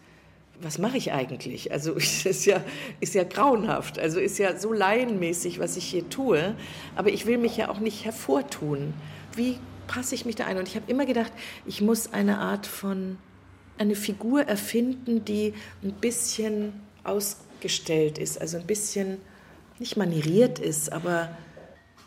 was 0.60 0.78
mache 0.78 0.96
ich 0.96 1.12
eigentlich? 1.12 1.72
Also 1.72 1.94
ist 1.94 2.44
ja, 2.46 2.62
ist 3.00 3.14
ja 3.14 3.24
grauenhaft, 3.24 3.98
also 3.98 4.20
ist 4.20 4.38
ja 4.38 4.58
so 4.58 4.72
laienmäßig, 4.72 5.58
was 5.58 5.76
ich 5.76 5.84
hier 5.84 6.08
tue, 6.08 6.54
aber 6.96 7.10
ich 7.10 7.26
will 7.26 7.38
mich 7.38 7.56
ja 7.56 7.68
auch 7.68 7.80
nicht 7.80 8.04
hervortun. 8.04 8.94
Wie 9.34 9.58
passe 9.86 10.14
ich 10.14 10.24
mich 10.24 10.36
da 10.36 10.44
ein? 10.44 10.58
Und 10.58 10.68
ich 10.68 10.76
habe 10.76 10.90
immer 10.90 11.06
gedacht, 11.06 11.32
ich 11.66 11.80
muss 11.80 12.12
eine 12.12 12.38
Art 12.38 12.66
von, 12.66 13.18
eine 13.78 13.94
Figur 13.94 14.42
erfinden, 14.42 15.24
die 15.24 15.54
ein 15.82 15.92
bisschen 15.92 16.72
ausgestellt 17.04 18.18
ist, 18.18 18.40
also 18.40 18.58
ein 18.58 18.66
bisschen 18.66 19.18
nicht 19.78 19.96
manieriert 19.96 20.58
ist, 20.58 20.92
aber 20.92 21.30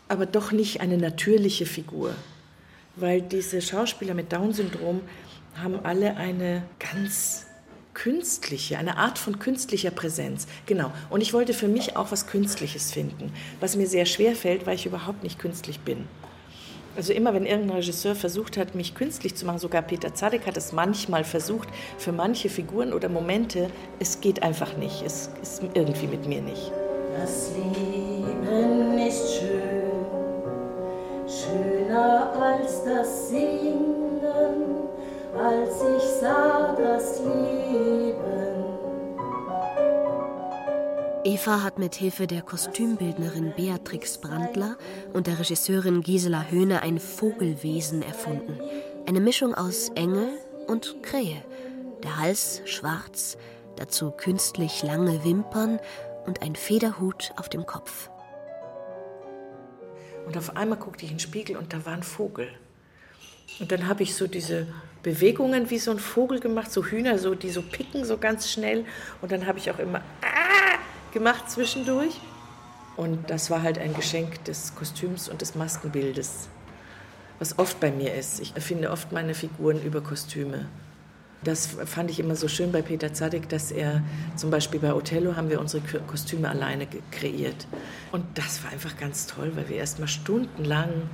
aber 0.08 0.26
doch 0.26 0.52
nicht 0.52 0.80
eine 0.80 0.98
natürliche 0.98 1.66
Figur. 1.66 2.14
Weil 2.96 3.22
diese 3.22 3.60
Schauspieler 3.60 4.14
mit 4.14 4.32
Down-Syndrom 4.32 5.00
haben 5.62 5.80
alle 5.84 6.16
eine 6.16 6.62
ganz 6.78 7.46
künstliche, 7.94 8.76
eine 8.76 8.96
Art 8.96 9.18
von 9.18 9.38
künstlicher 9.38 9.90
Präsenz. 9.90 10.46
Genau. 10.66 10.90
Und 11.10 11.20
ich 11.20 11.32
wollte 11.32 11.54
für 11.54 11.68
mich 11.68 11.96
auch 11.96 12.10
was 12.10 12.26
Künstliches 12.26 12.92
finden, 12.92 13.32
was 13.60 13.76
mir 13.76 13.86
sehr 13.86 14.04
schwer 14.04 14.34
fällt, 14.34 14.66
weil 14.66 14.74
ich 14.74 14.86
überhaupt 14.86 15.22
nicht 15.22 15.38
künstlich 15.38 15.80
bin. 15.80 16.08
Also 16.96 17.12
immer, 17.12 17.34
wenn 17.34 17.46
irgendein 17.46 17.78
Regisseur 17.78 18.14
versucht 18.14 18.56
hat, 18.56 18.74
mich 18.74 18.94
künstlich 18.94 19.34
zu 19.34 19.46
machen, 19.46 19.58
sogar 19.58 19.82
Peter 19.82 20.14
Zadek 20.14 20.46
hat 20.46 20.56
es 20.56 20.72
manchmal 20.72 21.24
versucht, 21.24 21.68
für 21.98 22.12
manche 22.12 22.48
Figuren 22.48 22.92
oder 22.92 23.08
Momente, 23.08 23.68
es 23.98 24.20
geht 24.20 24.42
einfach 24.42 24.76
nicht. 24.76 25.02
Es 25.04 25.30
ist 25.42 25.62
irgendwie 25.74 26.06
mit 26.06 26.26
mir 26.26 26.40
nicht. 26.40 26.70
Das 27.16 27.50
Leben 27.56 28.98
ist 28.98 29.38
schön 29.38 29.84
schöner 31.26 32.32
als 32.40 32.84
das 32.84 33.30
Singen, 33.30 34.20
als 35.36 35.82
ich 35.82 36.20
sah 36.20 36.74
das 36.76 37.20
Leben. 37.20 37.74
Eva 41.24 41.62
hat 41.62 41.78
mit 41.78 41.94
Hilfe 41.94 42.26
der 42.26 42.42
Kostümbildnerin 42.42 43.54
Beatrix 43.56 44.18
Brandler 44.18 44.76
und 45.12 45.26
der 45.26 45.38
Regisseurin 45.38 46.02
Gisela 46.02 46.44
Höhne 46.50 46.82
ein 46.82 47.00
Vogelwesen 47.00 48.02
erfunden. 48.02 48.60
Eine 49.06 49.20
Mischung 49.20 49.54
aus 49.54 49.88
Engel 49.94 50.28
und 50.66 51.02
Krähe. 51.02 51.42
Der 52.02 52.18
Hals 52.18 52.60
schwarz, 52.66 53.38
dazu 53.76 54.10
künstlich 54.10 54.82
lange 54.82 55.24
Wimpern 55.24 55.80
und 56.26 56.42
ein 56.42 56.56
Federhut 56.56 57.32
auf 57.36 57.48
dem 57.48 57.64
Kopf. 57.64 58.10
Und 60.26 60.36
auf 60.36 60.56
einmal 60.56 60.78
guckte 60.78 61.04
ich 61.04 61.10
in 61.10 61.16
den 61.16 61.20
Spiegel 61.20 61.56
und 61.56 61.72
da 61.72 61.84
war 61.84 61.94
ein 61.94 62.02
Vogel. 62.02 62.48
Und 63.60 63.72
dann 63.72 63.88
habe 63.88 64.02
ich 64.02 64.14
so 64.14 64.26
diese 64.26 64.66
Bewegungen 65.04 65.70
wie 65.70 65.78
so 65.78 65.92
ein 65.92 66.00
Vogel 66.00 66.40
gemacht, 66.40 66.72
so 66.72 66.84
Hühner, 66.84 67.18
so, 67.18 67.36
die 67.36 67.50
so 67.50 67.62
picken 67.62 68.04
so 68.04 68.18
ganz 68.18 68.50
schnell. 68.50 68.84
Und 69.22 69.30
dann 69.30 69.46
habe 69.46 69.58
ich 69.58 69.70
auch 69.70 69.78
immer 69.78 69.98
ah! 70.22 70.78
gemacht 71.12 71.48
zwischendurch. 71.48 72.20
Und 72.96 73.30
das 73.30 73.50
war 73.50 73.62
halt 73.62 73.78
ein 73.78 73.94
Geschenk 73.94 74.44
des 74.44 74.74
Kostüms 74.74 75.28
und 75.28 75.40
des 75.42 75.54
Maskenbildes, 75.54 76.48
was 77.38 77.58
oft 77.58 77.78
bei 77.80 77.90
mir 77.90 78.14
ist. 78.14 78.40
Ich 78.40 78.54
erfinde 78.54 78.90
oft 78.90 79.12
meine 79.12 79.34
Figuren 79.34 79.82
über 79.82 80.00
Kostüme. 80.00 80.66
Das 81.42 81.66
fand 81.84 82.10
ich 82.10 82.18
immer 82.18 82.36
so 82.36 82.48
schön 82.48 82.72
bei 82.72 82.80
Peter 82.80 83.12
Zadek, 83.12 83.48
dass 83.50 83.70
er 83.70 84.02
zum 84.36 84.50
Beispiel 84.50 84.80
bei 84.80 84.94
Othello 84.94 85.36
haben 85.36 85.50
wir 85.50 85.60
unsere 85.60 85.82
Kostüme 86.06 86.48
alleine 86.48 86.86
kreiert. 87.10 87.66
Und 88.12 88.24
das 88.34 88.64
war 88.64 88.72
einfach 88.72 88.96
ganz 88.96 89.26
toll, 89.26 89.52
weil 89.54 89.68
wir 89.68 89.76
erst 89.76 89.98
mal 89.98 90.08
stundenlang 90.08 91.10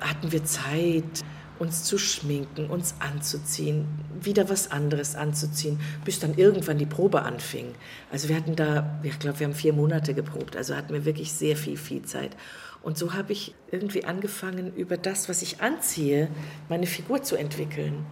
hatten 0.00 0.32
wir 0.32 0.44
Zeit, 0.44 1.24
uns 1.58 1.84
zu 1.84 1.98
schminken, 1.98 2.66
uns 2.66 2.94
anzuziehen, 2.98 3.86
wieder 4.20 4.48
was 4.48 4.70
anderes 4.70 5.14
anzuziehen, 5.14 5.80
bis 6.04 6.18
dann 6.18 6.34
irgendwann 6.34 6.78
die 6.78 6.86
Probe 6.86 7.22
anfing. 7.22 7.74
Also 8.10 8.28
wir 8.28 8.36
hatten 8.36 8.56
da, 8.56 8.98
ich 9.02 9.18
glaube, 9.18 9.40
wir 9.40 9.46
haben 9.46 9.54
vier 9.54 9.72
Monate 9.72 10.14
geprobt, 10.14 10.56
also 10.56 10.76
hatten 10.76 10.92
wir 10.92 11.04
wirklich 11.04 11.32
sehr 11.32 11.56
viel, 11.56 11.76
viel 11.76 12.02
Zeit. 12.02 12.36
Und 12.82 12.96
so 12.96 13.14
habe 13.14 13.32
ich 13.32 13.54
irgendwie 13.70 14.04
angefangen, 14.04 14.72
über 14.74 14.96
das, 14.96 15.28
was 15.28 15.42
ich 15.42 15.60
anziehe, 15.60 16.28
meine 16.68 16.86
Figur 16.86 17.22
zu 17.22 17.36
entwickeln 17.36 18.06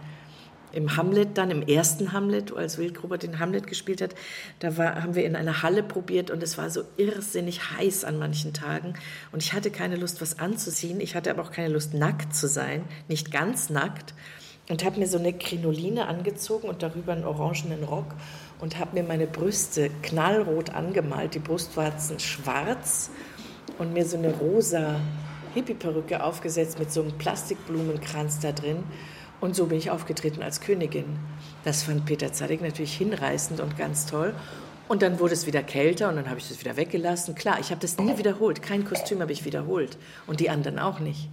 im 0.75 0.97
Hamlet 0.97 1.37
dann, 1.37 1.51
im 1.51 1.61
ersten 1.61 2.13
Hamlet, 2.13 2.55
als 2.55 2.77
Wildgruber 2.77 3.17
den 3.17 3.39
Hamlet 3.39 3.67
gespielt 3.67 4.01
hat, 4.01 4.13
da 4.59 4.77
war, 4.77 5.01
haben 5.01 5.15
wir 5.15 5.25
in 5.25 5.35
einer 5.35 5.63
Halle 5.63 5.83
probiert 5.83 6.31
und 6.31 6.43
es 6.43 6.57
war 6.57 6.69
so 6.69 6.83
irrsinnig 6.97 7.71
heiß 7.71 8.03
an 8.03 8.19
manchen 8.19 8.53
Tagen 8.53 8.93
und 9.31 9.41
ich 9.41 9.53
hatte 9.53 9.71
keine 9.71 9.95
Lust, 9.95 10.21
was 10.21 10.39
anzuziehen. 10.39 10.99
Ich 10.99 11.15
hatte 11.15 11.31
aber 11.31 11.41
auch 11.41 11.51
keine 11.51 11.69
Lust, 11.69 11.93
nackt 11.93 12.35
zu 12.35 12.47
sein, 12.47 12.83
nicht 13.07 13.31
ganz 13.31 13.69
nackt 13.69 14.13
und 14.69 14.83
habe 14.83 14.99
mir 14.99 15.07
so 15.07 15.17
eine 15.17 15.33
Krinoline 15.33 16.07
angezogen 16.07 16.67
und 16.67 16.83
darüber 16.83 17.13
einen 17.13 17.25
orangenen 17.25 17.83
Rock 17.83 18.07
und 18.59 18.79
habe 18.79 18.95
mir 18.99 19.03
meine 19.03 19.27
Brüste 19.27 19.89
knallrot 20.01 20.71
angemalt, 20.71 21.35
die 21.35 21.39
Brustwarzen 21.39 22.19
schwarz 22.19 23.11
und 23.77 23.93
mir 23.93 24.05
so 24.05 24.17
eine 24.17 24.33
rosa 24.33 24.99
Hippie-Perücke 25.53 26.23
aufgesetzt 26.23 26.79
mit 26.79 26.91
so 26.91 27.01
einem 27.01 27.17
Plastikblumenkranz 27.17 28.39
da 28.39 28.51
drin. 28.51 28.83
Und 29.41 29.55
so 29.55 29.67
bin 29.67 29.77
ich 29.77 29.91
aufgetreten 29.91 30.41
als 30.41 30.61
Königin. 30.61 31.17
Das 31.63 31.83
fand 31.83 32.05
Peter 32.05 32.31
Zadek 32.31 32.61
natürlich 32.61 32.95
hinreißend 32.95 33.59
und 33.59 33.77
ganz 33.77 34.05
toll. 34.05 34.33
Und 34.87 35.01
dann 35.01 35.19
wurde 35.19 35.33
es 35.33 35.47
wieder 35.47 35.63
kälter 35.63 36.09
und 36.09 36.15
dann 36.15 36.29
habe 36.29 36.39
ich 36.39 36.47
das 36.47 36.59
wieder 36.59 36.77
weggelassen. 36.77 37.33
Klar, 37.35 37.59
ich 37.59 37.71
habe 37.71 37.81
das 37.81 37.97
nie 37.97 38.17
wiederholt. 38.17 38.61
Kein 38.61 38.85
Kostüm 38.85 39.19
habe 39.19 39.31
ich 39.31 39.43
wiederholt. 39.43 39.97
Und 40.27 40.39
die 40.39 40.49
anderen 40.49 40.79
auch 40.79 40.99
nicht. 40.99 41.29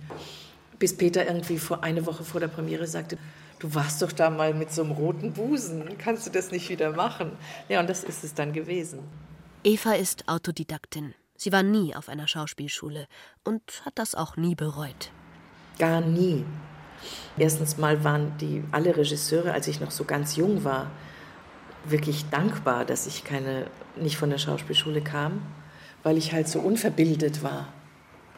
Bis 0.78 0.96
Peter 0.96 1.26
irgendwie 1.26 1.58
vor 1.58 1.84
eine 1.84 2.06
Woche 2.06 2.24
vor 2.24 2.40
der 2.40 2.48
Premiere 2.48 2.86
sagte, 2.86 3.18
du 3.58 3.74
warst 3.74 4.00
doch 4.02 4.12
da 4.12 4.30
mal 4.30 4.54
mit 4.54 4.72
so 4.72 4.82
einem 4.82 4.92
roten 4.92 5.32
Busen. 5.32 5.96
Kannst 5.98 6.26
du 6.26 6.30
das 6.30 6.50
nicht 6.50 6.70
wieder 6.70 6.92
machen? 6.92 7.32
Ja, 7.68 7.80
und 7.80 7.90
das 7.90 8.04
ist 8.04 8.24
es 8.24 8.34
dann 8.34 8.52
gewesen. 8.52 9.00
Eva 9.64 9.92
ist 9.92 10.28
Autodidaktin. 10.28 11.14
Sie 11.36 11.52
war 11.52 11.62
nie 11.62 11.94
auf 11.94 12.08
einer 12.08 12.26
Schauspielschule 12.26 13.06
und 13.44 13.62
hat 13.84 13.98
das 13.98 14.14
auch 14.14 14.36
nie 14.36 14.54
bereut. 14.54 15.10
Gar 15.78 16.00
nie. 16.00 16.44
Erstens 17.36 17.78
mal 17.78 18.04
waren 18.04 18.36
die 18.38 18.62
alle 18.72 18.96
Regisseure, 18.96 19.52
als 19.52 19.68
ich 19.68 19.80
noch 19.80 19.90
so 19.90 20.04
ganz 20.04 20.36
jung 20.36 20.64
war, 20.64 20.90
wirklich 21.84 22.28
dankbar, 22.30 22.84
dass 22.84 23.06
ich 23.06 23.24
keine 23.24 23.66
nicht 23.96 24.16
von 24.16 24.30
der 24.30 24.38
Schauspielschule 24.38 25.00
kam, 25.00 25.42
weil 26.02 26.16
ich 26.16 26.32
halt 26.32 26.48
so 26.48 26.60
unverbildet 26.60 27.42
war. 27.42 27.68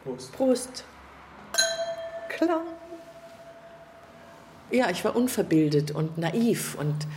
Prost. 0.03 0.31
Prost. 0.33 0.83
Klar. 2.29 2.61
Ja, 4.71 4.89
ich 4.89 5.05
war 5.05 5.15
unverbildet 5.15 5.91
und 5.91 6.17
naiv 6.17 6.75
und 6.75 7.07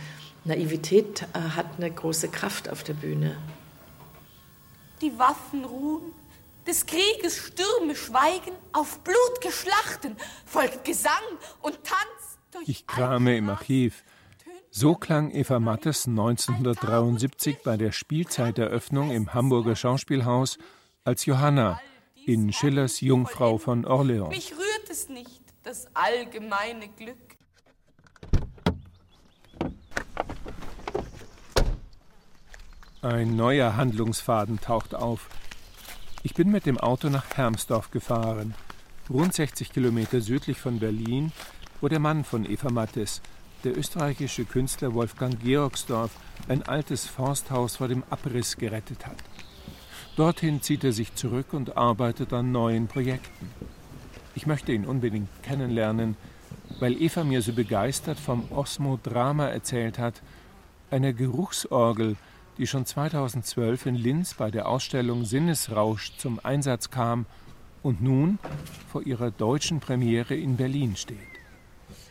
Naivität 0.45 1.23
äh, 1.33 1.55
hat 1.55 1.65
eine 1.77 1.91
große 1.91 2.29
Kraft 2.29 2.69
auf 2.69 2.83
der 2.83 2.93
Bühne 2.93 3.35
die 5.01 5.17
Waffen 5.17 5.65
ruhen, 5.65 6.11
des 6.69 6.85
Krieges 6.85 7.35
Stürme 7.35 7.95
schweigen, 7.95 8.51
auf 8.73 8.99
Blut 8.99 9.41
geschlachten, 9.41 10.15
folgt 10.45 10.85
Gesang 10.85 11.11
und 11.61 11.83
Tanz 11.83 12.37
durch 12.51 12.69
Ich 12.69 12.85
krame 12.85 13.35
im 13.35 13.49
Archiv. 13.49 14.03
So 14.69 14.93
klang 14.93 15.31
Eva 15.31 15.59
Mattes 15.59 16.07
1973 16.07 17.63
bei 17.63 17.75
der 17.75 17.91
Spielzeiteröffnung 17.91 19.09
im 19.09 19.33
Hamburger 19.33 19.75
Schauspielhaus 19.75 20.59
als 21.03 21.25
Johanna 21.25 21.81
in 22.27 22.53
Schillers 22.53 23.01
Jungfrau 23.01 23.57
von 23.57 23.85
Orleans. 23.85 24.29
Mich 24.29 24.51
rührt 24.51 24.89
es 24.91 25.09
nicht, 25.09 25.41
das 25.63 25.87
allgemeine 25.95 26.87
Glück. 26.89 27.17
Ein 33.01 33.35
neuer 33.35 33.75
Handlungsfaden 33.75 34.61
taucht 34.61 34.93
auf. 34.93 35.29
Ich 36.21 36.33
bin 36.33 36.51
mit 36.51 36.65
dem 36.65 36.77
Auto 36.77 37.07
nach 37.07 37.25
Hermsdorf 37.37 37.91
gefahren, 37.91 38.53
rund 39.09 39.33
60 39.33 39.71
Kilometer 39.71 40.19
südlich 40.19 40.57
von 40.59 40.79
Berlin, 40.79 41.31
wo 41.79 41.87
der 41.87 41.99
Mann 41.99 42.25
von 42.25 42.43
Eva 42.43 42.69
Mattes, 42.69 43.21
der 43.63 43.77
österreichische 43.77 44.43
Künstler 44.43 44.93
Wolfgang 44.93 45.39
Georgsdorf, 45.41 46.11
ein 46.49 46.63
altes 46.63 47.07
Forsthaus 47.07 47.77
vor 47.77 47.87
dem 47.87 48.03
Abriss 48.09 48.57
gerettet 48.57 49.07
hat. 49.07 49.15
Dorthin 50.17 50.61
zieht 50.61 50.83
er 50.83 50.91
sich 50.91 51.15
zurück 51.15 51.53
und 51.53 51.77
arbeitet 51.77 52.33
an 52.33 52.51
neuen 52.51 52.87
Projekten. 52.87 53.49
Ich 54.35 54.45
möchte 54.45 54.73
ihn 54.73 54.85
unbedingt 54.85 55.29
kennenlernen, 55.41 56.17
weil 56.81 57.01
Eva 57.01 57.23
mir 57.23 57.41
so 57.41 57.53
begeistert 57.53 58.19
vom 58.19 58.51
Osmodrama 58.51 59.47
erzählt 59.47 59.97
hat, 59.97 60.21
einer 60.91 61.13
Geruchsorgel, 61.13 62.17
die 62.59 62.67
schon 62.67 62.85
2012 62.85 63.85
in 63.85 63.95
Linz 63.95 64.33
bei 64.33 64.51
der 64.51 64.67
Ausstellung 64.67 65.23
Sinnesrausch 65.23 66.11
zum 66.17 66.39
Einsatz 66.43 66.91
kam 66.91 67.25
und 67.81 68.03
nun 68.03 68.37
vor 68.91 69.01
ihrer 69.03 69.31
deutschen 69.31 69.79
Premiere 69.79 70.35
in 70.35 70.57
Berlin 70.57 70.97
steht. 70.97 71.17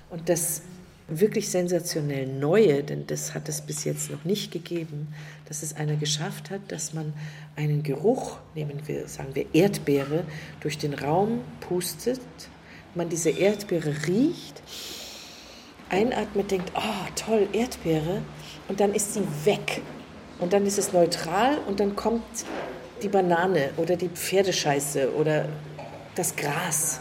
Und 0.08 0.30
das 0.30 0.62
wirklich 1.06 1.50
sensationell 1.50 2.26
Neue, 2.26 2.82
denn 2.82 3.06
das 3.06 3.34
hat 3.34 3.48
es 3.48 3.60
bis 3.60 3.84
jetzt 3.84 4.10
noch 4.10 4.24
nicht 4.24 4.50
gegeben, 4.50 5.08
dass 5.46 5.62
es 5.62 5.76
einer 5.76 5.96
geschafft 5.96 6.50
hat, 6.50 6.60
dass 6.68 6.94
man 6.94 7.12
einen 7.54 7.82
Geruch, 7.82 8.38
nehmen 8.54 8.80
wir, 8.86 9.06
sagen 9.06 9.34
wir 9.34 9.54
Erdbeere, 9.54 10.24
durch 10.60 10.78
den 10.78 10.94
Raum 10.94 11.42
pustet, 11.60 12.20
man 12.94 13.10
diese 13.10 13.30
Erdbeere 13.30 13.94
riecht, 14.06 14.62
einatmet, 15.90 16.50
denkt, 16.50 16.72
oh 16.74 17.06
toll, 17.16 17.48
Erdbeere, 17.52 18.22
und 18.68 18.80
dann 18.80 18.94
ist 18.94 19.12
sie 19.12 19.22
weg 19.44 19.82
und 20.40 20.52
dann 20.52 20.66
ist 20.66 20.78
es 20.78 20.92
neutral 20.92 21.58
und 21.66 21.80
dann 21.80 21.96
kommt 21.96 22.22
die 23.02 23.08
Banane 23.08 23.70
oder 23.76 23.96
die 23.96 24.08
Pferdescheiße 24.08 25.14
oder 25.14 25.48
das 26.14 26.36
Gras. 26.36 27.00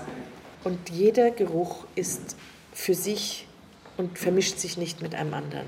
Und 0.64 0.90
jeder 0.90 1.32
Geruch 1.32 1.86
ist 1.96 2.36
für 2.74 2.94
sich 2.94 3.48
und 3.98 4.18
vermischt 4.18 4.58
sich 4.58 4.78
nicht 4.78 5.02
mit 5.02 5.16
einem 5.16 5.34
anderen. 5.34 5.66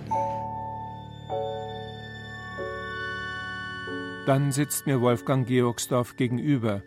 Dann 4.25 4.51
sitzt 4.51 4.85
mir 4.85 5.01
Wolfgang 5.01 5.47
Georgsdorf 5.47 6.15
gegenüber 6.15 6.83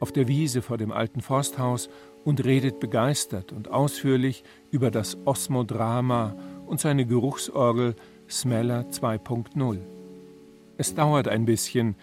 auf 0.00 0.12
der 0.12 0.28
Wiese 0.28 0.60
vor 0.60 0.76
dem 0.76 0.92
alten 0.92 1.22
Forsthaus 1.22 1.88
und 2.24 2.44
redet 2.44 2.80
begeistert 2.80 3.52
und 3.52 3.70
ausführlich 3.70 4.44
über 4.70 4.90
das 4.90 5.16
Osmodrama 5.24 6.36
und 6.66 6.80
seine 6.80 7.06
Geruchsorgel 7.06 7.94
Smeller 8.28 8.86
2.0. 8.90 9.93
Es 10.76 10.94
dauert 10.94 11.28
ein 11.28 11.44
bisschen, 11.44 11.94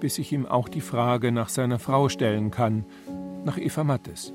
bis 0.00 0.18
ich 0.18 0.32
ihm 0.32 0.44
auch 0.44 0.68
die 0.68 0.82
Frage 0.82 1.32
nach 1.32 1.48
seiner 1.48 1.78
Frau 1.78 2.08
stellen 2.10 2.50
kann, 2.50 2.84
nach 3.44 3.56
Eva 3.56 3.84
Mattes. 3.84 4.34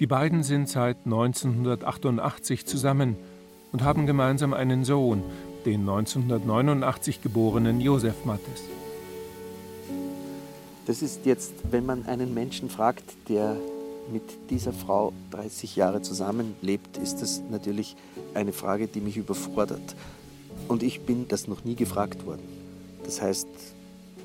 Die 0.00 0.08
beiden 0.08 0.42
sind 0.42 0.68
seit 0.68 0.96
1988 1.04 2.66
zusammen 2.66 3.16
und 3.70 3.84
haben 3.84 4.06
gemeinsam 4.06 4.52
einen 4.52 4.84
Sohn, 4.84 5.22
den 5.64 5.80
1989 5.80 7.22
geborenen 7.22 7.80
Josef 7.80 8.24
Mattes. 8.24 8.64
Das 10.86 11.02
ist 11.02 11.24
jetzt, 11.24 11.52
wenn 11.70 11.86
man 11.86 12.06
einen 12.06 12.34
Menschen 12.34 12.68
fragt, 12.68 13.04
der 13.28 13.56
mit 14.10 14.22
dieser 14.50 14.72
Frau 14.72 15.12
30 15.30 15.76
Jahre 15.76 16.02
zusammenlebt, 16.02 16.96
ist 16.96 17.20
das 17.20 17.42
natürlich 17.50 17.94
eine 18.34 18.52
Frage, 18.52 18.88
die 18.88 19.00
mich 19.00 19.18
überfordert. 19.18 19.94
Und 20.66 20.82
ich 20.82 21.02
bin 21.02 21.28
das 21.28 21.46
noch 21.46 21.62
nie 21.62 21.74
gefragt 21.76 22.26
worden. 22.26 22.57
Das 23.08 23.22
heißt, 23.22 23.48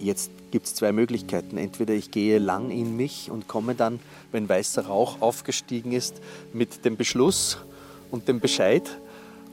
jetzt 0.02 0.30
gibt 0.52 0.66
es 0.66 0.76
zwei 0.76 0.92
Möglichkeiten. 0.92 1.56
Entweder 1.58 1.94
ich 1.94 2.12
gehe 2.12 2.38
lang 2.38 2.70
in 2.70 2.98
mich 2.98 3.32
und 3.32 3.48
komme 3.48 3.76
dann, 3.76 4.02
wenn 4.34 4.50
weißer 4.50 4.88
Rauch 4.88 5.22
aufgestiegen 5.22 5.94
ist, 5.94 6.16
mit 6.52 6.84
dem 6.84 6.98
Beschluss 6.98 7.60
und 8.12 8.28
dem 8.28 8.42
Bescheid. 8.42 9.00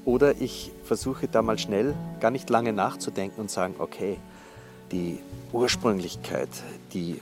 Oder 0.04 0.40
ich 0.40 0.72
versuche 0.82 1.28
da 1.28 1.42
mal 1.42 1.60
schnell, 1.60 1.94
gar 2.18 2.32
nicht 2.32 2.50
lange 2.50 2.72
nachzudenken 2.72 3.40
und 3.40 3.52
sagen, 3.52 3.76
okay, 3.78 4.16
die 4.90 5.20
Ursprünglichkeit, 5.52 6.48
die 6.92 7.20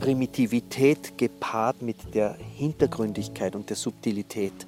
Primitivität 0.00 1.18
gepaart 1.18 1.82
mit 1.82 2.14
der 2.14 2.38
Hintergründigkeit 2.56 3.54
und 3.54 3.68
der 3.68 3.76
Subtilität, 3.76 4.66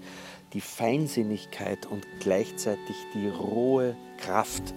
die 0.53 0.61
Feinsinnigkeit 0.61 1.87
und 1.87 2.07
gleichzeitig 2.21 2.97
die 3.15 3.29
rohe 3.29 3.97
Kraft, 4.19 4.75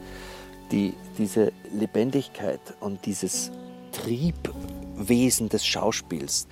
die, 0.72 0.94
diese 1.18 1.52
Lebendigkeit 1.72 2.60
und 2.80 3.06
dieses 3.06 3.52
Triebwesen 3.92 5.50
des 5.50 5.66
Schauspiels, 5.66 6.48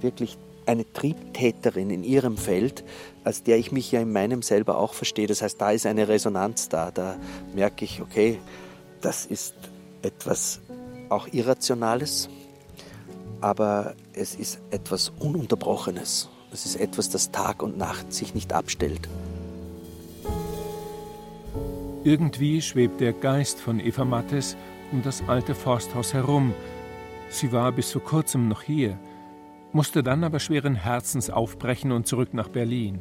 wirklich 0.00 0.38
eine 0.66 0.90
Triebtäterin 0.92 1.90
in 1.90 2.04
ihrem 2.04 2.36
Feld, 2.36 2.84
als 3.24 3.42
der 3.42 3.56
ich 3.58 3.72
mich 3.72 3.90
ja 3.90 4.00
in 4.00 4.12
meinem 4.12 4.42
selber 4.42 4.78
auch 4.78 4.92
verstehe. 4.92 5.26
Das 5.26 5.40
heißt, 5.40 5.60
da 5.60 5.70
ist 5.70 5.86
eine 5.86 6.08
Resonanz 6.08 6.68
da. 6.68 6.90
Da 6.90 7.16
merke 7.54 7.84
ich, 7.84 8.02
okay, 8.02 8.38
das 9.00 9.24
ist 9.24 9.54
etwas 10.02 10.60
auch 11.08 11.26
Irrationales, 11.32 12.28
aber 13.40 13.94
es 14.12 14.34
ist 14.34 14.60
etwas 14.70 15.10
Ununterbrochenes. 15.18 16.28
Es 16.52 16.66
ist 16.66 16.76
etwas, 16.76 17.08
das 17.08 17.30
Tag 17.30 17.62
und 17.62 17.78
Nacht 17.78 18.12
sich 18.12 18.34
nicht 18.34 18.52
abstellt. 18.52 19.08
Irgendwie 22.08 22.62
schwebt 22.62 23.02
der 23.02 23.12
Geist 23.12 23.60
von 23.60 23.80
Eva 23.80 24.06
Mattes 24.06 24.56
um 24.92 25.02
das 25.02 25.22
alte 25.28 25.54
Forsthaus 25.54 26.14
herum. 26.14 26.54
Sie 27.28 27.52
war 27.52 27.70
bis 27.70 27.92
vor 27.92 28.02
kurzem 28.02 28.48
noch 28.48 28.62
hier, 28.62 28.98
musste 29.74 30.02
dann 30.02 30.24
aber 30.24 30.40
schweren 30.40 30.74
Herzens 30.74 31.28
aufbrechen 31.28 31.92
und 31.92 32.06
zurück 32.06 32.32
nach 32.32 32.48
Berlin. 32.48 33.00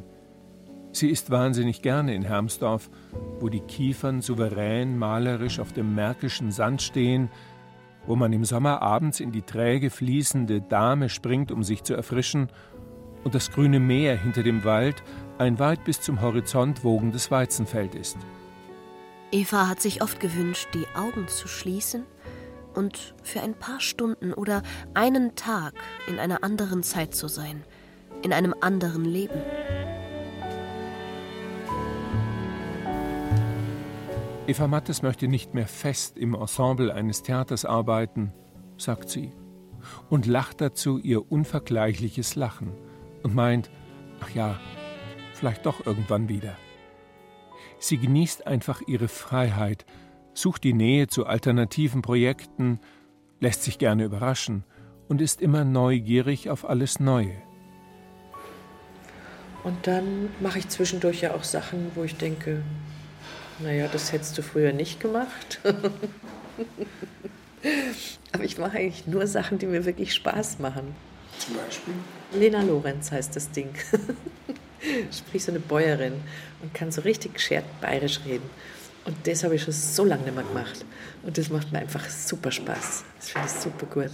Sie 0.92 1.10
ist 1.10 1.32
wahnsinnig 1.32 1.82
gerne 1.82 2.16
in 2.16 2.24
Hermsdorf, 2.24 2.90
wo 3.40 3.48
die 3.48 3.62
Kiefern 3.62 4.20
souverän 4.20 4.98
malerisch 4.98 5.62
auf 5.62 5.72
dem 5.72 5.96
märkischen 5.96 6.52
Sand 6.52 6.82
stehen, 6.82 7.30
wo 8.08 8.18
man 8.18 8.34
im 8.34 8.44
Sommer 8.44 8.82
abends 8.82 9.22
in 9.22 9.32
die 9.32 9.42
träge 9.42 9.90
fließende 9.90 10.60
Dahme 10.60 11.08
springt, 11.08 11.54
um 11.54 11.64
sich 11.64 11.82
zu 11.84 11.94
erfrischen, 11.94 12.50
und 13.24 13.36
das 13.36 13.52
grüne 13.52 13.80
Meer 13.80 14.18
hinter 14.18 14.44
dem 14.44 14.66
Wald 14.66 15.02
ein 15.38 15.60
weit 15.60 15.86
bis 15.86 16.02
zum 16.02 16.20
Horizont 16.20 16.84
wogendes 16.84 17.32
Weizenfeld 17.32 17.96
ist. 17.96 18.18
Eva 19.32 19.68
hat 19.68 19.82
sich 19.82 20.02
oft 20.02 20.22
gewünscht, 20.22 20.70
die 20.74 20.88
Augen 20.96 21.28
zu 21.28 21.50
schließen 21.50 22.06
und 22.74 23.14
für 23.24 23.42
ein 23.42 23.56
paar 23.56 23.82
Stunden 23.82 24.34
oder 24.34 24.64
einen 24.94 25.36
Tag 25.36 25.74
in 26.08 26.18
einer 26.18 26.44
anderen 26.44 26.82
Zeit 26.82 27.14
zu 27.14 27.28
sein, 27.28 27.64
in 28.22 28.32
einem 28.32 28.56
anderen 28.62 29.04
Leben. 29.04 29.42
Eva 34.48 34.68
Mattes 34.68 35.02
möchte 35.02 35.28
nicht 35.28 35.54
mehr 35.54 35.68
fest 35.68 36.18
im 36.18 36.34
Ensemble 36.34 36.94
eines 36.94 37.22
Theaters 37.22 37.66
arbeiten, 37.66 38.32
sagt 38.78 39.10
sie, 39.10 39.34
und 40.10 40.26
lacht 40.26 40.62
dazu 40.62 41.00
ihr 41.00 41.30
unvergleichliches 41.30 42.36
Lachen 42.36 42.72
und 43.24 43.36
meint, 43.36 43.70
ach 44.22 44.30
ja, 44.30 44.58
vielleicht 45.34 45.66
doch 45.66 45.86
irgendwann 45.86 46.30
wieder. 46.30 46.56
Sie 47.80 47.98
genießt 47.98 48.48
einfach 48.48 48.82
ihre 48.88 49.08
Freiheit, 49.08 49.86
sucht 50.34 50.64
die 50.64 50.74
Nähe 50.74 51.08
zu 51.08 51.26
alternativen 51.26 52.02
Projekten, 52.02 52.80
lässt 53.40 53.64
sich 53.64 53.78
gerne 53.78 54.04
überraschen 54.04 54.64
und 55.08 55.22
ist 55.22 55.42
immer 55.42 55.64
neugierig 55.64 56.50
auf 56.50 56.68
alles 56.68 57.00
Neue. 57.00 57.36
Und 59.64 59.88
dann 59.88 60.30
mache 60.40 60.60
ich 60.60 60.70
zwischendurch 60.70 61.22
ja 61.22 61.34
auch 61.34 61.44
Sachen, 61.44 61.92
wo 61.96 62.04
ich 62.04 62.16
denke, 62.16 62.64
naja, 63.60 63.88
das 63.92 64.12
hättest 64.12 64.38
du 64.38 64.44
früher 64.44 64.72
nicht 64.72 65.00
gemacht. 65.00 65.60
Aber 68.32 68.44
ich 68.44 68.58
mache 68.58 68.78
eigentlich 68.78 69.08
nur 69.08 69.26
Sachen, 69.28 69.58
die 69.58 69.66
mir 69.66 69.86
wirklich 69.86 70.14
Spaß 70.14 70.60
machen. 70.60 70.96
Zum 71.40 71.56
Beispiel? 71.56 71.94
Lena 72.34 72.62
Lorenz 72.62 73.12
heißt 73.12 73.36
das 73.36 73.52
Ding. 73.52 73.70
Sprich 75.12 75.44
so 75.44 75.52
eine 75.52 75.60
Bäuerin 75.60 76.14
und 76.62 76.74
kann 76.74 76.92
so 76.92 77.02
richtig 77.02 77.36
geschert 77.36 77.66
bayerisch 77.82 78.20
reden. 78.26 78.50
Und 79.06 79.16
das 79.26 79.44
habe 79.44 79.56
ich 79.56 79.64
schon 79.64 79.74
so 79.74 80.04
lange 80.04 80.24
nicht 80.24 80.36
mehr 80.36 80.44
gemacht. 80.44 80.84
Und 81.24 81.38
das 81.38 81.50
macht 81.50 81.72
mir 81.72 81.80
einfach 81.80 82.10
super 82.10 82.52
Spaß. 82.52 83.04
Das 83.18 83.30
finde 83.30 83.48
ich 83.48 83.54
super 83.54 83.86
gut. 83.86 84.12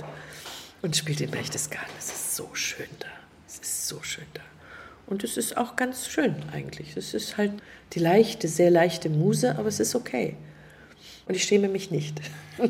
Und 0.81 0.95
spielt 0.95 1.21
in 1.21 1.31
Berchtesgaden. 1.31 1.89
Es 1.97 2.07
ist 2.07 2.35
so 2.35 2.49
schön 2.53 2.89
da. 2.99 3.07
Es 3.47 3.57
ist 3.57 3.87
so 3.87 4.03
schön 4.03 4.25
da. 4.33 4.41
Und 5.07 5.23
es 5.23 5.37
ist 5.37 5.57
auch 5.57 5.75
ganz 5.75 6.07
schön 6.07 6.35
eigentlich. 6.51 6.95
Es 6.95 7.13
ist 7.13 7.37
halt 7.37 7.53
die 7.93 7.99
leichte, 7.99 8.47
sehr 8.47 8.69
leichte 8.69 9.09
Muse, 9.09 9.57
aber 9.57 9.67
es 9.67 9.79
ist 9.79 9.95
okay. 9.95 10.35
Und 11.27 11.35
ich 11.35 11.43
schäme 11.43 11.69
mich 11.69 11.89
nicht. 11.89 12.21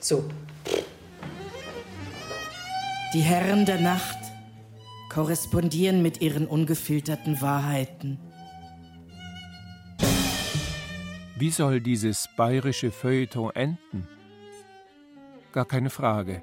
so. 0.00 0.28
Die 3.12 3.20
Herren 3.20 3.66
der 3.66 3.80
Nacht 3.80 4.29
korrespondieren 5.10 6.00
mit 6.00 6.22
ihren 6.22 6.46
ungefilterten 6.46 7.42
Wahrheiten. 7.42 8.18
Wie 11.36 11.50
soll 11.50 11.80
dieses 11.80 12.28
bayerische 12.36 12.90
Feuilleton 12.90 13.50
enden? 13.54 14.08
Gar 15.52 15.66
keine 15.66 15.90
Frage. 15.90 16.42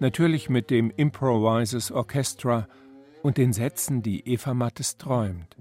Natürlich 0.00 0.48
mit 0.48 0.70
dem 0.70 0.90
Improvisers 0.90 1.92
Orchestra 1.92 2.66
und 3.22 3.36
den 3.36 3.52
Sätzen, 3.52 4.02
die 4.02 4.26
Eva 4.26 4.54
Mattes 4.54 4.96
träumt. 4.96 5.56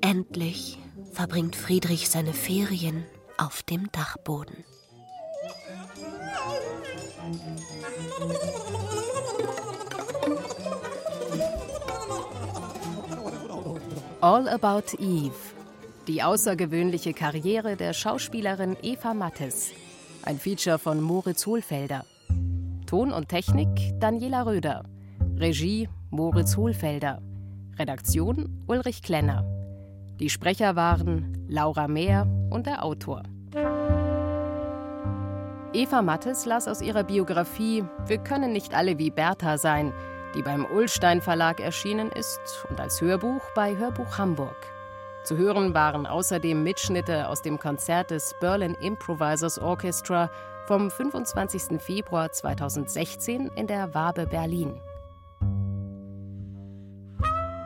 Endlich 0.00 0.78
verbringt 1.12 1.56
Friedrich 1.56 2.08
seine 2.08 2.32
Ferien 2.32 3.04
auf 3.38 3.62
dem 3.64 3.90
Dachboden. 3.90 4.64
All 14.28 14.48
About 14.48 14.96
Eve. 14.98 15.36
Die 16.08 16.20
außergewöhnliche 16.20 17.14
Karriere 17.14 17.76
der 17.76 17.92
Schauspielerin 17.92 18.76
Eva 18.82 19.14
Mattes. 19.14 19.70
Ein 20.24 20.40
Feature 20.40 20.80
von 20.80 21.00
Moritz 21.00 21.46
Hohlfelder. 21.46 22.04
Ton 22.86 23.12
und 23.12 23.28
Technik 23.28 23.68
Daniela 24.00 24.44
Röder. 24.44 24.82
Regie 25.36 25.88
Moritz 26.10 26.56
Hohlfelder. 26.56 27.22
Redaktion 27.78 28.64
Ulrich 28.66 29.00
Klenner. 29.02 29.44
Die 30.18 30.28
Sprecher 30.28 30.74
waren 30.74 31.46
Laura 31.48 31.86
Mehr 31.86 32.26
und 32.50 32.66
der 32.66 32.84
Autor. 32.84 33.22
Eva 35.72 36.02
Mattes 36.02 36.46
las 36.46 36.66
aus 36.66 36.82
ihrer 36.82 37.04
Biografie 37.04 37.84
Wir 38.08 38.18
können 38.18 38.52
nicht 38.52 38.74
alle 38.74 38.98
wie 38.98 39.12
Bertha 39.12 39.56
sein, 39.56 39.92
die 40.36 40.42
beim 40.42 40.66
Ullstein 40.66 41.22
Verlag 41.22 41.60
erschienen 41.60 42.12
ist 42.12 42.66
und 42.68 42.78
als 42.78 43.00
Hörbuch 43.00 43.42
bei 43.54 43.76
Hörbuch 43.76 44.18
Hamburg. 44.18 44.56
Zu 45.24 45.36
hören 45.36 45.74
waren 45.74 46.06
außerdem 46.06 46.62
Mitschnitte 46.62 47.28
aus 47.28 47.42
dem 47.42 47.58
Konzert 47.58 48.10
des 48.10 48.34
Berlin 48.38 48.76
Improvisers 48.80 49.58
Orchestra 49.58 50.30
vom 50.66 50.90
25. 50.90 51.80
Februar 51.80 52.30
2016 52.30 53.50
in 53.56 53.66
der 53.66 53.94
Wabe 53.94 54.26
Berlin. 54.26 54.78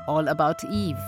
All 0.06 0.28
About 0.28 0.66
Eve, 0.68 0.98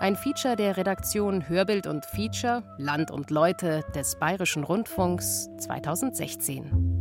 ein 0.00 0.16
Feature 0.16 0.56
der 0.56 0.76
Redaktion 0.76 1.48
Hörbild 1.48 1.86
und 1.86 2.06
Feature 2.06 2.62
Land 2.78 3.10
und 3.10 3.30
Leute 3.30 3.84
des 3.94 4.16
Bayerischen 4.16 4.64
Rundfunks 4.64 5.48
2016. 5.58 6.99